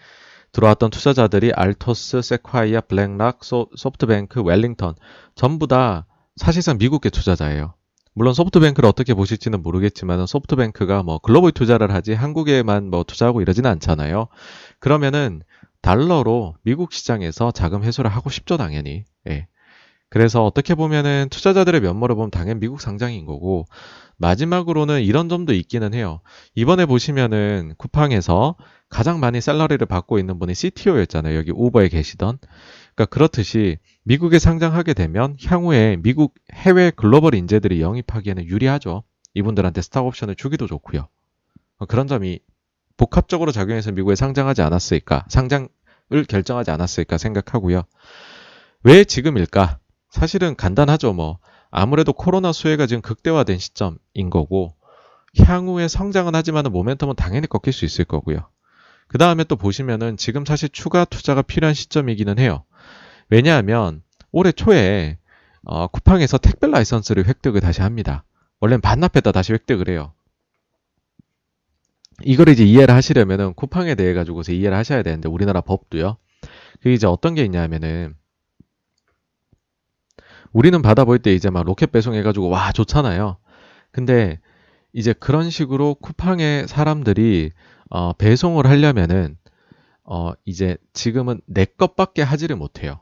[0.55, 4.95] 들어왔던 투자자들이 알토스, 세콰이아, 블랙락, 소프트뱅크 웰링턴
[5.35, 6.07] 전부 다
[6.37, 7.75] 사실상 미국계 투자자예요.
[8.15, 14.29] 물론 소프트뱅크를 어떻게 보실지는 모르겠지만 소프트뱅크가 뭐 글로벌 투자를 하지 한국에만 뭐 투자하고 이러지는 않잖아요.
[14.79, 15.43] 그러면은
[15.83, 19.05] 달러로 미국 시장에서 자금 회수를 하고 싶죠, 당연히.
[19.29, 19.49] 예.
[20.15, 23.65] 그래서 어떻게 보면은 투자자들의 면모를 보면 당연히 미국 상장인 거고
[24.17, 26.21] 마지막으로는 이런 점도 있기는 해요.
[26.55, 28.55] 이번에 보시면은 쿠팡에서
[28.89, 31.37] 가장 많이 셀러리를 받고 있는 분이 CTO였잖아요.
[31.37, 32.39] 여기 우버에 계시던.
[32.95, 39.03] 그러니까 그렇듯이 미국에 상장하게 되면 향후에 미국 해외 글로벌 인재들이 영입하기에는 유리하죠.
[39.35, 41.09] 이분들한테 스탁 옵션을 주기도 좋고요.
[41.89, 42.39] 그런 점이
[42.97, 45.69] 복합적으로 작용해서 미국에 상장하지 않았을까, 상장을
[46.29, 47.83] 결정하지 않았을까 생각하고요.
[48.85, 49.81] 왜 지금일까?
[50.15, 51.13] 사실은 간단하죠.
[51.13, 51.39] 뭐
[51.73, 54.77] 아무래도 코로나 수혜가 지금 극대화된 시점인 거고
[55.37, 58.49] 향후에 성장은 하지만 모멘텀은 당연히 꺾일 수 있을 거고요.
[59.09, 62.65] 그 다음에 또 보시면은 지금 사실 추가 투자가 필요한 시점이기는 해요.
[63.29, 65.19] 왜냐하면 올해 초에
[65.65, 68.25] 어, 쿠팡에서 택배 라이선스를 획득을 다시 합니다.
[68.61, 70.13] 원래는 반납했다 다시 획득을 해요.
[72.23, 76.19] 이걸 이제 이해를 하시려면은 쿠팡에 대해 가지고서 이해를 하셔야 되는데 우리나라 법도요.
[76.75, 78.15] 그게 이제 어떤 게 있냐면은
[80.55, 83.37] 우리는 받아볼 때 이제 막 로켓 배송해가지고 와 좋잖아요.
[83.91, 84.39] 근데
[84.93, 87.51] 이제 그런 식으로 쿠팡의 사람들이
[87.91, 89.37] 어, 배송을 하려면은
[90.05, 93.01] 어, 이제 지금은 내 것밖에 하지를 못해요.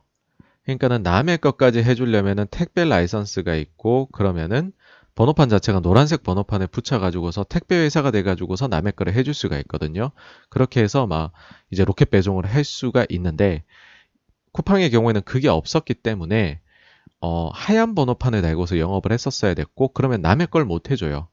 [0.65, 4.73] 그러니까는 남의 것까지 해주려면은 택배 라이선스가 있고 그러면은
[5.15, 10.11] 번호판 자체가 노란색 번호판에 붙여가지고서 택배 회사가 돼가지고서 남의 거를 해줄 수가 있거든요.
[10.49, 11.33] 그렇게 해서 막
[11.71, 13.65] 이제 로켓 배송을 할 수가 있는데
[14.53, 16.62] 쿠팡의 경우에는 그게 없었기 때문에
[17.21, 21.29] 어, 하얀 번호판을 달고서 영업을 했었어야 됐고 그러면 남의 걸 못 해줘요.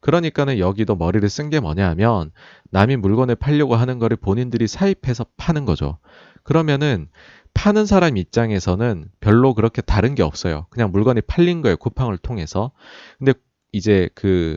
[0.00, 2.30] 그러니까는 여기도 머리를 쓴 게 뭐냐 하면
[2.70, 5.98] 남이 물건을 팔려고 하는 거를 본인들이 사입해서 파는 거죠.
[6.42, 7.08] 그러면은
[7.54, 10.66] 파는 사람 입장에서는 별로 그렇게 다른 게 없어요.
[10.70, 11.76] 그냥 물건이 팔린 거예요.
[11.76, 12.72] 쿠팡을 통해서.
[13.18, 13.34] 근데
[13.72, 14.56] 이제 그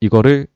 [0.00, 0.46] 이거를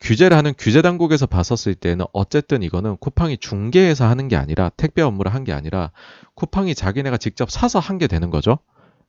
[0.00, 5.34] 규제를 하는 규제 당국에서 봤었을 때는 어쨌든 이거는 쿠팡이 중개해서 하는 게 아니라 택배 업무를
[5.34, 5.90] 한 게 아니라
[6.34, 8.58] 쿠팡이 자기네가 직접 사서 한 게 되는 거죠.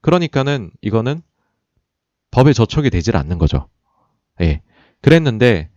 [0.02, 1.22] 그러니까는 이거는
[2.32, 3.68] 법에 저촉이 되질 않는 거죠.
[4.42, 4.62] 예.
[5.02, 5.70] 그랬는데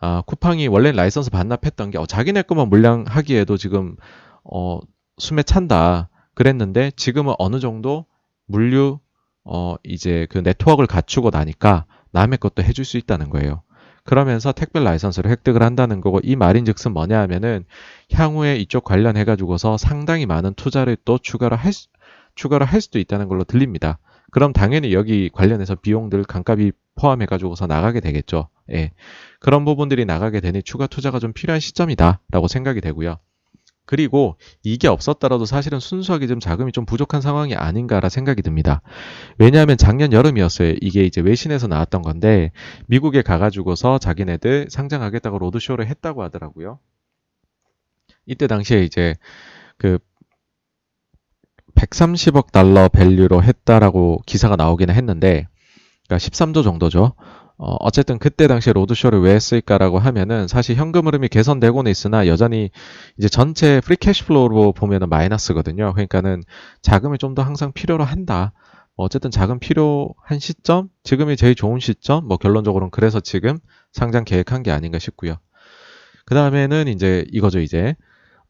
[0.00, 3.96] 아, 쿠팡이 원래 라이선스 반납했던 게 어, 자기네 것만 물량하기에도 지금
[4.44, 4.80] 어,
[5.18, 6.08] 숨에 찬다.
[6.34, 8.06] 그랬는데 지금은 어느 정도
[8.46, 8.98] 물류
[9.44, 13.62] 어 이제 그 네트워크를 갖추고 나니까 남의 것도 해줄 수 있다는 거예요.
[14.04, 17.64] 그러면서 택배 라이선스를 획득을 한다는 거고 이 말인즉슨 뭐냐 하면은
[18.12, 21.88] 향후에 이쪽 관련해 가지고서 상당히 많은 투자를 또 추가로 할 수,
[22.34, 23.98] 추가로 할 수도 있다는 걸로 들립니다.
[24.30, 28.48] 그럼 당연히 여기 관련해서 비용들 감값이 포함해 가지고서 나가게 되겠죠.
[28.72, 28.92] 예.
[29.40, 33.18] 그런 부분들이 나가게 되니 추가 투자가 좀 필요한 시점이다라고 생각이 되고요.
[33.84, 38.80] 그리고 이게 없었더라도 사실은 순수하게 좀 자금이 좀 부족한 상황이 아닌가라 생각이 듭니다.
[39.38, 40.76] 왜냐하면 작년 여름이었어요.
[40.80, 42.52] 이게 이제 외신에서 나왔던 건데
[42.86, 46.78] 미국에 가가지고서 자기네들 상장하겠다고 로드쇼를 했다고 하더라고요.
[48.26, 49.14] 이때 당시에 이제
[49.78, 49.98] 그
[51.74, 55.48] 130억 달러 value로 했다라고 기사가 나오기는 했는데
[56.06, 57.14] 그러니까 13조 정도죠.
[57.64, 62.70] 어, 어쨌든 그때 당시에 로드쇼를 왜 했을까라고 하면은 사실 현금 흐름이 개선되고는 있으나 여전히
[63.18, 65.92] 이제 전체 free cash flow로 보면은 마이너스거든요.
[65.92, 66.42] 그러니까는
[66.82, 68.52] 자금을 좀더 항상 필요로 한다.
[68.96, 73.58] 뭐 어쨌든 자금 필요한 시점, 지금이 제일 좋은 시점, 뭐 결론적으로는 그래서 지금
[73.92, 75.36] 상장 계획한 게 아닌가 싶고요.
[76.24, 77.94] 그 다음에는 이제 이거죠, 이제.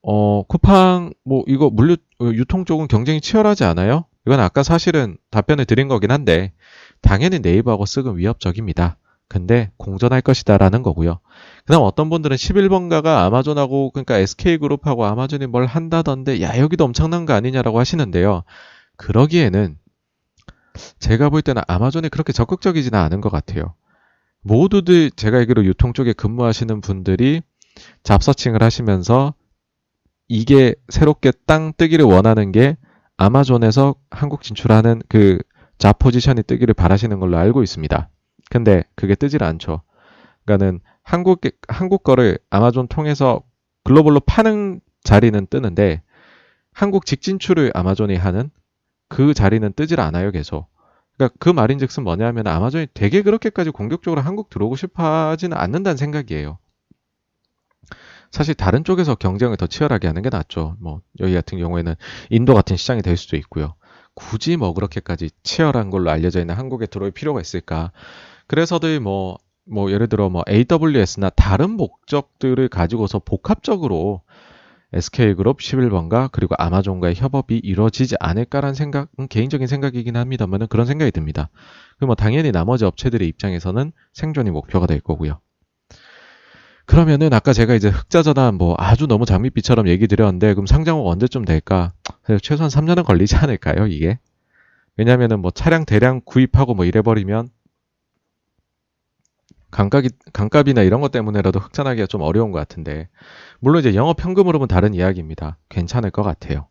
[0.01, 4.07] 어, 쿠팡, 뭐, 이거 물류, 유통 쪽은 경쟁이 치열하지 않아요?
[4.27, 6.53] 이건 아까 사실은 답변을 드린 거긴 한데,
[7.03, 8.97] 당연히 네이버하고 쓱은 위협적입니다.
[9.33, 11.19] 근데 공존할 것이다라는 거고요.
[11.65, 17.81] 그다음 어떤 분들은 11번가가 아마존하고 그러니까 SK그룹하고 아마존이 뭘 한다던데 야 여기도 엄청난 거 아니냐라고
[17.81, 18.43] 하시는데요.
[18.99, 19.79] 그러기에는
[20.99, 23.75] 제가 볼 때는 아마존이 그렇게 적극적이지는 않은 것 같아요.
[24.43, 27.41] 모두들 제가 알기로 유통 쪽에 근무하시는 분들이
[28.03, 29.33] 잡서칭을 하시면서
[30.29, 32.77] 이게 새롭게 땅 뜨기를 원하는 게
[33.17, 38.11] 아마존에서 한국 진출하는 그좌 포지션이 뜨기를 바라시는 걸로 알고 있습니다.
[38.51, 39.83] 근데 그게 뜨질 않죠.
[40.45, 43.43] 그러니까는 한국 한국 거를 아마존 통해서
[43.85, 46.03] 글로벌로 파는 자리는 뜨는데
[46.73, 48.51] 한국 직진출을 아마존이 하는
[49.09, 50.69] 그 자리는 뜨질 않아요, 계속.
[51.17, 56.59] 그러니까 그 말인즉슨 뭐냐면 아마존이 되게 그렇게까지 공격적으로 한국 들어오고 싶어 하지는 않는다는 생각이에요.
[58.31, 60.77] 사실 다른 쪽에서 경쟁을 더 치열하게 하는 게 낫죠.
[60.81, 61.95] 뭐 여기 같은 경우에는
[62.31, 63.75] 인도 같은 시장이 될 수도 있고요.
[64.15, 67.93] 굳이 뭐 그렇게까지 치열한 걸로 알려져 있는 한국에 들어올 필요가 있을까?
[68.53, 74.21] 그래서들 뭐, 뭐 예를 들어 뭐 AWS나 다른 목적들을 가지고서 복합적으로
[74.93, 81.49] SK그룹 11번가 그리고 아마존과의 협업이 이루어지지 않을까라는 생각은 개인적인 생각이긴 합니다만 그런 생각이 듭니다.
[81.99, 85.41] 그뭐 당연히 나머지 업체들의 입장에서는 생존이 목표가 될 거고요.
[86.85, 91.95] 그러면은 아까 제가 이제 흑자전환 뭐 아주 너무 장밋빛처럼 얘기 드렸는데 그럼 상장은 언제쯤 될까?
[92.43, 94.19] 최소한 3년은 걸리지 않을까요, 이게?
[94.99, 97.49] 왜냐면은 뭐 차량 대량 구입하고 뭐 이래버리면
[99.73, 103.09] 감값이, 감값이나 이런 것 때문에라도 흑자나기가 좀 어려운 것 같은데
[103.59, 105.59] 물론 이제 영업 현금으로는 다른 이야기입니다.
[105.69, 106.69] 괜찮을 것 같아요.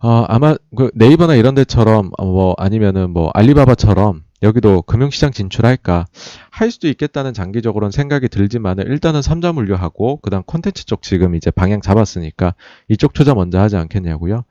[0.00, 6.06] 어, 아마 그 네이버나 이런 데처럼 뭐 아니면은 뭐 알리바바처럼 여기도 금융시장 진출할까
[6.50, 11.50] 할 수도 있겠다는 장기적으로는 생각이 들지만은 일단은 삼자 물류하고 그 다음 콘텐츠 쪽 지금 이제
[11.50, 12.54] 방향 잡았으니까
[12.88, 14.44] 이쪽 투자 먼저 하지 않겠냐고요.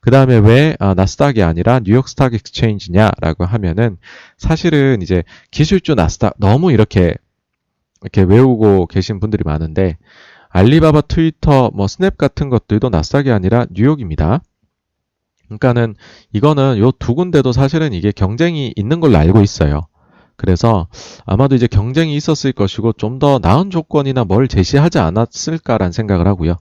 [0.00, 3.96] 그 다음에 왜 아, 나스닥이 아니라 New York Stock Exchange냐라고 하면은
[4.36, 7.14] 사실은 이제 기술주 나스닥 너무 이렇게
[8.02, 9.98] 이렇게 외우고 계신 분들이 많은데
[10.50, 14.40] 알리바바, 트위터, 뭐 스냅 같은 것들도 나스닥이 아니라 뉴욕입니다.
[15.46, 15.94] 그러니까는
[16.32, 19.82] 이거는 요 두 군데도 사실은 이게 경쟁이 있는 걸로 알고 있어요.
[20.36, 20.88] 그래서
[21.26, 26.56] 아마도 이제 경쟁이 있었을 것이고 좀 더 나은 조건이나 뭘 제시하지 않았을까라는 생각을 하고요.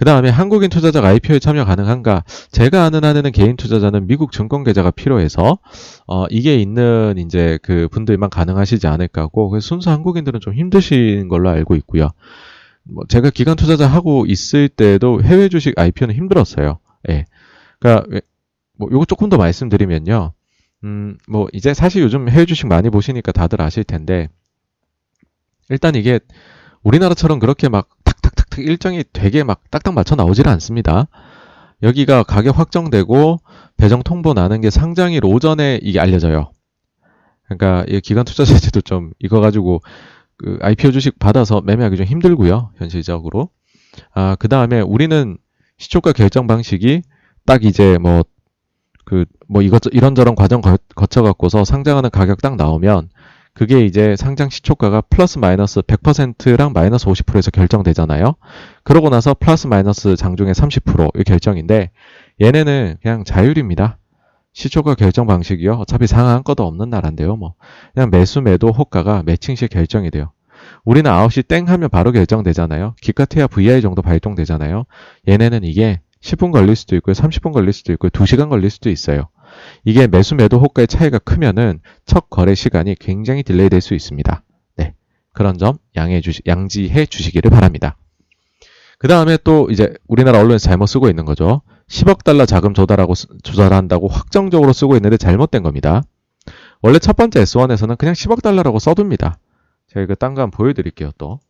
[0.00, 2.24] 그 다음에 한국인 투자자가 IPO에 참여 가능한가?
[2.52, 5.58] 제가 아는 한에는 개인 투자자는 미국 증권 계좌가 필요해서
[6.06, 11.50] 어, 이게 있는 이제 그 분들만 가능하시지 않을까 하고 그래서 순수 한국인들은 좀 힘드신 걸로
[11.50, 12.08] 알고 있고요.
[12.82, 16.78] 뭐 제가 기관 투자자 하고 있을 때도 해외 주식 IPO는 힘들었어요.
[17.10, 17.26] 예.
[17.78, 18.06] 그러니까
[18.78, 20.32] 뭐 요거 조금 더 말씀드리면요.
[20.84, 24.30] 음, 뭐 이제 사실 요즘 해외 주식 많이 보시니까 다들 아실 텐데
[25.68, 26.20] 일단 이게
[26.84, 27.90] 우리나라처럼 그렇게 막
[28.20, 31.06] 탁탁탁탁 일정이 되게 막 딱딱 맞춰 나오질 않습니다.
[31.82, 33.38] 여기가 가격 확정되고
[33.76, 36.50] 배정 통보 나는 게 상장일 오전에 이게 알려져요.
[37.44, 39.80] 그러니까 이 기관 투자자들도 좀 이거 가지고
[40.36, 42.70] 그 IPO 주식 받아서 매매하기 좀 힘들고요.
[42.76, 43.50] 현실적으로.
[44.14, 45.36] 아, 그다음에 우리는
[45.78, 47.02] 시초가 결정 방식이
[47.46, 48.22] 딱 이제 뭐
[49.04, 53.08] 그뭐 이것 이런저런 과정 거, 거쳐 갖고서 상장하는 가격 딱 나오면
[53.60, 58.36] 그게 이제 상장 시초가가 플러스 마이너스 100%랑 마이너스 50%에서 결정되잖아요.
[58.84, 61.90] 그러고 나서 플러스 마이너스 장중에 30%이 결정인데
[62.40, 63.98] 얘네는 그냥 자율입니다.
[64.54, 65.74] 시초가 결정 방식이요.
[65.74, 67.36] 어차피 상한 것도 없는 나라인데요.
[67.36, 67.52] 뭐
[67.92, 70.32] 그냥 매수 매도 호가가 매칭시 결정이 돼요.
[70.86, 72.94] 우리는 9시 땡 하면 바로 결정되잖아요.
[73.02, 74.86] 기가태야 VI 정도 발동되잖아요.
[75.28, 77.12] 얘네는 이게 10분 걸릴 수도 있고요.
[77.12, 78.08] 30분 걸릴 수도 있고요.
[78.08, 79.28] 2시간 걸릴 수도 있어요.
[79.84, 84.42] 이게 매수 매도 호가의 차이가 크면은 첫 거래 시간이 굉장히 딜레이 될 수 있습니다.
[84.76, 84.94] 네.
[85.32, 87.96] 그런 점 양해 주시, 양지해 주시기를 바랍니다.
[88.98, 91.62] 그 다음에 또 이제 우리나라 언론에서 잘못 쓰고 있는 거죠.
[91.88, 96.02] 10억 달러 자금 조달하고 조달한다고 확정적으로 쓰고 있는데 잘못된 겁니다.
[96.82, 99.38] 원래 첫 번째 S1에서는 그냥 10억 달러라고 써둡니다.
[99.88, 101.40] 제가 이거 딴거 한번 보여드릴게요 또.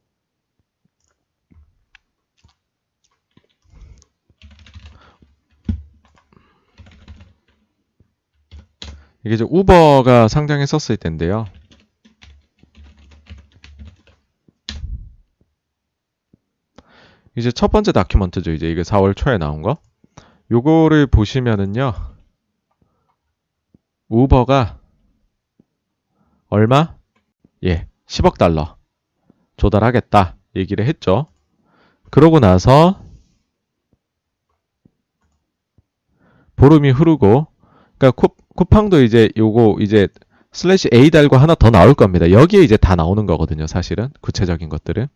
[9.24, 11.46] 이게 이제 우버가 상장했었을 텐데요.
[17.36, 18.52] 이제 첫 번째 다큐먼트죠.
[18.52, 19.78] 이제 이게 4월 초에 나온 거.
[20.50, 21.92] 요거를 보시면은요.
[24.08, 24.80] 우버가
[26.48, 26.96] 얼마?
[27.64, 28.76] 예, 10억 달러
[29.56, 31.26] 조달하겠다 얘기를 했죠.
[32.10, 33.00] 그러고 나서
[36.56, 37.46] 보름이 흐르고
[37.96, 38.10] 그러니까
[38.60, 40.08] 쿠, 쿠팡도 이제 요거 이제
[40.52, 42.30] 슬래시 A 달고 하나 더 나올 겁니다.
[42.30, 43.66] 여기에 이제 다 나오는 거거든요.
[43.66, 45.06] 사실은 구체적인 것들은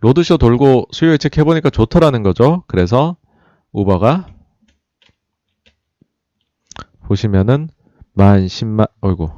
[0.00, 2.64] 로드쇼 돌고 수요 예측 해보니까 좋더라는 거죠.
[2.66, 3.16] 그래서
[3.72, 4.28] 우버가
[7.04, 7.68] 보시면은
[8.12, 9.30] 만 10만 어이구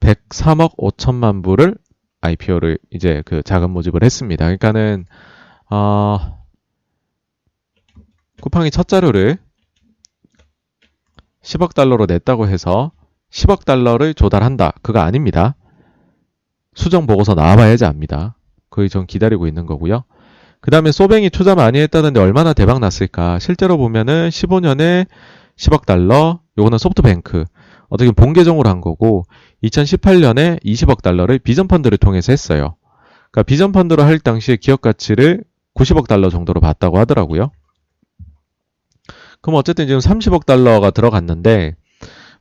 [0.00, 1.76] 103억 5천만 불을
[2.22, 4.44] IPO를 이제 그 자금 모집을 했습니다.
[4.44, 5.04] 그러니까는
[5.70, 6.39] 어
[8.40, 9.38] 쿠팡이 첫 자료를
[11.42, 12.92] 10억 달러로 냈다고 해서
[13.30, 14.72] 10억 달러를 조달한다.
[14.82, 15.56] 그거 아닙니다.
[16.74, 18.36] 수정 보고서 나와봐야지 압니다.
[18.70, 20.04] 거의 전 기다리고 있는 거고요.
[20.60, 23.38] 그 다음에 소뱅이 투자 많이 했다는데 얼마나 대박 났을까?
[23.38, 25.06] 실제로 보면은 15년에
[25.56, 27.44] 10억 달러, 요거는 소프트뱅크.
[27.88, 29.24] 어떻게 본 계정으로 한 거고,
[29.64, 32.76] 2018년에 20억 달러를 비전 펀드를 통해서 했어요.
[33.30, 35.44] 그러니까 비전 펀드로 할 당시에 기업 가치를
[35.74, 37.50] 90억 달러 정도로 봤다고 하더라고요.
[39.42, 41.74] 그럼 어쨌든 지금 30억 달러가 들어갔는데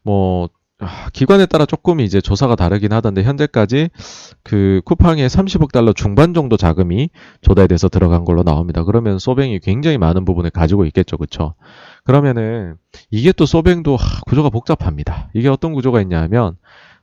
[0.04, 0.50] 뭐
[0.82, 3.90] 아, 기관에 따라 조금 이제 조사가 다르긴 하던데 현재까지
[4.44, 7.10] 그 쿠팡에 30억 달러 중반 정도 자금이
[7.42, 8.86] 조달돼서 들어간 걸로 나옵니다.
[8.86, 11.56] 그러면 소뱅이 굉장히 많은 부분을 가지고 있겠죠, 그렇죠?
[12.06, 12.78] 그러면은
[13.12, 15.30] 이게 또 소뱅도 하, 구조가 복잡합니다.
[15.34, 16.56] 이게 어떤 구조가 있냐면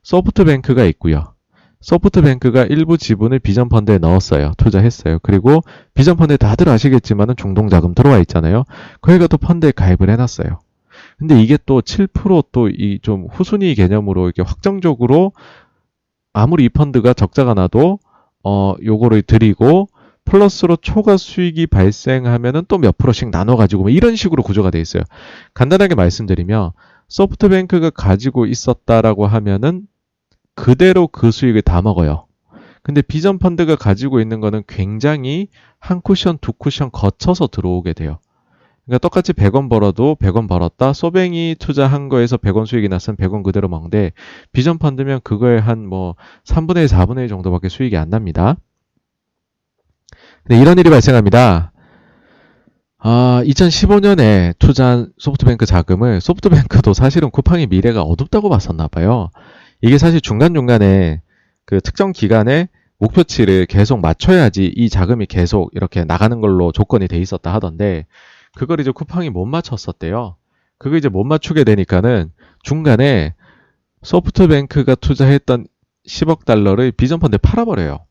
[0.02, 1.35] 소프트뱅크가 있고요.
[1.80, 4.52] 소프트뱅크가 일부 지분을 비전 펀드에 넣었어요.
[4.56, 5.18] 투자했어요.
[5.22, 5.60] 그리고
[5.94, 8.64] 비전 펀드에 다들 아시겠지만 은 중동 자금 들어와 있잖아요.
[9.02, 10.58] 거기가 또 펀드에 가입을 해놨어요.
[11.18, 15.32] 근데 이게 또 7%또 이 좀 후순위 개념으로 이렇게 확정적으로
[16.32, 17.98] 아무리 이 펀드가 적자가 나도
[18.44, 19.88] 어 요거를 드리고
[20.24, 25.02] 플러스로 초과 수익이 발생하면은 또 몇 프로씩 나눠 가지고 뭐 이런 식으로 구조가 돼 있어요.
[25.54, 26.72] 간단하게 말씀드리면
[27.08, 29.82] 소프트뱅크가 가지고 있었다라고 하면은
[30.56, 32.26] 그대로 그 수익을 다 먹어요.
[32.82, 38.18] 근데 비전 펀드가 가지고 있는 거는 굉장히 한 쿠션, 두 쿠션 거쳐서 들어오게 돼요.
[38.84, 40.92] 그러니까 똑같이 100원 벌어도 100원 벌었다.
[40.92, 44.12] 소뱅이 투자한 거에서 100원 수익이 났으면 100원 그대로 먹는데
[44.52, 46.14] 비전 펀드면 그거에 한 뭐
[46.44, 48.56] 3분의 1, 4분의 1 정도밖에 수익이 안 납니다.
[50.44, 51.72] 근데 이런 일이 발생합니다.
[52.98, 59.30] 아, 2015년에 투자한 소프트뱅크 자금을 소프트뱅크도 사실은 쿠팡의 미래가 어둡다고 봤었나 봐요.
[59.80, 61.20] 이게 사실 중간중간에
[61.64, 67.52] 그 특정 기간에 목표치를 계속 맞춰야지 이 자금이 계속 이렇게 나가는 걸로 조건이 돼 있었다
[67.52, 68.06] 하던데
[68.54, 70.36] 그걸 이제 쿠팡이 못 맞췄었대요.
[70.78, 72.32] 그거 이제 못 맞추게 되니까는
[72.62, 73.34] 중간에
[74.02, 75.66] 소프트뱅크가 투자했던
[76.06, 78.05] 10억 달러를 비전 펀드에 팔아버려요.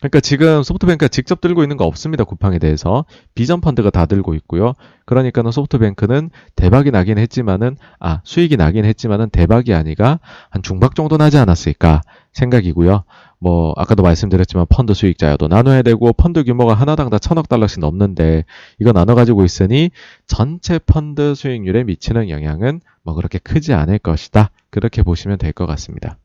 [0.00, 2.22] 그러니까 지금 소프트뱅크가 직접 들고 있는 거 없습니다.
[2.22, 3.04] 쿠팡에 대해서.
[3.34, 4.74] 비전 펀드가 다 들고 있고요.
[5.06, 10.20] 그러니까는 소프트뱅크는 대박이 나긴 했지만은, 아, 수익이 나긴 했지만은 대박이 아니가
[10.50, 12.02] 한 중박 정도 나지 않았을까
[12.32, 13.02] 생각이고요.
[13.40, 18.44] 뭐 아까도 말씀드렸지만 펀드 수익자여도 나눠야 되고 펀드 규모가 하나당 다 천억 달러씩 넘는데
[18.78, 19.90] 이거 나눠 가지고 있으니
[20.26, 24.50] 전체 펀드 수익률에 미치는 영향은 뭐 그렇게 크지 않을 것이다.
[24.70, 26.18] 그렇게 보시면 될 것 같습니다.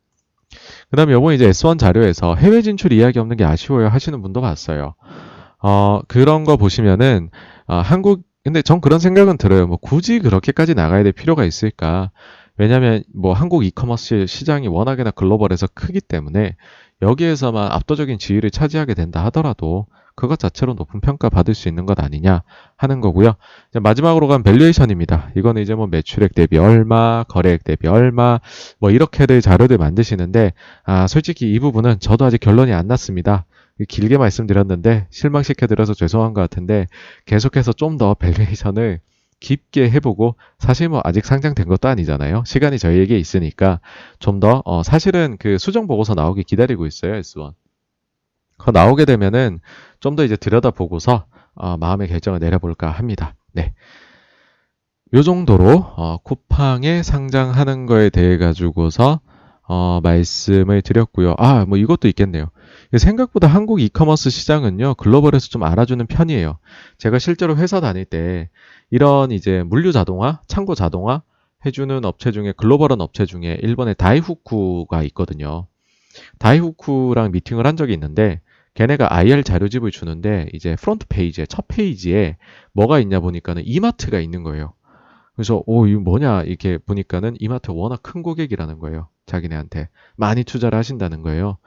[0.89, 4.95] 그 다음에 요번 이제 S1 자료에서 해외 진출 이야기 없는 게 아쉬워요 하시는 분도 봤어요.
[5.61, 7.29] 어, 그런 거 보시면은,
[7.67, 9.65] 어, 한국, 근데 전 그런 생각은 들어요.
[9.67, 12.11] 뭐 굳이 그렇게까지 나가야 될 필요가 있을까?
[12.57, 16.55] 왜냐면 뭐 한국 이커머스 시장이 워낙에나 글로벌해서 크기 때문에
[17.01, 22.43] 여기에서만 압도적인 지위를 차지하게 된다 하더라도 그것 자체로 높은 평가 받을 수 있는 것 아니냐
[22.77, 23.33] 하는 거고요.
[23.73, 25.31] 마지막으로 간 valuation입니다.
[25.35, 28.39] 이거는 이제 뭐 매출액 대비 얼마, 거래액 대비 얼마,
[28.79, 30.53] 뭐 이렇게들 자료들 만드시는데
[30.83, 33.45] 아 솔직히 이 부분은 저도 아직 결론이 안 났습니다.
[33.89, 36.87] 길게 말씀드렸는데 실망시켜드려서 죄송한 것 같은데
[37.25, 38.99] 계속해서 좀 더 valuation을
[39.39, 42.43] 깊게 해보고 사실 뭐 아직 상장된 것도 아니잖아요.
[42.45, 43.79] 시간이 저희에게 있으니까
[44.19, 47.13] 좀더 어, 사실은 그 수정 보고서 나오기 기다리고 있어요.
[47.19, 47.53] S1.
[48.63, 49.59] 그 나오게 되면은
[49.99, 51.25] 좀 더 이제 들여다보고서
[51.55, 53.35] 어, 마음의 결정을 내려볼까 합니다.
[53.53, 53.73] 네.
[55.13, 59.21] 요 정도로 어, 쿠팡에 상장하는 거에 대해 가지고서
[59.65, 61.35] 어, 말씀을 드렸고요.
[61.37, 62.47] 아, 뭐 이것도 있겠네요.
[62.97, 66.57] 생각보다 한국 이커머스 시장은요, 글로벌에서 좀 알아주는 편이에요.
[66.97, 68.49] 제가 실제로 회사 다닐 때
[68.91, 71.21] 이런 이제 물류 자동화, 창고 자동화
[71.65, 75.67] 해주는 업체 중에 글로벌한 업체 중에 일본의 다이후쿠가 있거든요.
[76.39, 78.41] 다이후쿠랑 미팅을 한 적이 있는데
[78.73, 82.37] 걔네가 IR 자료집을 주는데 이제 front page에 첫 페이지에
[82.73, 84.73] 뭐가 있냐 보니까는 이마트가 있는 거예요.
[85.35, 89.07] 그래서 오 이거 뭐냐 이렇게 보니까는 이마트 워낙 큰 고객이라는 거예요.
[89.25, 91.57] 자기네한테 많이 투자를 하신다는 거예요.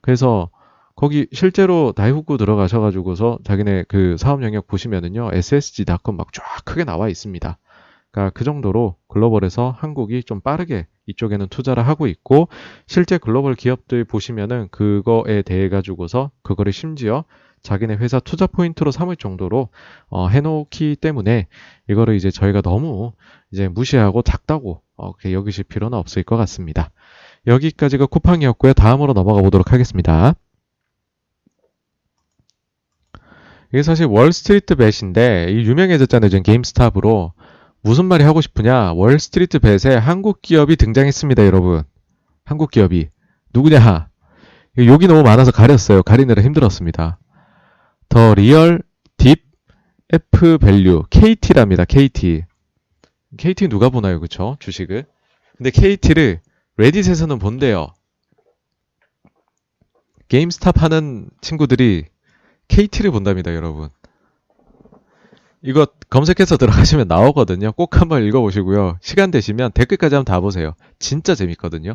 [0.00, 0.50] 그래서
[0.96, 7.58] 거기 실제로 다이후쿠 들어가셔가지고서 자기네 그 사업 영역 보시면은요 ssg.com 막 쫙 크게 나와 있습니다.
[8.10, 12.48] 그러니까 그 정도로 글로벌에서 한국이 좀 빠르게 이쪽에는 투자를 하고 있고
[12.86, 17.24] 실제 글로벌 기업들 보시면은 그거에 대해 가지고서 그거를 심지어
[17.62, 19.68] 자기네 회사 투자 포인트로 삼을 정도로
[20.08, 21.46] 어, 해놓기 때문에
[21.88, 23.12] 이거를 이제 저희가 너무
[23.52, 26.90] 이제 무시하고 작다고 어, 여기실 필요는 없을 것 같습니다.
[27.46, 28.72] 여기까지가 쿠팡이었고요.
[28.72, 30.34] 다음으로 넘어가 보도록 하겠습니다.
[33.72, 36.28] 이게 사실 월스트리트 벳인데 유명해졌잖아요.
[36.28, 37.32] 지금 게임스탑으로
[37.82, 38.92] 무슨 말이 하고 싶으냐?
[38.92, 41.82] 월스트리트 벳에 한국 기업이 등장했습니다, 여러분.
[42.44, 43.08] 한국 기업이
[43.54, 44.10] 누구냐?
[44.78, 46.02] 욕이 너무 많아서 가렸어요.
[46.02, 47.18] 가리느라 힘들었습니다.
[48.08, 48.82] The Real
[49.16, 49.42] Deep
[50.12, 51.84] F Value KT랍니다.
[51.84, 52.44] KT.
[53.36, 54.56] KT 누가 보나요, 그쵸?
[54.60, 55.06] 주식을.
[55.56, 56.40] 근데 KT를
[56.76, 57.88] 레딧에서는 본대요.
[60.28, 62.06] 게임스탑 하는 친구들이
[62.68, 63.88] KT를 본답니다, 여러분.
[65.62, 67.72] 이거 검색해서 들어가시면 나오거든요.
[67.72, 68.98] 꼭 한번 읽어보시고요.
[69.02, 70.74] 시간 되시면 댓글까지 한번 다 보세요.
[70.98, 71.94] 진짜 재밌거든요.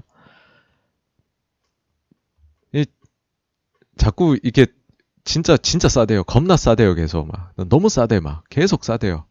[2.73, 2.85] 이,
[3.97, 4.67] 자꾸 이게
[5.23, 6.23] 진짜 진짜 싸대요.
[6.23, 6.93] 겁나 싸대요.
[6.93, 9.25] 계속 막 너무 싸대 막 계속 싸대요.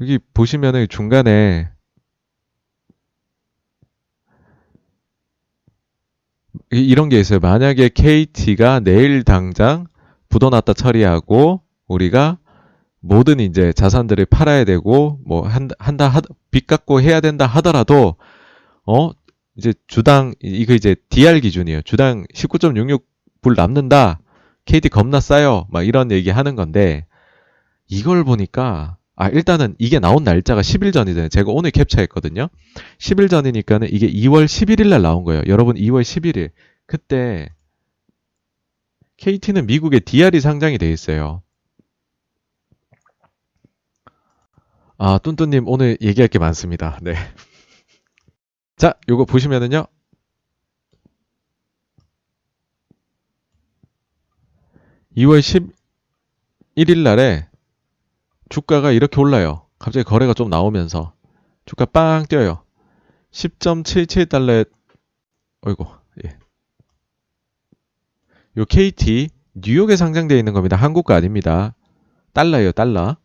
[0.00, 1.70] 여기 보시면은 중간에
[6.70, 7.38] 이런 게 있어요.
[7.38, 9.86] 만약에 KT가 내일 당장
[10.28, 12.38] 부도났다 처리하고 우리가
[13.02, 16.20] 모든 이제 자산들을 팔아야 되고 뭐 한다
[16.50, 18.16] 빚 갚고 해야 된다 하더라도
[18.86, 19.10] 어
[19.56, 21.82] 이제 주당 이거 이제 DR 기준이에요.
[21.82, 24.20] 주당 19.66불 남는다.
[24.64, 25.66] KT 겁나 싸요.
[25.70, 27.06] 막 이런 얘기 하는 건데
[27.88, 31.28] 이걸 보니까 아 일단은 이게 나온 날짜가 10일 전이잖아요.
[31.28, 32.48] 제가 오늘 캡처했거든요.
[32.98, 35.42] 10일 전이니까는 이게 2월 11일 날 나온 거예요.
[35.48, 36.50] 여러분 2월 11일
[36.86, 37.48] 그때
[39.16, 41.42] KT는 미국에 DR이 상장이 돼 있어요.
[45.04, 46.96] 아, 뚠뚠님 오늘 얘기할 게 많습니다.
[47.02, 47.14] 네.
[48.78, 49.84] 자, 요거 보시면은요.
[55.16, 55.72] (2월
[56.76, 57.48] 11일) 날에
[58.48, 59.66] 주가가 이렇게 올라요.
[59.80, 61.14] 갑자기 거래가 좀 나오면서
[61.66, 62.62] 주가 빵 뛰어요.
[63.32, 64.70] 10.77달러에
[65.66, 65.84] 어이고
[66.24, 66.38] 예.
[68.56, 70.76] 요 KT 뉴욕에 상장되어 있는 겁니다.
[70.76, 71.74] 한국 거 아닙니다.
[72.34, 73.16] 달러예요, 달러.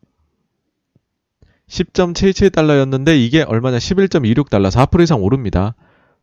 [1.70, 3.78] 10.77달러였는데 이게 얼마냐?
[3.78, 4.70] 11.26달러.
[4.70, 5.76] 4% 이상 오릅니다.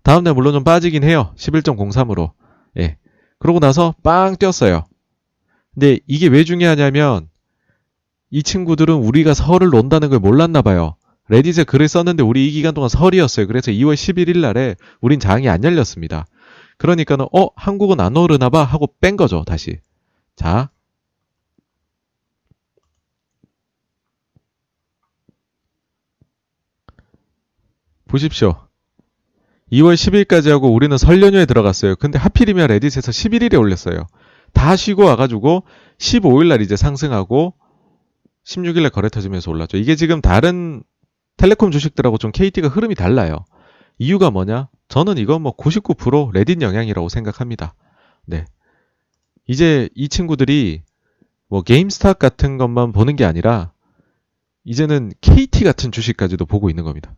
[0.02, 1.32] 다음날 물론 좀 빠지긴 해요.
[1.36, 2.32] 11.03으로.
[2.78, 2.96] 예.
[3.38, 4.84] 그러고 나서 빵 뛰었어요.
[5.74, 7.28] 근데 이게 왜 중요하냐면
[8.30, 10.96] 이 친구들은 우리가 설을 논다는 걸 몰랐나 봐요.
[11.28, 13.46] 레딧에 글을 썼는데 우리 이 기간 동안 설이었어요.
[13.46, 16.26] 그래서 2월 11일 날에 우린 장이 안 열렸습니다.
[16.78, 19.78] 그러니까는 어 한국은 안 오르나 봐 하고 뺀 거죠 다시
[20.36, 20.70] 자
[28.14, 28.68] 보십시오
[29.72, 31.96] 2월 10일까지 하고 우리는 설 연휴에 들어갔어요.
[31.96, 34.06] 근데 하필이면 레딧에서 11일에 올렸어요.
[34.52, 35.64] 다 쉬고 와가지고
[35.98, 37.54] 15일 날 이제 상승하고
[38.46, 39.78] 16일 날 거래 터지면서 올랐죠.
[39.78, 40.84] 이게 지금 다른
[41.38, 43.44] 텔레콤 주식들하고 좀 KT가 흐름이 달라요.
[43.98, 44.68] 이유가 뭐냐?
[44.86, 47.74] 저는 이건 뭐 99% 레딧 영향이라고 생각합니다.
[48.26, 48.44] 네.
[49.48, 50.82] 이제 이 친구들이
[51.48, 53.72] 뭐 게임스탑 같은 것만 보는 게 아니라
[54.62, 57.16] 이제는 KT 같은 주식까지도 보고 있는 겁니다.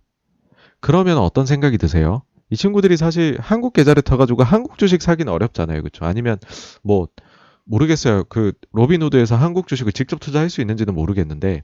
[0.86, 2.22] 그러면 어떤 생각이 드세요?
[2.48, 5.82] 이 친구들이 사실 한국 계좌를 터가지고 한국 주식 사기는 어렵잖아요.
[5.82, 6.04] 그렇죠?
[6.04, 6.38] 아니면
[6.84, 7.08] 뭐
[7.64, 8.22] 모르겠어요.
[8.28, 11.62] 그 로빈후드에서 한국 주식을 직접 투자할 수 있는지는 모르겠는데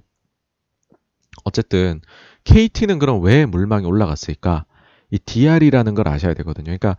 [1.45, 2.01] 어쨌든
[2.43, 4.65] KT는 그럼 왜 물망이 올라갔을까?
[5.13, 6.77] 이 DR이라는 걸 아셔야 되거든요.
[6.77, 6.97] 그러니까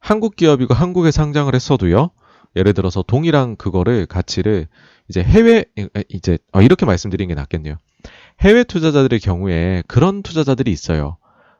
[0.00, 2.10] 한국 기업이고 한국에 상장을 했어도요.
[2.56, 4.68] 예를 들어서 동일한 그거를 가치를
[5.08, 5.64] 이제 해외
[6.10, 7.76] 이제 어, 이렇게 말씀드리는 게 낫겠네요.
[8.40, 11.16] 해외 투자자들의 경우에 그런 투자자들이 있어요.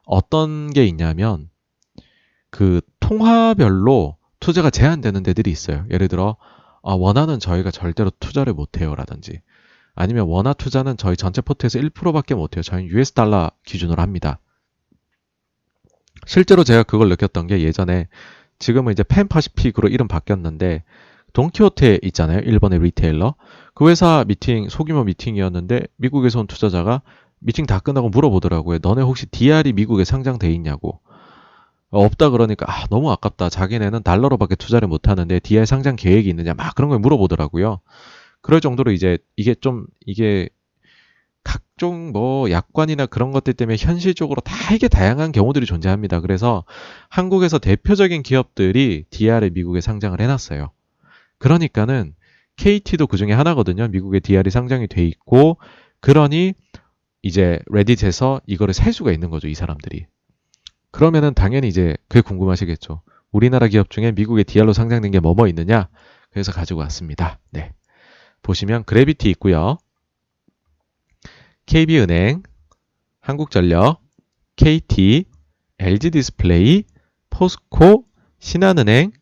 [0.08, 1.50] 어떤 게 있냐면
[2.50, 5.84] 그 통화별로 투자가 제한되는 데들이 있어요.
[5.90, 6.36] 예를 들어
[6.82, 9.42] 아, 원화는 저희가 절대로 투자를 못해요라든지
[9.94, 12.62] 아니면 원화 투자는 저희 전체 포트에서 1%밖에 못해요.
[12.62, 14.40] 저희는 US 달러 기준으로 합니다.
[16.26, 18.08] 실제로 제가 그걸 느꼈던 게 예전에
[18.58, 20.84] 지금은 이제 펜파시픽으로 이름 바뀌었는데
[21.32, 22.40] 돈키호테 있잖아요.
[22.40, 23.34] 일본의 retailer.
[23.74, 27.02] 그 회사 미팅 소규모 미팅이었는데 미국에서 온 투자자가
[27.40, 28.78] 미팅 다 끝나고 물어보더라고요.
[28.82, 31.00] 너네 혹시 DR이 미국에 상장돼 있냐고.
[31.90, 33.48] 없다 그러니까 아, 너무 아깝다.
[33.48, 37.80] 자기네는 달러로밖에 투자를 못 하는데 DR 상장 계획이 있느냐 막 그런 걸 물어보더라고요.
[38.40, 40.48] 그럴 정도로 이제 이게 좀 이게
[41.44, 46.20] 각종 뭐 약관이나 그런 것들 때문에 현실적으로 다 이게 다양한 경우들이 존재합니다.
[46.20, 46.64] 그래서
[47.08, 50.70] 한국에서 대표적인 기업들이 DR을 미국에 상장을 해놨어요.
[51.38, 52.14] 그러니까는
[52.56, 53.88] KT도 그 중에 하나거든요.
[53.88, 55.56] 미국에 DR이 상장이 돼 있고
[56.00, 56.54] 그러니
[57.22, 59.48] 이제 레딧에서 이거를 살 수가 있는 거죠.
[59.48, 60.06] 이 사람들이.
[60.90, 63.02] 그러면은 당연히 이제 그게 궁금하시겠죠.
[63.30, 65.88] 우리나라 기업 중에 미국에 DR로 상장된 게 뭐뭐 있느냐?
[66.30, 67.38] 그래서 가지고 왔습니다.
[67.50, 67.72] 네.
[68.42, 69.78] 보시면 그래비티 있고요.
[71.66, 72.42] KB은행,
[73.20, 74.00] 한국전력,
[74.56, 75.26] KT,
[75.78, 76.84] LG디스플레이,
[77.30, 78.06] 포스코,
[78.38, 79.12] 신한은행,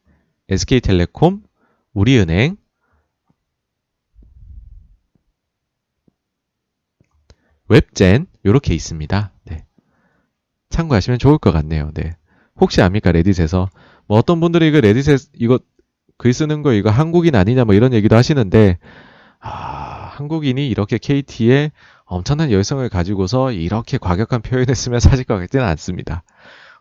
[0.49, 1.43] SK텔레콤,
[1.93, 2.57] 우리은행,
[7.69, 9.33] 웹젠 이렇게 있습니다.
[9.45, 9.65] 네.
[10.71, 11.91] 참고하시면 좋을 것 같네요.
[11.95, 12.17] 네.
[12.61, 13.69] 혹시 압니까 레딧에서
[14.07, 15.59] 뭐 어떤 분들이 그 레딧에 이거
[16.19, 18.79] 글 쓰는 거 이거 한국인 아니냐 뭐 이런 얘기도 하시는데
[19.41, 21.73] 아 한국인이 이렇게 KT에
[22.05, 26.23] 엄청난 열성을 가지고서 이렇게 과격한 표현을 쓰면 사실 것 같지는 않습니다.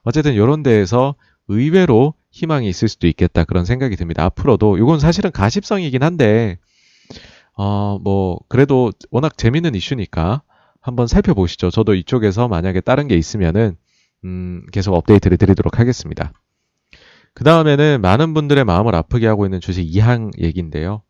[0.03, 1.15] 어쨌든 이런 데에서
[1.47, 4.23] 의외로 희망이 있을 수도 있겠다 그런 생각이 듭니다.
[4.25, 6.57] 앞으로도 이건 사실은 가십성이긴 한데
[7.57, 10.41] 어 뭐 그래도 워낙 재밌는 이슈니까
[10.85, 11.71] 한번 살펴보시죠.
[11.71, 13.75] 저도 이쪽에서 만약에 다른 게 있으면은
[14.23, 16.31] 음, 계속 업데이트를 드리도록 하겠습니다.
[17.33, 21.01] 그 다음에는 많은 분들의 마음을 아프게 하고 있는 주식 이항 얘기인데요.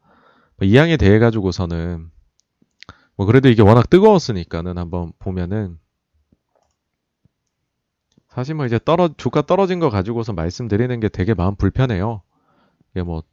[0.55, 2.09] 뭐 이항에 대해 가지고서는
[3.17, 5.77] 뭐 그래도 이게 워낙 뜨거웠으니까는 한번 보면은
[8.29, 12.21] 사실 뭐 이제 떨어 주가 떨어진 거 가지고서 말씀드리는 게 되게 마음 불편해요.
[12.91, 13.23] 이게 뭐,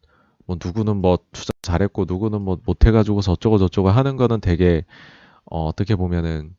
[0.47, 4.85] 뭐 누구는 뭐 투자 잘했고 누구는 뭐 못해가지고서 어쩌고 저쩌고 하는 거는 되게
[5.47, 6.55] 어, 어떻게 보면은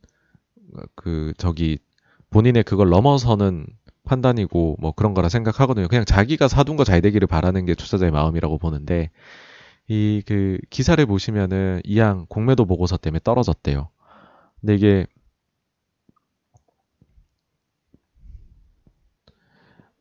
[0.96, 1.78] 그 저기
[2.30, 3.68] 본인의 그걸 넘어서는
[4.06, 5.88] 판단이고 뭐 그런 거라 생각하거든요.
[5.88, 9.12] 그냥 자기가 사둔 거 잘 되기를 바라는 게 투자자의 마음이라고 보는데
[9.90, 13.90] 이 그 기사를 보시면은 이양 공매도 보고서 때문에 떨어졌대요.
[14.62, 15.08] 근데 이게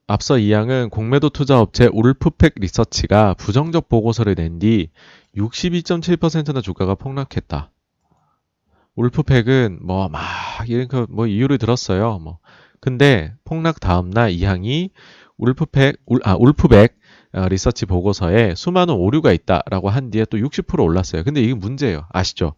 [0.06, 4.90] 앞서 이양은 공매도 투자 업체 울프팩 리서치가 부정적 보고서를 낸 뒤
[5.36, 7.71] 62.7%나 주가가 폭락했다.
[8.96, 10.20] 울프팩은 뭐 막
[10.68, 12.18] 이런 뭐 이유를 들었어요.
[12.18, 12.38] 뭐
[12.80, 14.90] 근데 폭락 다음 날 이항이
[15.38, 16.96] 울프팩 울, 아 울프백
[17.34, 21.24] 어, 리서치 보고서에 수많은 오류가 있다라고 한 뒤에 또 60% 올랐어요.
[21.24, 22.06] 근데 이게 문제예요.
[22.10, 22.54] 아시죠?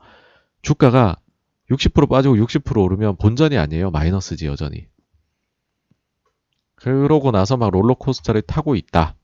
[0.62, 1.16] 주가가
[1.70, 3.90] 60% 빠지고 60% 오르면 본전이 아니에요.
[3.90, 4.86] 마이너스지 여전히.
[6.76, 9.14] 그러고 나서 막 롤러코스터를 타고 있다.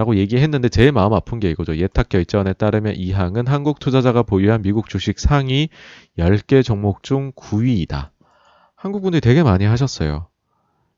[0.00, 1.76] 라고 얘기했는데 제일 마음 아픈 게 이거죠.
[1.76, 5.68] 예탁 결제원에 따르면 이 항은 한국 투자자가 보유한 미국 주식 상위
[6.16, 8.08] 10개 종목 중 9위이다.
[8.74, 10.28] 한국 분들이 되게 많이 하셨어요.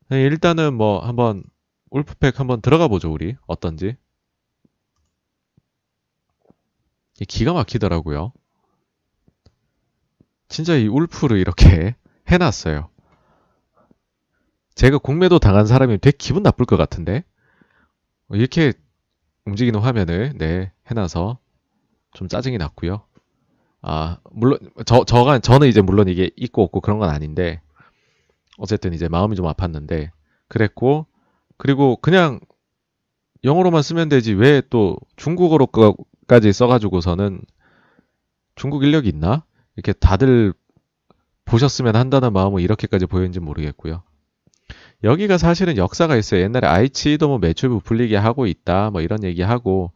[0.07, 1.43] 네, 일단은 뭐 한번
[1.89, 3.35] 울프팩 한번 들어가 보죠, 우리.
[3.45, 3.97] 어떤지.
[7.27, 8.31] 기가 막히더라고요.
[10.47, 11.97] 진짜 이 울프를 이렇게
[12.31, 12.89] 해놨어요.
[14.75, 17.25] 제가 공매도 당한 사람이 되게 기분 나쁠 것 같은데.
[18.29, 18.71] 이렇게
[19.45, 21.39] 움직이는 화면을 네 해놔서
[22.13, 23.01] 좀 짜증이 났고요.
[23.81, 27.61] 아 물론 저 저가 저는 이제 물론 이게 있고 없고 그런 건 아닌데
[28.57, 30.09] 어쨌든 이제 마음이 좀 아팠는데
[30.47, 31.07] 그랬고
[31.57, 32.39] 그리고 그냥
[33.43, 37.41] 영어로만 쓰면 되지 왜 또 중국어로까지 써가지고서는
[38.55, 39.43] 중국 인력이 있나?
[39.75, 40.53] 이렇게 다들
[41.45, 44.03] 보셨으면 한다는 마음으로 이렇게까지 보였는지 모르겠고요.
[45.03, 46.41] 여기가 사실은 역사가 있어요.
[46.41, 49.91] 옛날에 아이치도 뭐 매출 부풀리게 하고 있다 뭐 이런 얘기하고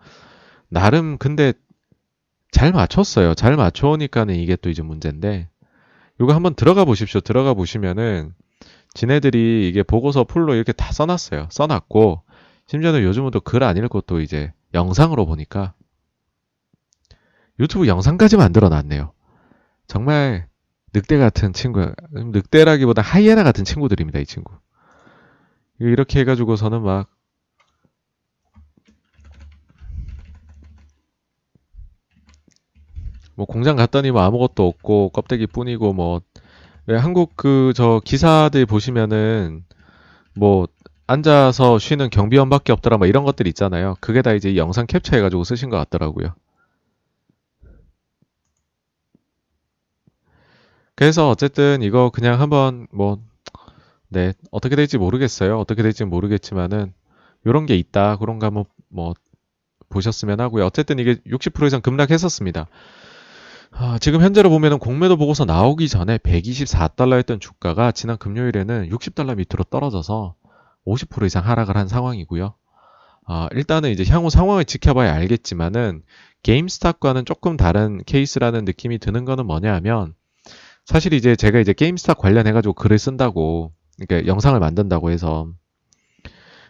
[0.70, 1.54] 나름 근데
[2.52, 3.34] 잘 맞췄어요.
[3.36, 5.50] 잘 맞춰오니까는 이게 또 이제 문제인데
[6.20, 7.22] 이거 한번 들어가 보십시오.
[7.22, 8.34] 들어가 보시면은
[8.94, 11.48] 지네들이 이게 보고서 풀로 이렇게 다 써놨어요.
[11.52, 12.24] 써놨고
[12.68, 15.74] 심지어는 요즘은 또 글 안 읽고 또 이제 영상으로 보니까
[17.60, 19.12] 유튜브 영상까지 만들어 놨네요.
[19.88, 20.48] 정말
[20.94, 24.54] 늑대 같은 친구, 늑대라기보다 하이에나 같은 친구들입니다, 이 친구.
[25.80, 27.10] 이렇게 해가지고서는 막,
[33.36, 36.22] 뭐 공장 갔더니 뭐 아무것도 없고 껍데기 뿐이고 뭐,
[36.88, 39.66] 왜 한국 그 저 기사들 보시면은
[40.36, 40.68] 뭐
[41.08, 43.96] 앉아서 쉬는 경비원밖에 없더라 뭐 이런 것들 있잖아요.
[44.02, 46.36] 그게 다 이제 영상 캡처해가지고 쓰신 것 같더라고요.
[50.96, 53.20] 그래서 어쨌든 이거 그냥 한번 뭐,
[54.10, 55.60] 네, 어떻게 될지 모르겠어요.
[55.60, 56.94] 어떻게 될지 모르겠지만은,
[57.46, 58.18] 요런 게 있다.
[58.18, 59.14] 그런 거 한번 뭐,
[59.90, 60.66] 보셨으면 하고요.
[60.66, 62.68] 어쨌든 이게 60% 이상 급락했었습니다.
[63.72, 70.36] 아, 지금 현재로 보면은 공매도 보고서 나오기 전에 124달러였던 주가가 지난 금요일에는 60달러 밑으로 떨어져서
[70.86, 72.54] 50% 이상 하락을 한 상황이고요.
[73.28, 76.02] 아, 일단은 이제 향후 상황을 지켜봐야 알겠지만은
[76.44, 80.14] 게임스탑과는 조금 다른 케이스라는 느낌이 드는 거는 뭐냐 하면
[80.86, 85.50] 사실 이제 제가 이제 게임스타 관련해가지고 글을 쓴다고, 그러니까 영상을 만든다고 해서,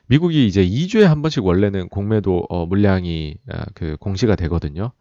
[0.08, 4.92] 미국이 이제 2주에 한 번씩 원래는 공매도 어, 물량이 아, 그 공시가 되거든요.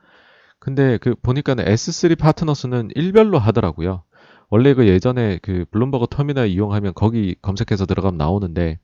[0.59, 4.03] 근데 그 보니까는 S3 파트너스는 일별로 하더라고요.
[4.49, 8.79] 원래 그 예전에 그 블룸버그 터미널 이용하면 거기 검색해서 들어가면 나오는데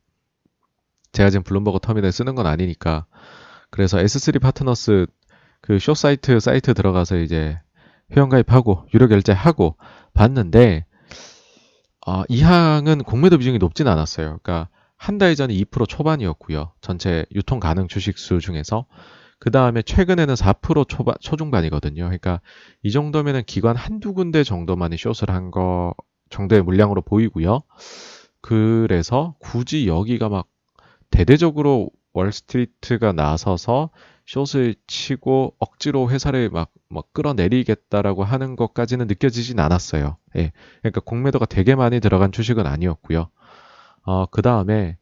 [1.12, 3.06] 제가 지금 블룸버그 터미널 쓰는 건 아니니까
[3.70, 5.06] 그래서 S3 파트너스
[5.60, 7.59] 그 쇼 사이트 사이트 들어가서 이제
[8.16, 9.77] 회원 가입하고 유료 결제하고
[10.14, 10.86] 봤는데
[12.07, 14.39] 어, 이항은 공매도 비중이 높진 않았어요.
[14.43, 16.73] 그러니까 한 달 전에 2% 초반이었고요.
[16.81, 18.87] 전체 유통 가능 주식수 중에서
[19.41, 22.05] 그 다음에 최근에는 4% 초반, 초중반이거든요.
[22.05, 22.41] 그러니까
[22.83, 25.95] 이 정도면은 기관 한두 군데 정도만이 숏을 한 거
[26.31, 27.61] 정도의 물량으로 보이고요.
[28.41, 30.47] 그래서 굳이 여기가 막
[31.11, 33.91] 대대적으로 월스트리트가 나서서
[34.27, 40.16] 숏을 치고 억지로 회사를 막, 막 끌어내리겠다라고 하는 것까지는 느껴지진 않았어요.
[40.36, 40.53] 예.
[40.81, 43.28] 그러니까 공매도가 되게 많이 들어간 주식은 아니었고요.
[44.05, 44.97] 어, 그 다음에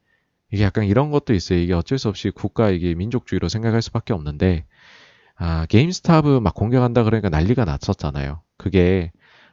[0.52, 1.58] 이게 약간 이런 것도 있어요.
[1.58, 4.66] 이게 어쩔 수 없이 국가 이게 민족주의로 생각할 수밖에 없는데,
[5.36, 8.42] 아, 게임스탑을 막 공격한다 그러니까 난리가 났었잖아요.
[8.56, 9.12] 그게,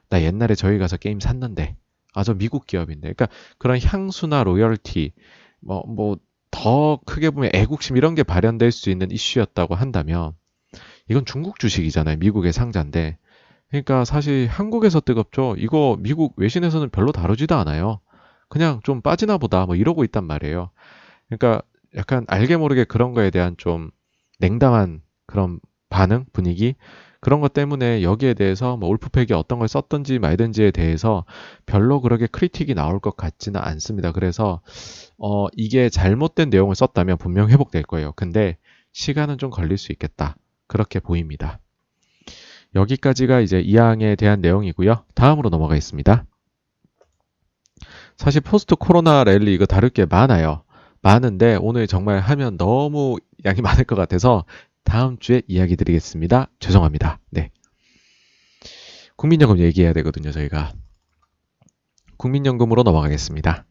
[0.10, 1.76] 나 옛날에 저희 가서 게임 샀는데,
[2.14, 3.14] 아, 저 미국 기업인데.
[3.14, 3.28] 그러니까
[3.58, 5.14] 그런 향수나 로열티,
[5.60, 6.18] 뭐, 뭐,
[6.52, 10.34] 더 크게 보면 애국심 이런 게 발현될 수 있는 이슈였다고 한다면
[11.10, 12.18] 이건 중국 주식이잖아요.
[12.18, 13.18] 미국의 상자인데.
[13.70, 15.56] 그러니까 사실 한국에서 뜨겁죠.
[15.58, 18.00] 이거 미국 외신에서는 별로 다루지도 않아요.
[18.50, 20.70] 그냥 좀 빠지나 보다 뭐 이러고 있단 말이에요.
[21.28, 21.62] 그러니까
[21.96, 23.92] 약간 알게 모르게 그런 거에 대한 좀
[24.40, 25.60] 냉담한 그런
[25.90, 26.76] 반응, 분위기
[27.20, 31.26] 그런 것 때문에 여기에 대해서 뭐 올프팩이 어떤 걸 썼든지 말든지에 대해서
[31.66, 34.12] 별로 그렇게 크리틱이 나올 것 같지는 않습니다.
[34.12, 34.62] 그래서
[35.18, 38.14] 어 이게 잘못된 내용을 썼다면 분명 회복될 거예요.
[38.16, 38.58] 근데
[38.94, 40.36] 시간은 좀 걸릴 수 있겠다.
[40.68, 41.60] 그렇게 보입니다.
[42.76, 45.06] 여기까지가 이제 이 항에 대한 내용이고요.
[45.16, 46.26] 다음으로 넘어가겠습니다.
[48.18, 50.64] 사실 포스트 코로나 랠리 이거 다룰 게 많아요.
[51.02, 54.46] 많은데 오늘 정말 하면 너무 양이 많을 것 같아서
[54.84, 56.50] 다음 주에 이야기 드리겠습니다.
[56.60, 57.20] 죄송합니다.
[57.30, 57.52] 네.
[59.16, 60.74] 국민연금 얘기해야 되거든요, 저희가.
[62.18, 63.66] 국민연금으로 넘어가겠습니다.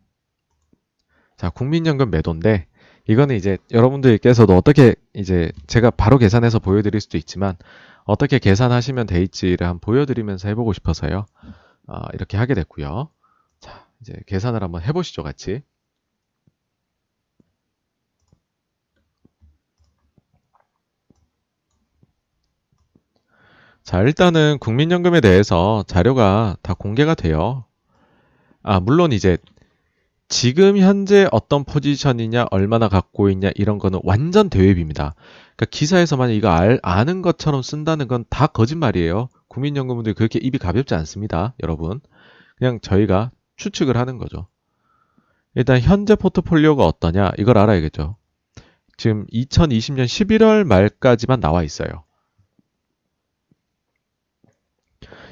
[1.37, 2.67] 자, 국민연금 매도인데,
[3.09, 7.57] 이거는 이제 여러분들께서도 어떻게 이제 제가 바로 계산해서 보여드릴 수도 있지만,
[8.05, 11.27] 어떻게 계산하시면 될지를 한번 보여드리면서 해보고 싶어서요.
[11.89, 13.11] 어, 이렇게 하게 됐고요.
[13.61, 15.63] 자, 이제 계산을 한번 해보시죠, 같이.
[23.83, 27.65] 자, 일단은 국민연금에 대해서 자료가 다 공개가 돼요.
[28.63, 29.39] 아, 물론 이제
[30.29, 35.15] 지금 현재 어떤 포지션이냐, 얼마나 갖고 있냐, 이런 거는 완전 대외비입니다.
[35.57, 39.29] 그러니까 기사에서 만약 이거 알, 아는 것처럼 쓴다는 건 다 거짓말이에요.
[39.49, 41.55] 국민연금분들이 그렇게 입이 가볍지 않습니다.
[41.63, 42.01] 여러분.
[42.59, 44.49] 그냥 저희가 추측을 하는 거죠.
[45.55, 48.17] 일단 현재 포트폴리오가 어떠냐, 이걸 알아야겠죠.
[48.97, 52.05] 지금 2020년 11월 말까지만 나와 있어요.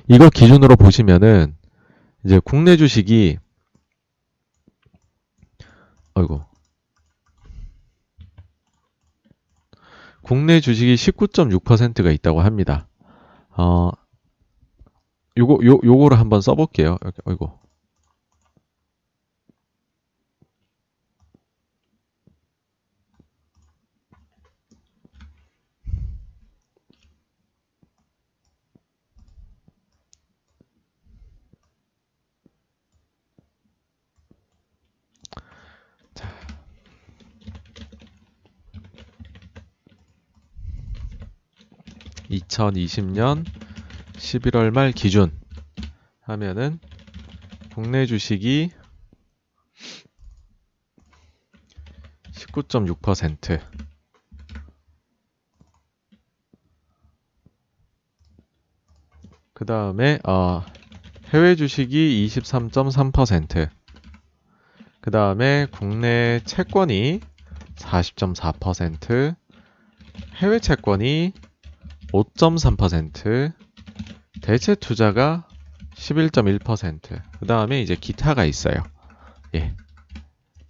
[0.09, 1.57] 이거 기준으로 보시면은
[2.25, 3.39] 이제 국내 주식이
[6.15, 6.45] 아이고.
[10.23, 12.89] 국내 주식이 19.6%가 있다고 합니다.
[13.57, 13.91] 어,
[15.37, 16.99] 요거, 요, 요거를 한번 써볼게요.
[17.25, 17.64] 아이고.
[42.39, 43.45] 2020년
[44.15, 45.31] 11월 말 기준
[46.21, 46.79] 하면은
[47.75, 48.71] 국내 주식이
[52.33, 53.61] 19.6%.
[59.53, 60.65] 그 다음에 어,
[61.33, 63.71] 해외 주식이 23.3%.
[65.01, 67.21] 그 다음에 국내 채권이
[67.77, 69.37] 40.4%,
[70.37, 71.33] 해외 채권이
[72.15, 73.53] 5.3%,
[74.41, 75.49] 대체 투자가
[75.97, 77.21] 11.1%.
[77.41, 78.85] 그 다음에 이제 기타가 있어요.
[79.57, 79.75] 예.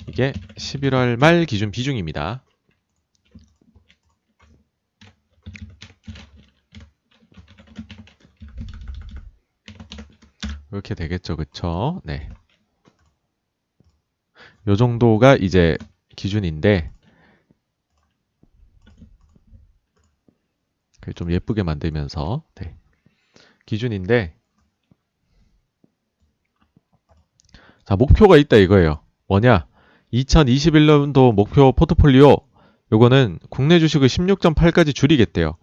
[0.08, 2.42] 이게 11월 말 기준 비중입니다.
[10.72, 12.00] 이렇게 되겠죠, 그쵸?
[12.04, 12.30] 네.
[14.66, 15.76] 요 정도가 이제
[16.16, 16.93] 기준인데,
[21.12, 22.76] 좀 예쁘게 만들면서, 네.
[23.66, 24.34] 기준인데,
[27.84, 29.00] 자, 목표가 있다 이거예요.
[29.28, 29.66] 뭐냐?
[30.12, 32.36] 2021년도 목표 포트폴리오,
[32.92, 35.56] 요거는 국내 주식을 16.8까지 줄이겠대요.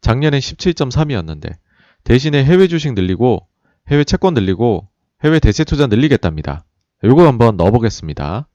[0.00, 1.56] 작년엔 17.3이었는데,
[2.04, 3.46] 대신에 해외 주식 늘리고,
[3.88, 4.88] 해외 채권 늘리고,
[5.24, 6.64] 해외 대체 투자 늘리겠답니다.
[7.04, 8.48] 요거 한번 넣어보겠습니다.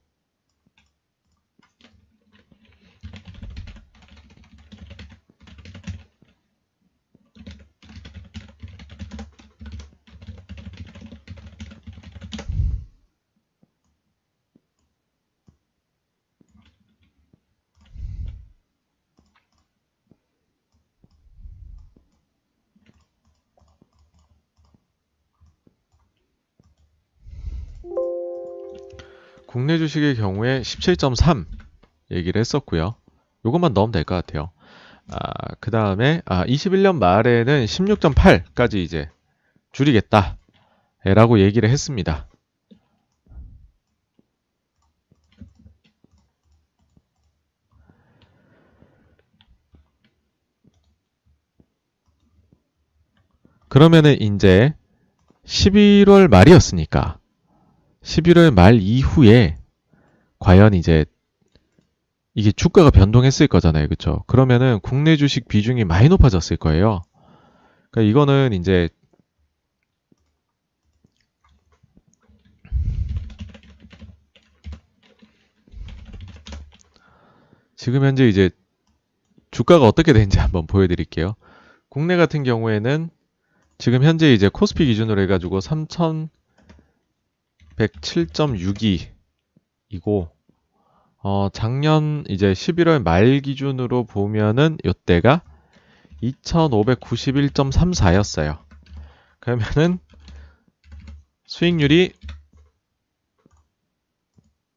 [29.72, 31.46] 국내 주식의 경우에 17.3
[32.10, 32.94] 얘기를 했었고요.
[33.42, 34.50] 이것만 넣으면 될 것 같아요.
[35.08, 39.08] 아, 그 다음에 아, 21년 말에는 16.8까지 이제
[39.72, 40.36] 줄이겠다
[41.04, 42.28] 라고 얘기를 했습니다.
[53.70, 54.74] 그러면은 이제
[55.46, 57.18] 11월 말이었으니까
[58.02, 59.56] 11월 말 이후에
[60.42, 61.04] 과연 이제
[62.34, 63.86] 이게 주가가 변동했을 거잖아요.
[63.86, 64.24] 그쵸?
[64.26, 67.02] 그러면은 국내 주식 비중이 많이 높아졌을 거예요.
[67.90, 68.88] 그러니까 이거는 이제
[77.76, 78.50] 지금 현재 이제
[79.52, 81.36] 주가가 어떻게 되는지 한번 보여드릴게요.
[81.88, 83.10] 국내 같은 경우에는
[83.78, 86.30] 지금 현재 이제 코스피 기준으로 해가지고 3천
[87.76, 89.21] 107.62
[89.92, 90.28] 이고
[91.18, 95.42] 어, 작년 이제 11월 말 기준으로 보면은 이때가
[96.22, 98.58] 2591.34였어요.
[99.38, 99.98] 그러면은
[101.46, 102.12] 수익률이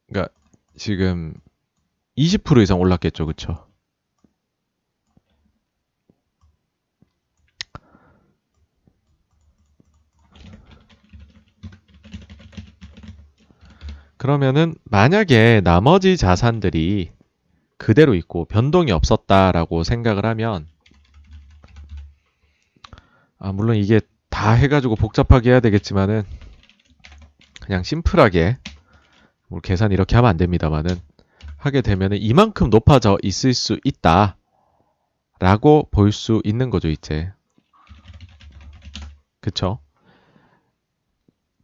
[0.07, 0.31] 그러니까
[0.75, 1.33] 지금
[2.17, 3.25] 20% 이상 올랐겠죠.
[3.25, 3.64] 그쵸?
[14.17, 17.11] 그러면은 만약에 나머지 자산들이
[17.77, 20.67] 그대로 있고 변동이 없었다라고 생각을 하면
[23.37, 26.23] 아 물론 이게 다 해가지고 복잡하게 해야 되겠지만은
[27.61, 28.57] 그냥 심플하게
[29.47, 30.95] 뭐 계산 이렇게 하면 안 됩니다만은
[31.57, 34.37] 하게 되면은 이만큼 높아져 있을 수 있다
[35.39, 37.31] 라고 볼 수 있는 거죠 이제.
[39.41, 39.79] 그쵸?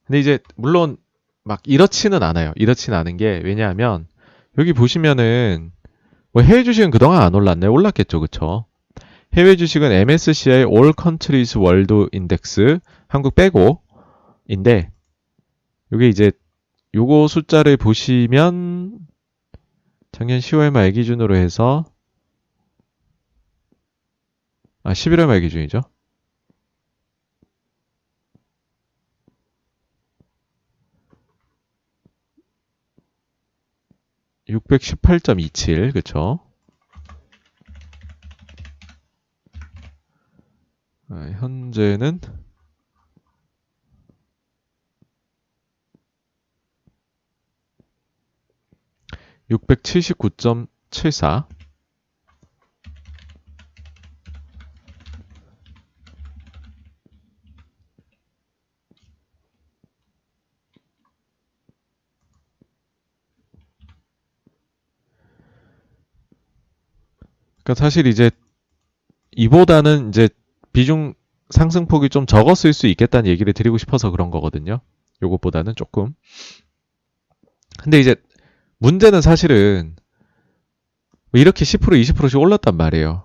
[0.06, 0.98] 근데 이제 물론
[1.44, 2.54] 막 이렇지는 않아요.
[2.56, 4.08] 이렇지는 않은 게 왜냐하면
[4.58, 5.72] 여기 보시면은
[6.32, 7.68] 뭐 해외 주식은 그동안 안 올랐네.
[7.68, 8.20] 올랐겠죠.
[8.20, 8.66] 그쵸?
[9.34, 13.82] 해외 주식은 MSCI All Countries World Index 한국 빼고
[14.48, 14.92] 인데
[15.94, 16.32] 요게 이제
[16.94, 19.00] 요거 숫자를 보시면
[20.12, 21.86] 작년 10월 말 기준으로 해서
[24.84, 25.82] 아 11월 말 기준이죠.
[34.52, 36.40] 618.27 그쵸?
[41.10, 42.20] 현재는
[49.50, 51.61] 679.74
[67.72, 68.32] 그러니까 사실 이제
[69.32, 70.30] 이보다는 이제
[70.74, 71.14] 비중
[71.50, 74.82] 상승폭이 좀 적었을 수 있겠다는 얘기를 드리고 싶어서 그런 거거든요.
[75.22, 76.14] 요것보다는 조금.
[77.82, 78.16] 근데 이제
[78.80, 79.96] 문제는 사실은
[81.32, 83.24] 뭐 이렇게 10% 20%씩 올랐단 말이에요.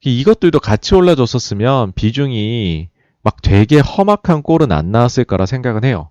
[0.00, 2.88] 이것들도 같이 올라줬었으면 비중이
[3.22, 6.10] 막 되게 험악한 꼴은 안 나왔을 거라 생각은 해요.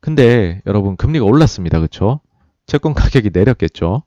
[0.00, 1.80] 근데 여러분 금리가 올랐습니다.
[1.80, 2.20] 그쵸?
[2.66, 4.02] 채권 가격이 내렸겠죠?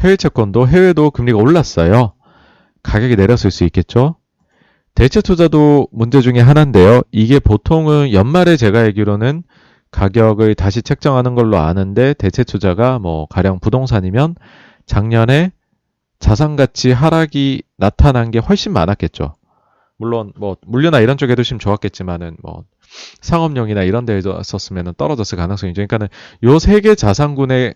[0.00, 2.14] 해외 채권도 해외도 금리가 올랐어요.
[2.82, 4.16] 가격이 내렸을 수 있겠죠?
[4.94, 7.02] 대체 투자도 문제 중에 하나인데요.
[7.10, 9.42] 이게 보통은 연말에 제가 알기로는
[9.90, 14.34] 가격을 다시 책정하는 걸로 아는데 대체 투자가 뭐 가령 부동산이면
[14.86, 15.52] 작년에
[16.18, 19.34] 자산 가치 하락이 나타난 게 훨씬 많았겠죠.
[19.96, 22.64] 물론 뭐 물류나 이런 쪽에 두시면 좋았겠지만은 뭐
[23.20, 25.84] 상업용이나 이런 데에 썼으면 떨어졌을 가능성이 있죠.
[25.86, 26.08] 그러니까는
[26.44, 27.74] 요 세 개 자산군의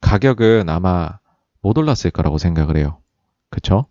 [0.00, 1.18] 가격은 아마
[1.68, 2.98] 못 올랐을 거라고 생각을 해요.
[3.50, 3.84] 그쵸?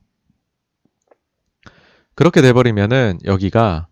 [2.15, 3.87] 그렇게 돼버리면은 여기가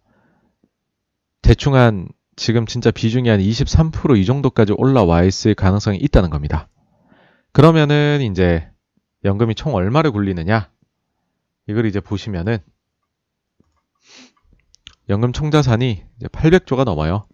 [1.43, 6.67] 대충 한 지금 진짜 비중이 한 23%이 정도까지 올라와 있을 가능성이 있다는 겁니다.
[7.51, 8.67] 그러면은 이제
[9.23, 10.71] 연금이 총 얼마를 굴리느냐?
[11.67, 12.57] 이걸 이제 보시면은
[15.09, 17.27] 연금 총자산이 이제 800조가 넘어요.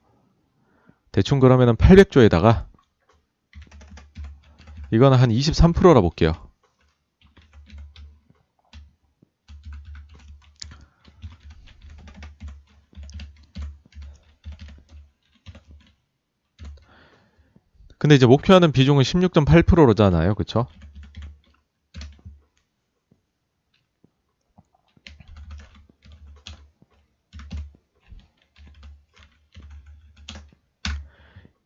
[1.14, 2.66] 대충 그러면은 800조에다가
[4.92, 6.34] 이거는 한 23%라 볼게요.
[17.98, 20.34] 근데 이제 목표하는 비중은 16.8%잖아요.
[20.36, 20.68] 그쵸?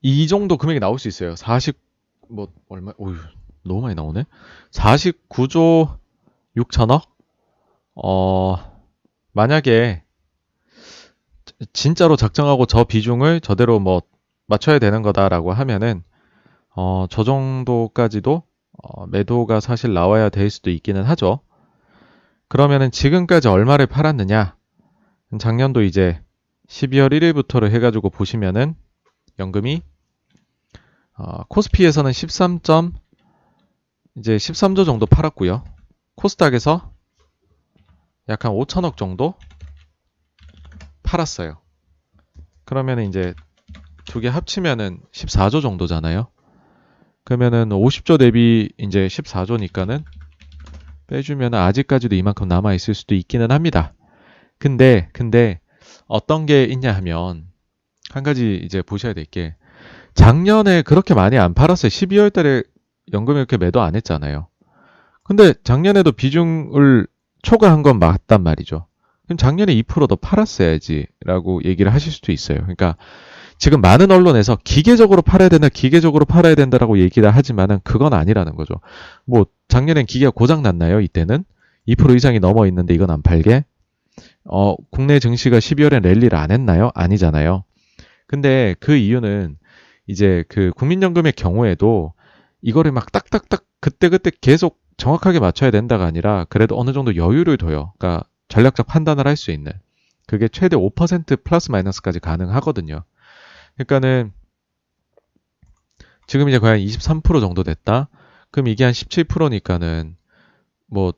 [0.02, 1.35] 이 정도 금액이 나올 수 있어요.
[1.35, 1.85] 40,
[2.30, 3.18] 뭐, 얼마, 오유,
[3.64, 4.26] 너무 많이 나오네?
[4.72, 5.97] 49조
[6.57, 7.03] 6천억?
[7.95, 8.56] 어,
[9.34, 10.03] 만약에,
[11.73, 14.02] 진짜로 작정하고 저 비중을 저대로 뭐,
[14.47, 16.03] 맞춰야 되는 거다라고 하면은,
[16.76, 18.43] 어, 저 정도까지도
[18.84, 21.39] 어, 매도가 사실 나와야 될 수도 있기는 하죠.
[22.47, 24.56] 그러면은 지금까지 얼마를 팔았느냐?
[25.39, 26.22] 작년도 이제
[26.68, 28.76] 12월 1일부터를 해가지고 보시면은
[29.39, 29.81] 연금이
[31.17, 32.93] 어, 코스피에서는 13점
[34.17, 35.63] 이제 13조 정도 팔았고요.
[36.15, 36.91] 코스닥에서
[38.29, 39.35] 약 한 5천억 정도
[41.03, 41.57] 팔았어요.
[42.65, 43.33] 그러면 이제
[44.05, 46.27] 두 개 합치면은 14조 정도잖아요.
[47.23, 50.03] 그러면은 50조 대비 이제 14조니까는
[51.07, 53.93] 빼주면 아직까지도 이만큼 남아 있을 수도 있기는 합니다.
[54.57, 55.59] 근데 근데
[56.07, 57.47] 어떤 게 있냐 하면
[58.11, 59.55] 한 가지 이제 보셔야 될 게
[60.15, 61.89] 작년에 그렇게 많이 안 팔았어요.
[61.89, 62.63] 12월 달에
[63.13, 64.47] 연금 이렇게 매도 안 했잖아요.
[65.23, 67.07] 근데 작년에도 비중을
[67.41, 68.87] 초과한 건 맞단 말이죠.
[69.25, 72.59] 그럼 작년에 2%더 팔았어야지라고 얘기를 하실 수도 있어요.
[72.59, 72.95] 그러니까
[73.57, 78.75] 지금 많은 언론에서 기계적으로 팔아야 된다, 기계적으로 팔아야 된다라고 얘기를 하지만은 그건 아니라는 거죠.
[79.25, 80.99] 뭐 작년엔 기계가 고장 났나요?
[80.99, 81.43] 이때는
[81.87, 83.63] 2% 이상이 넘어 있는데 이건 안 팔게.
[84.45, 86.91] 어, 국내 증시가 12월엔 랠리를 안 했나요?
[86.93, 87.63] 아니잖아요.
[88.27, 89.57] 근데 그 이유는
[90.07, 92.14] 이제 그 국민연금의 경우에도
[92.61, 97.94] 이거를 막 딱딱딱 그때그때 계속 정확하게 맞춰야 된다가 아니라 그래도 어느 정도 여유를 둬요.
[97.98, 99.72] 그러니까 전략적 판단을 할 수 있는.
[100.27, 103.03] 그게 최대 5% 플러스 마이너스까지 가능하거든요.
[103.76, 104.32] 그러니까는
[106.27, 108.10] 지금 이제 거의 한 23% 정도 됐다.
[108.52, 110.15] 그럼 이게 한 17%니까는
[110.88, 111.14] 뭐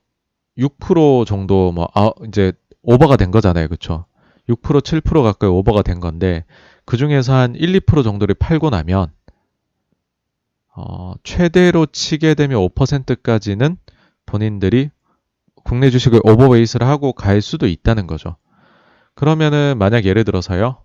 [0.57, 2.51] 6% 정도 뭐 아, 이제
[2.81, 3.67] 오버가 된 거잖아요.
[3.67, 4.05] 그쵸?
[4.49, 6.45] 6% 7% 가까이 오버가 된 건데
[6.87, 9.11] 그 중에서 한 1, 2% 정도를 팔고 나면
[10.73, 13.77] 어, 최대로 치게 되면 5%까지는
[14.25, 14.89] 본인들이
[15.65, 18.37] 국내 주식을 오버웨이스를 하고 갈 수도 있다는 거죠.
[19.15, 20.81] 그러면은 만약 예를 들어서요.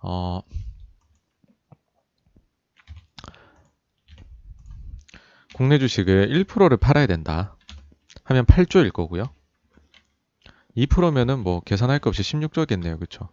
[0.00, 0.42] 어,
[5.54, 7.56] 국내 주식을 1%를 팔아야 된다
[8.22, 9.24] 하면 8조일 거고요.
[10.76, 13.00] 2%면은 뭐 계산할 것 없이 16조겠네요.
[13.00, 13.28] 그쵸?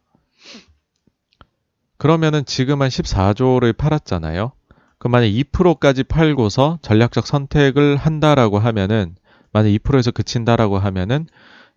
[1.99, 4.53] 그러면은 지금 한 14조를 팔았잖아요.
[4.97, 9.15] 그럼 만약 2%까지 팔고서 전략적 선택을 한다라고 하면은
[9.51, 11.27] 만약 2%에서 그친다라고 하면은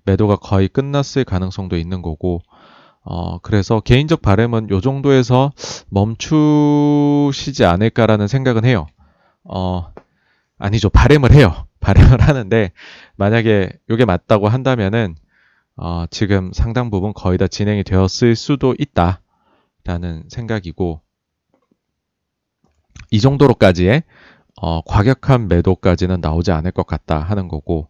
[0.05, 2.41] 매도가 거의 끝났을 가능성도 있는 거고
[3.05, 5.53] 어, 그래서 개인적 바램은 요 정도에서
[5.91, 8.87] 멈추시지 않을까라는 생각은 해요.
[9.43, 9.93] 어,
[10.57, 10.89] 아니죠.
[10.89, 11.67] 바램을 해요.
[11.81, 12.71] 바램을 하는데,
[13.17, 15.17] 만약에 요게 맞다고 한다면은,
[15.77, 19.22] 어, 지금 상당 부분 거의 다 진행이 되었을 수도 있다.
[19.85, 21.01] 라는 생각이고,
[23.11, 24.03] 이 정도로까지의,
[24.61, 27.89] 어, 과격한 매도까지는 나오지 않을 것 같다 하는 거고,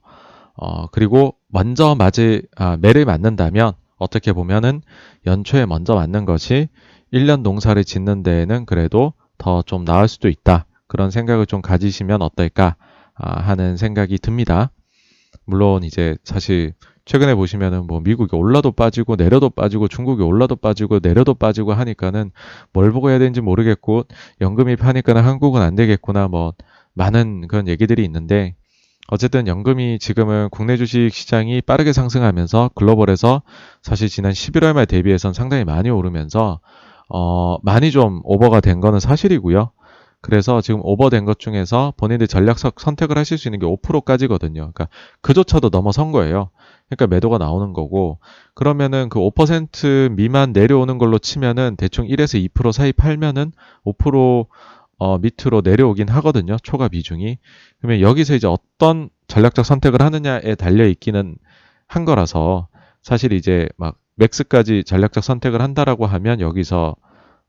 [0.57, 4.83] 어, 그리고 먼저 맞을, 아, 매를 맞는다면, 어떻게 보면은
[5.27, 6.69] 연초에 먼저 맞는 것이
[7.13, 10.67] 1년 농사를 짓는 데에는 그래도 더 좀 나을 수도 있다.
[10.89, 12.77] 그런 생각을 좀 가지시면 어떨까
[13.15, 14.73] 아, 하는 생각이 듭니다.
[15.47, 21.35] 물론 이제 사실 최근에 보시면은 뭐 미국이 올라도 빠지고 내려도 빠지고 중국이 올라도 빠지고 내려도
[21.35, 22.31] 빠지고 하니까는
[22.73, 24.05] 뭘 보고 해야 되는지 모르겠고
[24.41, 26.55] 연금이 파니까는 한국은 안 되겠구나 뭐
[26.95, 28.55] 많은 그런 얘기들이 있는데
[29.09, 33.43] 어쨌든 연금이 지금은 국내 주식 시장이 빠르게 상승하면서 글로벌에서
[33.83, 36.61] 사실 지난 11월 말 대비해선 상당히 많이 오르면서
[37.09, 39.73] 어 많이 좀 오버가 된 거는 사실이고요.
[40.23, 44.53] 그래서 지금 오버된 것 중에서 본인들 전략 선택을 하실 수 있는 게 5%까지거든요.
[44.61, 44.89] 그러니까
[45.21, 46.51] 그조차도 넘어선 거예요.
[46.89, 48.19] 그러니까 매도가 나오는 거고
[48.55, 53.53] 그러면은 그 5% 미만 내려오는 걸로 치면은 대충 1에서 2% 사이 팔면은
[53.85, 54.47] 5%
[54.99, 56.57] 어, 밑으로 내려오긴 하거든요.
[56.63, 57.39] 초과 비중이.
[57.81, 61.35] 그러면 여기서 이제 어떤 전략적 선택을 하느냐에 달려 있기는
[61.89, 62.69] 한 거라서
[63.03, 66.95] 사실 이제 막 맥스까지 전략적 선택을 한다라고 하면 여기서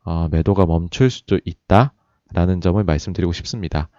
[0.05, 1.93] 어, 매도가 멈출 수도 있다
[2.33, 3.89] 라는 점을 말씀드리고 싶습니다.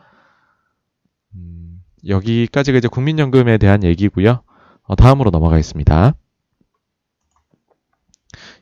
[1.35, 4.43] 음, 여기까지가 이제 국민연금에 대한 얘기고요.
[4.82, 6.15] 어, 다음으로 넘어가겠습니다.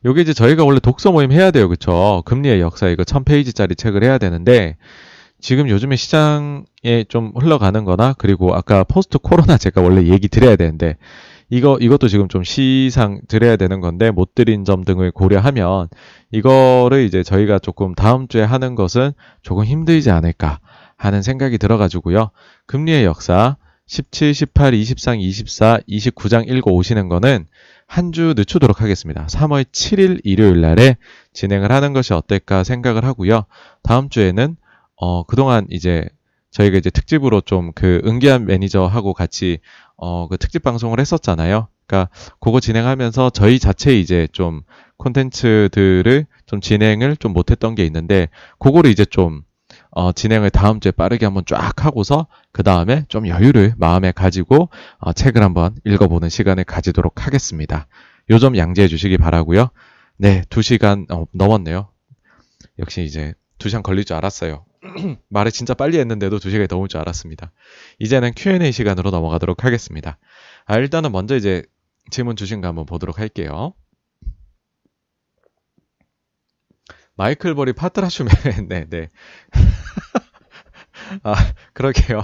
[0.04, 1.68] 요게 이제 저희가 원래 독서 모임 해야 돼요.
[1.68, 2.22] 그쵸?
[2.26, 4.76] 금리의 역사 이거 1000페이지짜리 책을 해야 되는데
[5.40, 10.96] 지금 요즘에 시장에 좀 흘러가는 거나 그리고 아까 포스트 코로나 제가 원래 얘기 드려야 되는데
[11.52, 15.88] 이거 이것도 지금 좀 시상 드려야 되는 건데 못 드린 점 등을 고려하면
[16.30, 19.12] 이거를 이제 저희가 조금 다음 주에 하는 것은
[19.42, 20.60] 조금 힘들지 않을까
[20.96, 22.30] 하는 생각이 들어가지고요.
[22.64, 27.46] 금리의 역사 17, 18, 23, 24, 29장 읽어 오시는 거는
[27.86, 29.26] 한 주 늦추도록 하겠습니다.
[29.26, 30.96] 3월 7일 일요일 날에
[31.34, 33.44] 진행을 하는 것이 어떨까 생각을 하고요.
[33.82, 34.56] 다음 주에는
[34.96, 36.08] 어 그동안 이제
[36.52, 39.58] 저희가 이제 특집으로 좀 그 은기한 매니저하고 같이
[40.04, 41.68] 어 그 특집 방송을 했었잖아요.
[41.86, 42.10] 그러니까
[42.40, 44.62] 그거 진행하면서 저희 자체 이제 좀
[44.96, 49.42] 콘텐츠들을 좀 진행을 좀 못했던 게 있는데 그거를 이제 좀
[49.90, 55.12] 어, 진행을 다음 주에 빠르게 한번 쫙 하고서 그 다음에 좀 여유를 마음에 가지고 어,
[55.12, 57.86] 책을 한번 읽어보는 시간을 가지도록 하겠습니다.
[58.30, 59.70] 요점 양지해 주시기 바라고요.
[60.16, 61.88] 네, 두 시간 어, 넘었네요.
[62.78, 64.64] 역시 이제 두 시간 걸릴 줄 알았어요.
[65.28, 67.52] 말을 진짜 빨리 했는데도 두 시간이 넘을 줄 알았습니다.
[67.98, 70.18] 이제는 Q&A 시간으로 넘어가도록 하겠습니다.
[70.64, 71.64] 아, 일단은 먼저 이제
[72.10, 73.74] 질문 주신 거 한번 보도록 할게요.
[77.14, 78.32] 마이클 버리 파트라슈맨,
[78.68, 79.10] 네, 네.
[81.22, 81.34] 아,
[81.74, 82.22] 그러게요.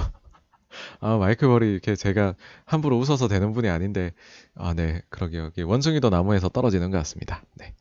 [1.01, 4.13] 아, 마이클 버리 이렇게 제가 함부로 웃어서 되는 분이 아닌데,
[4.55, 5.51] 아, 네, 그러게요.
[5.65, 7.43] 원숭이도 나무에서 떨어지는 것 같습니다.
[7.55, 7.75] 네.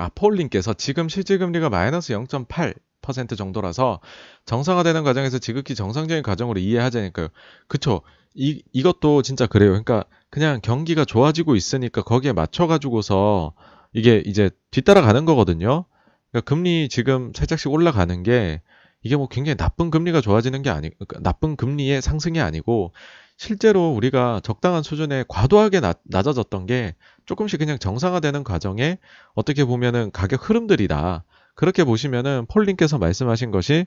[0.00, 4.00] 아, 폴님께서 지금 실질금리가 마이너스 0.8% 정도라서
[4.46, 7.28] 정상화되는 과정에서 지극히 정상적인 과정으로 이해하자니까요.
[7.68, 8.00] 그쵸.
[8.34, 9.70] 이, 이것도 진짜 그래요.
[9.70, 13.52] 그러니까 그냥 경기가 좋아지고 있으니까 거기에 맞춰가지고서
[13.92, 15.84] 이게 이제 뒤따라가는 거거든요.
[16.30, 18.62] 그러니까 금리 지금 살짝씩 올라가는 게
[19.02, 20.90] 이게 뭐 굉장히 나쁜 금리가 좋아지는 게 아니,
[21.20, 22.94] 나쁜 금리의 상승이 아니고
[23.40, 26.94] 실제로 우리가 적당한 수준에 과도하게 낮, 낮아졌던 게
[27.24, 28.98] 조금씩 그냥 정상화되는 과정에
[29.32, 31.24] 어떻게 보면은 가격 흐름들이다.
[31.54, 33.86] 그렇게 보시면은 폴님께서 말씀하신 것이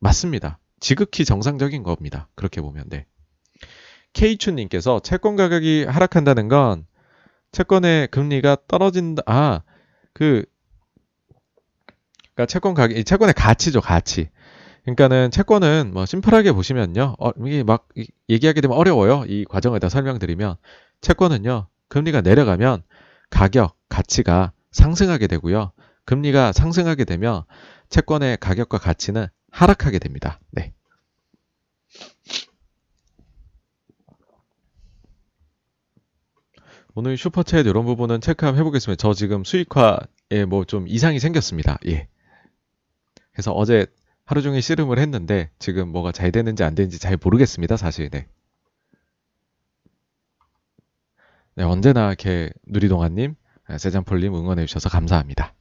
[0.00, 0.58] 맞습니다.
[0.80, 2.28] 지극히 정상적인 겁니다.
[2.34, 3.06] 그렇게 보면 네.
[4.14, 6.86] 케이춘님께서 채권 가격이 하락한다는 건
[7.52, 9.22] 채권의 금리가 떨어진다.
[9.26, 9.62] 아,
[10.12, 10.44] 그,
[12.34, 14.28] 그러니까 채권 가격, 채권의 가치죠, 가치.
[14.86, 17.16] 그러니까는 채권은 뭐 심플하게 보시면요.
[17.18, 17.88] 어, 이게 막
[18.28, 19.24] 얘기하게 되면 어려워요.
[19.26, 20.56] 이 과정을 다 설명드리면
[21.00, 21.66] 채권은요.
[21.88, 22.82] 금리가 내려가면
[23.28, 25.72] 가격, 가치가 상승하게 되고요.
[26.04, 27.42] 금리가 상승하게 되면
[27.88, 30.38] 채권의 가격과 가치는 하락하게 됩니다.
[30.52, 30.72] 네.
[36.94, 39.00] 오늘 슈퍼챗 이런 부분은 체크 한번 해보겠습니다.
[39.00, 41.78] 저 지금 수익화에 뭐 좀 이상이 생겼습니다.
[41.88, 42.08] 예.
[43.32, 43.86] 그래서 어제
[44.26, 47.76] 하루 종일 씨름을 했는데 지금 뭐가 잘 되는지 안 되는지 잘 모르겠습니다.
[47.76, 48.10] 사실.
[48.10, 48.26] 네.
[51.54, 53.36] 네, 언제나 이렇게 누리동아님,
[53.78, 55.54] 세잔폴님 응원해 주셔서 감사합니다.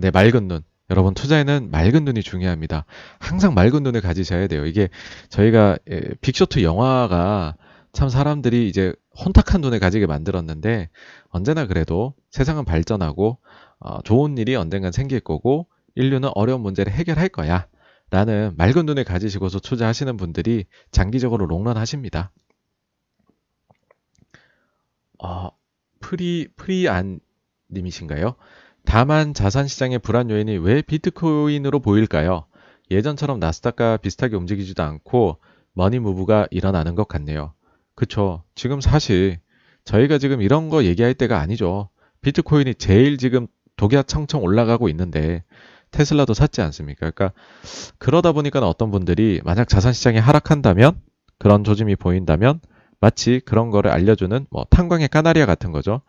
[0.00, 0.62] 네, 맑은 눈.
[0.88, 2.86] 여러분, 투자에는 맑은 눈이 중요합니다.
[3.18, 4.64] 항상 맑은 눈을 가지셔야 돼요.
[4.66, 4.88] 이게
[5.28, 5.76] 저희가
[6.20, 7.56] 빅쇼트 영화가
[7.92, 10.90] 참 사람들이 이제 혼탁한 눈을 가지게 만들었는데
[11.30, 13.38] 언제나 그래도 세상은 발전하고
[13.80, 15.66] 어, 좋은 일이 언젠간 생길 거고
[15.96, 17.66] 인류는 어려운 문제를 해결할 거야.
[18.10, 22.32] 라는 맑은 눈을 가지시고서 투자하시는 분들이 장기적으로 롱런 하십니다.
[25.22, 25.50] 어,
[26.00, 27.20] 프리, 프리안
[27.70, 28.36] 님이신가요?
[28.84, 32.46] 다만 자산 시장의 불안 요인이 왜 비트코인으로 보일까요?
[32.90, 35.38] 예전처럼 나스닥과 비슷하게 움직이지도 않고
[35.72, 37.52] money move가 일어나는 것 같네요.
[37.96, 38.44] 그쵸.
[38.54, 39.40] 지금 사실
[39.84, 41.90] 저희가 지금 이런 거 얘기할 때가 아니죠.
[42.20, 45.42] 비트코인이 제일 지금 독야 청청 올라가고 있는데
[45.90, 47.10] 테슬라도 샀지 않습니까?
[47.10, 47.32] 그러니까
[47.98, 51.00] 그러다 보니까 어떤 분들이 만약 자산 시장이 하락한다면
[51.38, 52.60] 그런 조짐이 보인다면
[53.00, 56.02] 마치 그런 거를 알려주는 뭐 탄광의 까나리아 같은 거죠.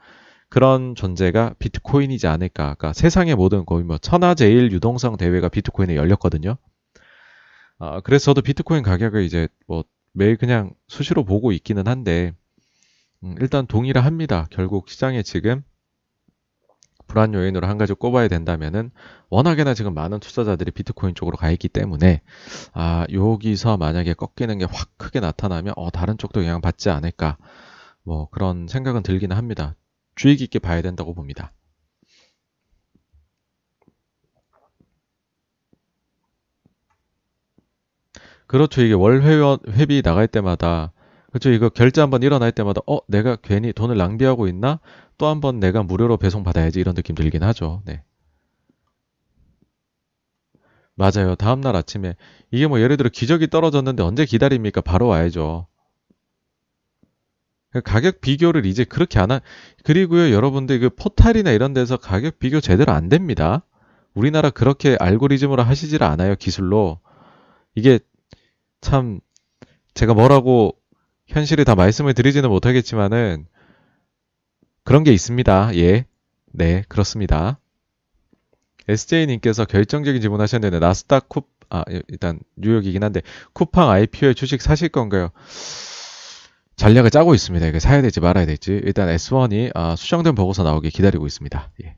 [0.49, 2.75] 그런 존재가 비트코인이지 않을까.
[2.75, 6.57] 그러니까 세상의 모든 거의 뭐 천하제일 유동성 대회가 비트코인에 열렸거든요.
[7.79, 9.83] 아, 그래서 저도 비트코인 가격을 이제 뭐
[10.13, 12.33] 매일 그냥 수시로 보고 있기는 한데
[13.23, 14.47] 음, 일단 동의를 합니다.
[14.49, 15.63] 결국 시장에 지금
[17.07, 18.91] 불안 요인으로 한 가지 꼽아야 된다면은
[19.29, 22.21] 워낙에나 지금 많은 투자자들이 비트코인 쪽으로 가 있기 때문에
[22.73, 27.37] 아 여기서 만약에 꺾이는 게 확 크게 나타나면 어 다른 쪽도 영향 받지 않을까
[28.03, 29.75] 뭐 그런 생각은 들기는 합니다.
[30.15, 31.53] 주의 깊게 봐야 된다고 봅니다.
[38.47, 38.81] 그렇죠.
[38.81, 40.91] 이게 월 회비 나갈 때마다
[41.37, 41.51] 그렇죠.
[41.51, 44.79] 이거 결제 한번 일어날 때마다 어 내가 괜히 돈을 낭비하고 있나?
[45.19, 47.81] 또 한 번 내가 무료로 배송 받아야지 이런 느낌 들긴 하죠.
[47.85, 48.03] 네.
[50.95, 51.35] 맞아요.
[51.35, 52.15] 다음 날 아침에
[52.51, 54.81] 이게 뭐 예를 들어 기저귀 떨어졌는데 언제 기다립니까?
[54.81, 55.67] 바로 와야죠.
[57.71, 59.41] 그 가격 비교를 이제 그렇게 안 하,
[59.83, 63.63] 그리고요, 여러분들 그 포탈이나 이런 데서 가격 비교 제대로 안 됩니다.
[64.13, 66.99] 우리나라 그렇게 알고리즘으로 하시질 않아요, 기술로.
[67.75, 67.99] 이게
[68.81, 69.19] 참,
[69.93, 70.75] 제가 뭐라고
[71.27, 73.45] 현실에 다 말씀을 드리지는 못하겠지만은,
[74.83, 75.75] 그런 게 있습니다.
[75.75, 76.05] 예.
[76.53, 77.59] 네, 그렇습니다.
[78.87, 83.21] SJ님께서 결정적인 질문 하셨는데, 나스닥 쿠, 아, 일단 뉴욕이긴 한데,
[83.53, 85.29] 쿠팡 IPO의 주식 사실 건가요?
[86.77, 87.65] 전략을 짜고 있습니다.
[87.67, 88.71] 이거 사야 될지 말아야 될지.
[88.71, 91.71] 일단 S1이 아, 수정된 보고서 나오길 기다리고 있습니다.
[91.83, 91.97] 예.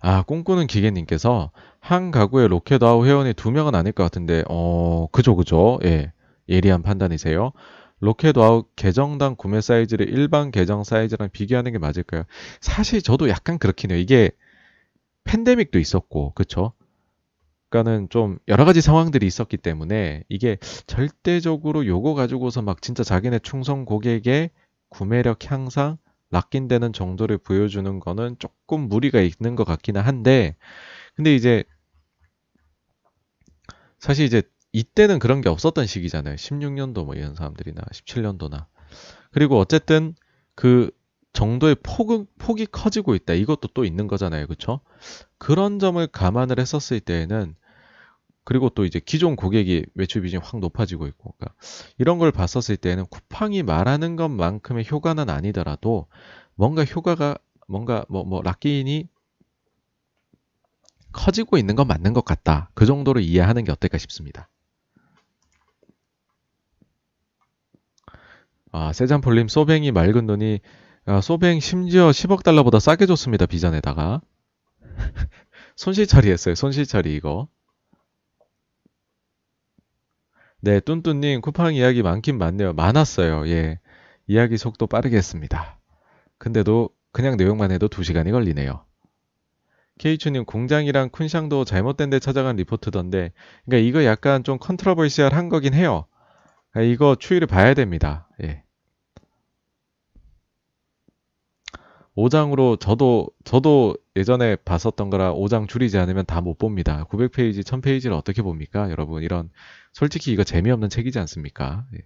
[0.00, 1.50] 아, 꿈꾸는 기계님께서
[1.88, 5.78] 한 가구에 로켓와우 회원이 두 명은 아닐 것 같은데, 어, 그죠, 그죠.
[5.84, 6.12] 예.
[6.46, 7.52] 예리한 판단이세요.
[8.00, 12.24] 로켓와우 계정당 구매 사이즈를 일반 계정 사이즈랑 비교하는 게 맞을까요?
[12.60, 13.98] 사실 저도 약간 그렇긴 해요.
[13.98, 14.32] 이게
[15.24, 16.74] 팬데믹도 있었고, 그쵸?
[17.70, 23.86] 그러니까는 좀 여러 가지 상황들이 있었기 때문에 이게 절대적으로 요거 가지고서 막 진짜 자기네 충성
[23.86, 24.50] 고객의
[24.90, 25.96] 구매력 향상,
[26.32, 30.54] 락인되는 정도를 보여주는 거는 조금 무리가 있는 것 같기는 한데,
[31.14, 31.64] 근데 이제
[33.98, 34.42] 사실 이제
[34.72, 36.36] 이때는 그런 게 없었던 시기잖아요.
[36.36, 38.66] 16년도 뭐 이런 사람들이나 17년도나.
[39.30, 40.14] 그리고 어쨌든
[40.54, 40.90] 그
[41.32, 43.34] 정도의 폭은, 폭이 커지고 있다.
[43.34, 44.46] 이것도 또 있는 거잖아요.
[44.46, 44.80] 그쵸?
[45.38, 47.54] 그런 점을 감안을 했었을 때에는
[48.44, 51.54] 그리고 또 이제 기존 고객이 매출 비중이 확 높아지고 있고 그러니까
[51.98, 56.06] 이런 걸 봤었을 때는 쿠팡이 말하는 것만큼의 효과는 아니더라도
[56.54, 59.06] 뭔가 효과가 뭔가 뭐뭐 뭐 락기인이
[61.18, 62.70] 커지고 있는 건 맞는 것 같다.
[62.74, 64.48] 그 정도로 이해하는 게 어떨까 싶습니다.
[68.70, 70.60] 아, 세잔폴님 소뱅이 맑은 돈이
[71.06, 73.46] 아, 소뱅 심지어 10억 달러보다 싸게 줬습니다.
[73.46, 74.20] 비전에다가.
[75.74, 76.54] 손실 처리했어요.
[76.54, 77.48] 손실 처리 이거.
[80.60, 82.74] 네, 뚠뚠님 쿠팡 이야기 많긴 많네요.
[82.74, 83.48] 많았어요.
[83.48, 83.80] 예.
[84.26, 85.80] 이야기 속도 빠르게 했습니다.
[86.38, 88.84] 근데도 그냥 내용만 해도 2시간이 걸리네요.
[89.98, 93.32] 케이추님 공장이랑 쿤샹도 잘못된 데 찾아간 리포트던데
[93.66, 96.06] 그러니까 이거 약간 좀 controversial 한 거긴 해요.
[96.70, 98.28] 그러니까 이거 추이를 봐야 됩니다.
[98.42, 98.62] 예.
[102.16, 107.04] 5장으로 저도 저도 예전에 봤었던 거라 5장 줄이지 않으면 다 못 봅니다.
[107.10, 108.90] 900페이지, 1000페이지를 어떻게 봅니까?
[108.90, 109.50] 여러분 이런
[109.92, 111.86] 솔직히 이거 재미없는 책이지 않습니까?
[111.94, 111.98] 예.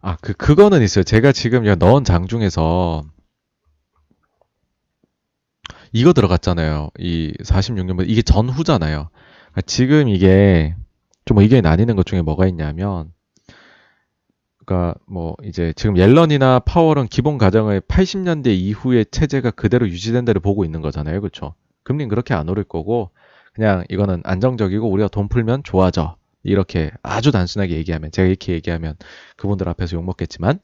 [0.00, 1.02] 아, 그 그거는 있어요.
[1.04, 3.04] 제가 지금 넣은 장 중에서
[5.92, 6.90] 이거 들어갔잖아요.
[6.98, 9.08] 이 46년 이게 전후잖아요.
[9.10, 10.74] 그러니까 지금 이게
[11.24, 13.12] 좀 의견이 나뉘는 것 중에 뭐가 있냐면
[14.64, 20.80] 그러니까 뭐 이제 지금 옐런이나 파월은 기본 가정의 80년대 이후의 체제가 그대로 유지된다를 보고 있는
[20.80, 21.20] 거잖아요.
[21.20, 21.54] 그렇죠?
[21.84, 23.10] 금리는 그렇게 안 오를 거고
[23.54, 26.16] 그냥 이거는 안정적이고 우리가 돈 풀면 좋아져.
[26.42, 28.96] 이렇게 아주 단순하게 얘기하면 제가 이렇게 얘기하면
[29.36, 30.60] 그분들 앞에서 욕 먹겠지만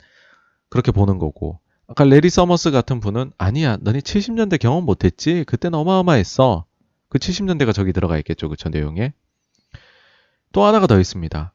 [0.68, 1.58] 그렇게 보는 거고
[1.92, 5.44] 아까 레리 서머스 같은 분은 아니야, 너네 70년대 경험 못했지?
[5.44, 6.64] 그때는 어마어마했어.
[7.10, 9.12] 그 70년대가 저기 들어가 있겠죠, 그쵸, 내용에.
[10.52, 11.52] 또 하나가 더 있습니다.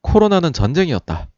[0.00, 1.28] 코로나는 전쟁이었다.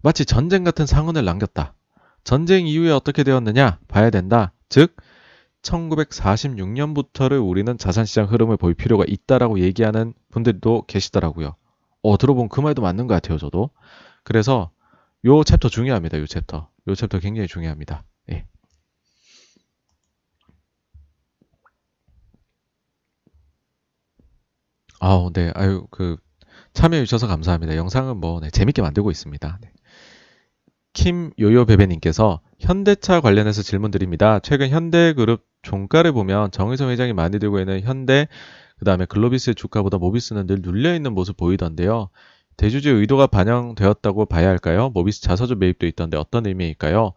[0.00, 1.74] 마치 전쟁 같은 상흔을 남겼다.
[2.22, 3.80] 전쟁 이후에 어떻게 되었느냐?
[3.88, 4.52] 봐야 된다.
[4.68, 4.94] 즉,
[5.62, 11.56] 1946년부터를 우리는 자산시장 흐름을 볼 필요가 있다라고 얘기하는 분들도 계시더라고요.
[12.02, 13.70] 어, 들어본 그 말도 맞는 것 같아요, 저도.
[14.22, 14.70] 그래서
[15.24, 16.71] 요 챕터 중요합니다, 요 챕터.
[16.88, 18.04] 요 챕터 굉장히 중요합니다.
[18.30, 18.46] 예.
[25.00, 25.50] 아우, 네.
[25.54, 26.16] 아유, 그,
[26.74, 27.76] 참여해 주셔서 감사합니다.
[27.76, 29.58] 영상은 뭐, 네, 재밌게 만들고 있습니다.
[29.60, 29.72] 네.
[30.92, 34.38] 킴 요요베베님께서 현대차 관련해서 질문 드립니다.
[34.40, 38.28] 최근 현대그룹 종가를 보면 정의선 회장이 많이 들고 있는 현대,
[38.78, 42.10] 그 다음에 글로비스의 주가보다 모비스는 늘 눌려있는 모습 보이던데요.
[42.56, 44.90] 대주주의 의도가 반영되었다고 봐야 할까요?
[44.90, 47.12] 모비스 자사주 매입도 있던데 어떤 의미일까요?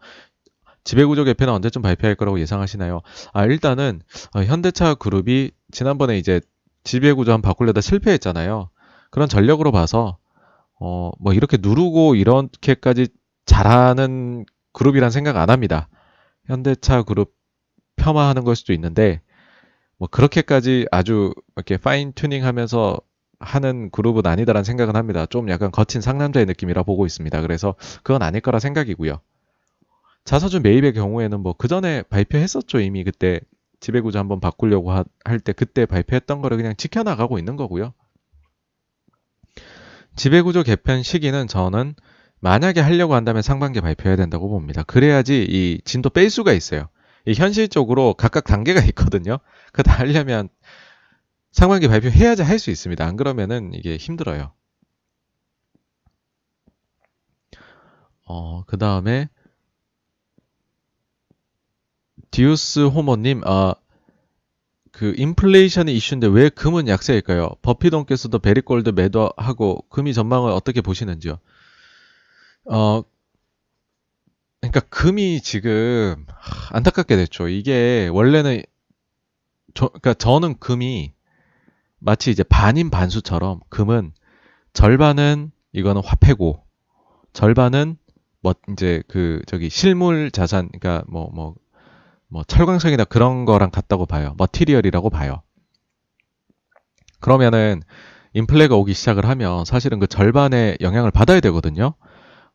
[0.84, 3.02] 지배구조 개편은 언제쯤 발표할 거라고 예상하시나요?
[3.32, 4.00] 아, 일단은
[4.34, 6.40] 어, 현대차 그룹이 지난번에 이제
[6.84, 8.70] 지배구조 한 바꾸려다 실패했잖아요.
[9.10, 10.18] 그런 전력으로 봐서
[10.78, 13.08] 어, 뭐 이렇게 누르고 이렇게까지
[13.46, 15.88] 잘하는 그룹이란 생각 안 합니다.
[16.46, 17.34] 현대차 그룹
[17.96, 19.22] 폄하하는 걸 수도 있는데
[19.98, 23.00] 뭐 그렇게까지 아주 이렇게 파인 튜닝 하면서
[23.38, 25.26] 하는 그룹은 아니다라는 생각은 합니다.
[25.26, 27.40] 좀 약간 거친 상남자의 느낌이라 보고 있습니다.
[27.42, 29.20] 그래서 그건 아닐 거라 생각이고요.
[30.24, 32.80] 자사주 매입의 경우에는 뭐 그 전에 발표했었죠.
[32.80, 33.40] 이미 그때
[33.80, 37.92] 지배구조 한번 바꾸려고 할 때 그때 발표했던 거를 그냥 지켜나가고 있는 거고요.
[40.16, 41.94] 지배구조 개편 시기는 저는
[42.40, 44.82] 만약에 하려고 한다면 상반기에 발표해야 된다고 봅니다.
[44.82, 46.88] 그래야지 이 진도 뺄 수가 있어요.
[47.26, 49.38] 이 현실적으로 각각 단계가 있거든요.
[49.72, 50.48] 그다 하려면
[51.56, 53.02] 상반기 발표해야지 할 수 있습니다.
[53.02, 54.52] 안 그러면은 이게 힘들어요.
[58.26, 59.30] 어, 그 다음에
[62.30, 63.74] 디우스 호모님, 아,
[64.92, 67.50] 그 인플레이션이 이슈인데 왜 금은 약세일까요?
[67.62, 71.38] 버핏옹께서도 배릭골드 매도하고 금이 전망을 어떻게 보시는지요?
[72.66, 73.02] 어,
[74.60, 76.26] 그러니까 금이 지금
[76.72, 77.48] 안타깝게 됐죠.
[77.48, 78.62] 이게 원래는
[79.74, 81.15] 저, 그러니까 저는 금이
[81.98, 84.12] 마치 이제 반인 반수처럼 금은
[84.72, 86.62] 절반은 이거는 화폐고
[87.32, 87.96] 절반은
[88.42, 91.54] 뭐 이제 그 저기 실물 자산 그러니까 뭐뭐뭐 뭐,
[92.28, 94.34] 뭐 철광석이나 그런 거랑 같다고 봐요.
[94.38, 95.42] 머티리얼이라고 봐요.
[97.20, 97.82] 그러면은
[98.34, 101.94] 인플레가 오기 시작을 하면 사실은 그 절반의 영향을 받아야 되거든요.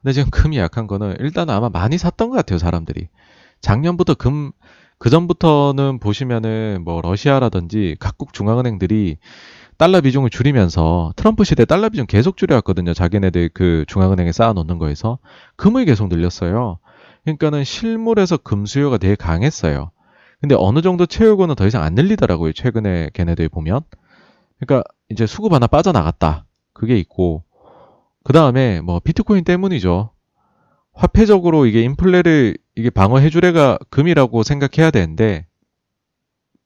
[0.01, 3.09] 근데 지금 금이 약한 거는 일단 아마 많이 샀던 것 같아요, 사람들이.
[3.61, 4.51] 작년부터 금,
[5.01, 9.17] 그 전부터는 보시면은 뭐 러시아라든지 각국 중앙은행들이
[9.79, 12.93] 달러 비중을 줄이면서 트럼프 시대 달러 비중 계속 줄여왔거든요.
[12.93, 15.17] 자기네들 그 중앙은행에 쌓아놓는 거에서.
[15.55, 16.77] 금을 계속 늘렸어요.
[17.23, 19.89] 그러니까는 실물에서 금 수요가 되게 강했어요.
[20.39, 22.53] 근데 어느 정도 채우고는 더 이상 안 늘리더라고요.
[22.53, 23.81] 최근에 걔네들 보면.
[24.59, 26.45] 그러니까 이제 수급 하나 빠져나갔다.
[26.73, 27.43] 그게 있고.
[28.23, 30.11] 그 다음에 뭐 비트코인 때문이죠.
[30.93, 35.45] 화폐적으로 이게 인플레를 이게 방어 해주래가 금이라고 생각해야 되는데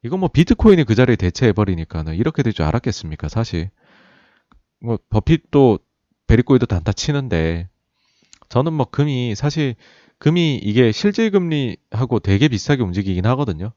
[0.04, 3.70] 이건 뭐 비트코인이 그 자리에 대체해버리니까는 이렇게 될 줄 알았겠습니까, 사실.
[4.80, 5.80] 뭐 버핏도
[6.28, 7.70] 베리코이도 단타 치는데
[8.50, 9.76] 저는 뭐 금이 사실
[10.20, 13.74] 금이 이게 실질 금리하고 되게 비슷하게 움직이긴 하거든요.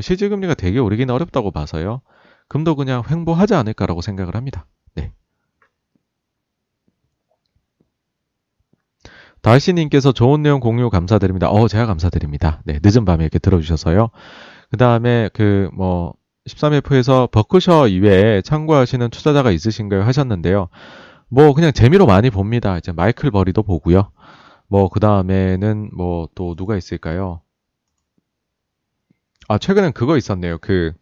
[0.00, 2.00] 실질 금리가 되게 오르기는 어렵다고 봐서요.
[2.48, 4.66] 금도 그냥 횡보하지 않을까라고 생각을 합니다.
[4.94, 5.12] 네.
[9.44, 11.50] 달씨님께서 좋은 내용 공유 감사드립니다.
[11.50, 12.62] 어, 제가 감사드립니다.
[12.64, 14.08] 네, 늦은 밤에 이렇게 들어주셔서요.
[14.70, 16.14] 그 다음에 그 뭐
[16.48, 20.02] 13F에서 버크셔 이외에 참고하시는 투자자가 있으신가요?
[20.02, 20.68] 하셨는데요.
[21.28, 22.76] 뭐 그냥 재미로 많이 봅니다.
[22.78, 24.10] 이제 마이클 버리도 보고요.
[24.68, 27.40] 뭐 그 다음에는 뭐 또 누가 있을까요?
[29.48, 30.58] 아 최근엔 그거 있었네요.
[30.60, 30.92] 그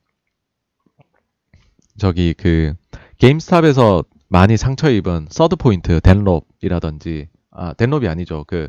[1.98, 2.74] 저기 그
[3.18, 8.44] 게임스탑에서 많이 상처 입은 서드 포인트 댄 롭이라든지 아, 댄 롭이 아니죠.
[8.46, 8.68] 그,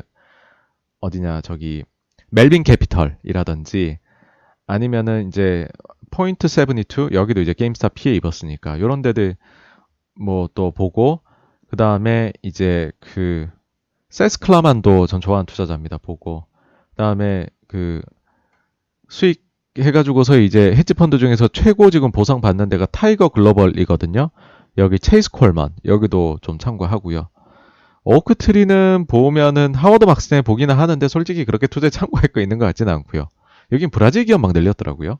[1.00, 1.84] 어디냐, 저기,
[2.30, 3.98] 멜빈 캐피털이라든지,
[4.66, 5.68] 아니면은 이제,
[6.10, 9.36] 포인트 72, 여기도 이제 게임스탑 피해 입었으니까, 요런 데들,
[10.20, 11.22] 뭐 또 보고,
[11.68, 13.48] 그 다음에 이제 그,
[14.10, 15.98] 세스 클라만도 전 좋아하는 투자자입니다.
[15.98, 16.46] 보고,
[16.90, 18.00] 그 다음에 그,
[19.08, 19.44] 수익
[19.78, 24.30] 해가지고서 이제 헤지펀드 중에서 최고 지금 보상 받는 데가 타이거 글로벌이거든요.
[24.78, 27.28] 여기 체이스 콜먼, 여기도 좀 참고하고요.
[28.04, 33.28] 오크트리는 보면은 하워드 막스네 보기는 하는데 솔직히 그렇게 투자에 참고할 거 있는 것 같지는 않고요.
[33.72, 35.18] 여긴 브라질 기업 막 늘렸더라고요.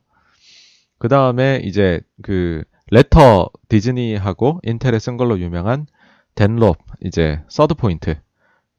[0.99, 5.87] 그 다음에 이제 그 letter 디즈니하고 인텔에 쓴 걸로 유명한
[6.35, 8.17] 댄 롭 이제 서드 포인트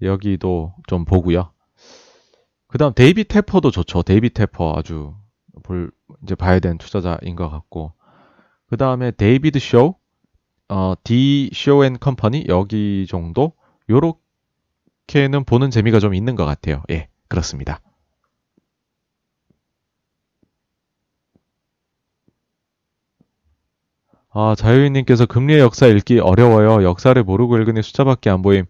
[0.02, 1.52] 여기도 좀 보고요.
[2.68, 4.04] 그 다음 데이비드 테퍼도 좋죠.
[4.04, 5.16] 데이비드 테퍼 아주
[5.64, 5.92] 볼,
[6.24, 7.94] 이제 봐야 되는 투자자인 것 같고.
[8.68, 9.96] 그 다음에 데이비드 쇼,
[10.68, 13.54] 어, D 쇼 앤 컴퍼니 여기 정도
[13.90, 16.84] 요렇게는 보는 재미가 좀 있는 것 같아요.
[16.92, 17.82] 예, 그렇습니다.
[24.32, 26.84] 아, 자유인님께서 금리의 역사 읽기 어려워요.
[26.84, 28.66] 역사를 모르고 읽으니 숫자밖에 안 보임.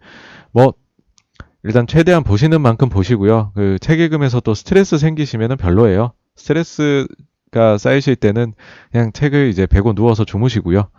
[0.52, 0.74] 뭐,
[1.64, 3.52] 일단 최대한 보시는 만큼 보시고요.
[3.56, 6.14] 그 책 읽으면서 또 스트레스 생기시면 별로예요.
[6.36, 8.54] 스트레스가 쌓이실 때는
[8.92, 10.90] 그냥 책을 이제 베고 누워서 주무시고요.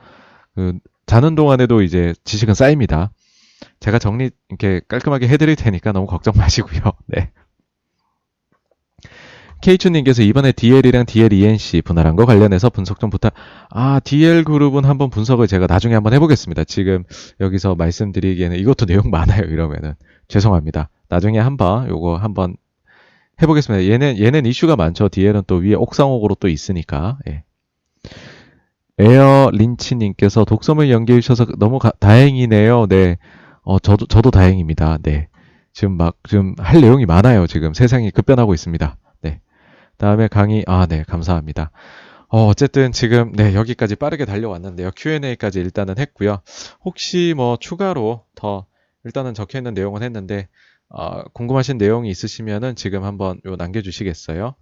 [0.57, 3.13] 그 자는 동안에도 이제 지식은 쌓입니다.
[3.81, 6.81] 제가 정리 이렇게 깔끔하게 해드릴 테니까 너무 걱정 마시고요.
[7.07, 7.31] 네.
[9.63, 13.33] 케이추님께서 이번에 DL이랑 DLENC 분할한 거 관련해서 분석 좀 부탁.
[13.71, 16.65] 아, DL 그룹은 한번 분석을 제가 나중에 한번 해보겠습니다.
[16.65, 17.05] 지금
[17.41, 19.43] 여기서 말씀드리기에는 이것도 내용 많아요.
[19.43, 19.95] 이러면은
[20.29, 20.91] 죄송합니다.
[21.09, 22.57] 나중에 한번 요거 한번
[23.43, 23.91] 해보겠습니다.
[23.91, 25.09] 얘는 얘는 이슈가 많죠.
[25.09, 27.19] DL은 또 위에 옥상옥으로 또 있으니까.
[27.29, 27.45] 예.
[28.99, 32.87] 에어 린치님께서 독서물 연기해 주셔서 너무 가, 다행이네요.
[32.89, 33.19] 네.
[33.67, 34.99] 어, 저도, 저도 다행입니다.
[35.03, 35.29] 네.
[35.73, 37.47] 지금 막, 지금 할 내용이 많아요.
[37.47, 38.97] 지금 세상이 급변하고 있습니다.
[39.99, 41.71] 다음에 강의, 아, 네, 감사합니다.
[42.29, 44.91] 어, 어쨌든 지금, 네, 여기까지 빠르게 달려왔는데요.
[44.97, 46.41] Q&A까지 일단은 했고요.
[46.85, 48.67] 혹시 뭐 추가로 더,
[49.05, 50.49] 일단은 적혀 있는 내용은 했는데,
[50.89, 54.55] 어, 궁금하신 내용이 있으시면은 지금 한번 요 남겨주시겠어요?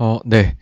[0.00, 0.56] 어, 네.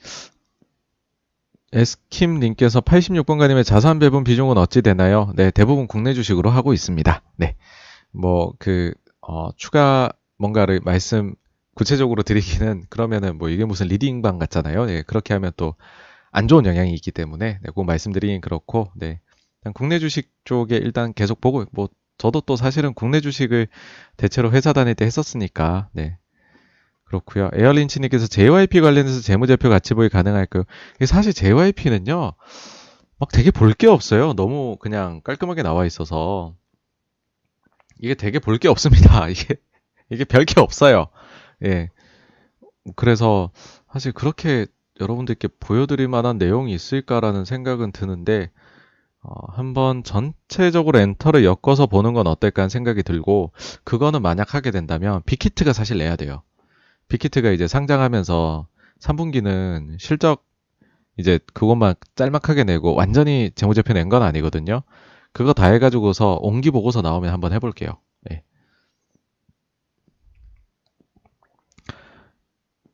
[1.72, 5.32] 에스킴 님께서 86번가님의 자산 배분 비중은 어찌 되나요?
[5.36, 7.22] 네, 대부분 국내 주식으로 하고 있습니다.
[7.36, 7.56] 네.
[8.10, 11.34] 뭐, 그, 어, 추가 뭔가를 말씀
[11.74, 14.86] 구체적으로 드리기는 그러면은 뭐 이게 무슨 리딩방 같잖아요.
[14.86, 15.74] 네, 그렇게 하면 또
[16.30, 19.20] 안 좋은 영향이 있기 때문에 네, 꼭 말씀드리긴 그렇고, 네.
[19.74, 23.68] 국내 주식 쪽에 일단 계속 보고, 뭐, 저도 또 사실은 국내 주식을
[24.16, 26.18] 대체로 회사 다닐 때 했었으니까, 네.
[27.08, 27.50] 그렇고요.
[27.54, 30.64] 에어린치님께서 JYP 관련해서 재무제표 같이 보기 가능할까요?
[31.06, 32.32] 사실 JYP는요,
[33.18, 34.34] 막 되게 볼 게 없어요.
[34.34, 36.54] 너무 그냥 깔끔하게 나와 있어서.
[38.00, 39.28] 이게 되게 볼 게 없습니다.
[39.30, 39.56] 이게,
[40.10, 41.06] 이게 별 게 없어요.
[41.64, 41.88] 예.
[42.96, 43.50] 그래서
[43.92, 44.66] 사실 그렇게
[45.00, 48.50] 여러분들께 보여드릴 만한 내용이 있을까라는 생각은 드는데,
[49.22, 53.52] 어, 한번 전체적으로 엔터를 엮어서 보는 건 어떨까 하는 생각이 들고,
[53.84, 56.42] 그거는 만약 하게 된다면, 빅히트가 사실 내야 돼요.
[57.08, 58.68] 빅히트가 이제 상장하면서
[59.00, 60.44] 3분기는 실적
[61.18, 64.82] 이제 그것만 짤막하게 내고 완전히 재무제표 낸 건 아니거든요.
[65.32, 67.98] 그거 다 해가지고서 온기 보고서 나오면 한번 해볼게요.
[68.22, 68.42] 네.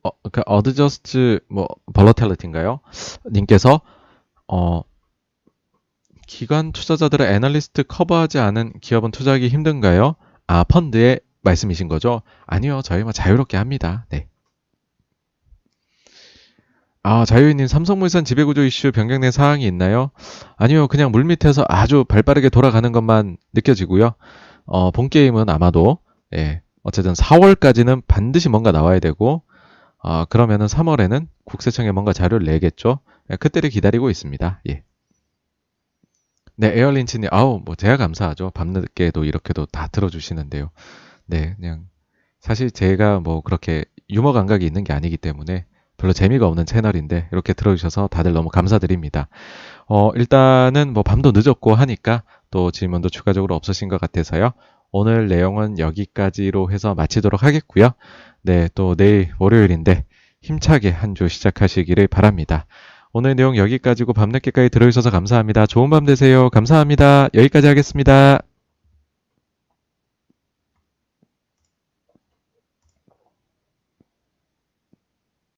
[0.02, 2.80] 어, 그 adjust 뭐 volatility인가요?
[3.30, 3.80] 님께서
[4.48, 4.82] 어
[6.26, 10.16] 기관 투자자들의 애널리스트 커버하지 않은 기업은 투자하기 힘든가요?
[10.46, 12.22] 아 펀드에 말씀이신 거죠?
[12.46, 14.06] 아니요, 저희 뭐 자유롭게 합니다.
[14.10, 14.26] 네.
[17.06, 20.10] 아, 자유인님 삼성물산 지배구조 이슈 변경된 사항이 있나요?
[20.56, 24.14] 아니요, 그냥 물 밑에서 아주 발 빠르게 돌아가는 것만 느껴지고요.
[24.64, 25.98] 어, 본 게임은 아마도,
[26.34, 29.42] 예, 어쨌든 4월까지는 반드시 뭔가 나와야 되고,
[29.98, 33.00] 어, 그러면은 3월에는 국세청에 뭔가 자료를 내겠죠.
[33.30, 34.62] 예, 그때를 기다리고 있습니다.
[34.70, 34.82] 예.
[36.56, 38.50] 네, 에어린치님, 아우, 뭐, 제가 감사하죠.
[38.54, 40.70] 밤늦게도 이렇게도 다 들어주시는데요.
[41.26, 41.84] 네, 그냥
[42.40, 47.52] 사실 제가 뭐 그렇게 유머 감각이 있는 게 아니기 때문에 별로 재미가 없는 채널인데 이렇게
[47.52, 49.28] 들어주셔서 다들 너무 감사드립니다.
[49.86, 54.52] 어, 일단은 뭐 밤도 늦었고 하니까 또 질문도 추가적으로 없으신 것 같아서요.
[54.92, 57.90] 오늘 내용은 여기까지로 해서 마치도록 하겠고요.
[58.42, 60.04] 네, 또 내일 월요일인데
[60.42, 62.66] 힘차게 한 주 시작하시기를 바랍니다.
[63.12, 65.66] 오늘 내용 여기까지고 밤늦게까지 들어주셔서 감사합니다.
[65.66, 66.50] 좋은 밤 되세요.
[66.50, 67.28] 감사합니다.
[67.34, 68.40] 여기까지 하겠습니다.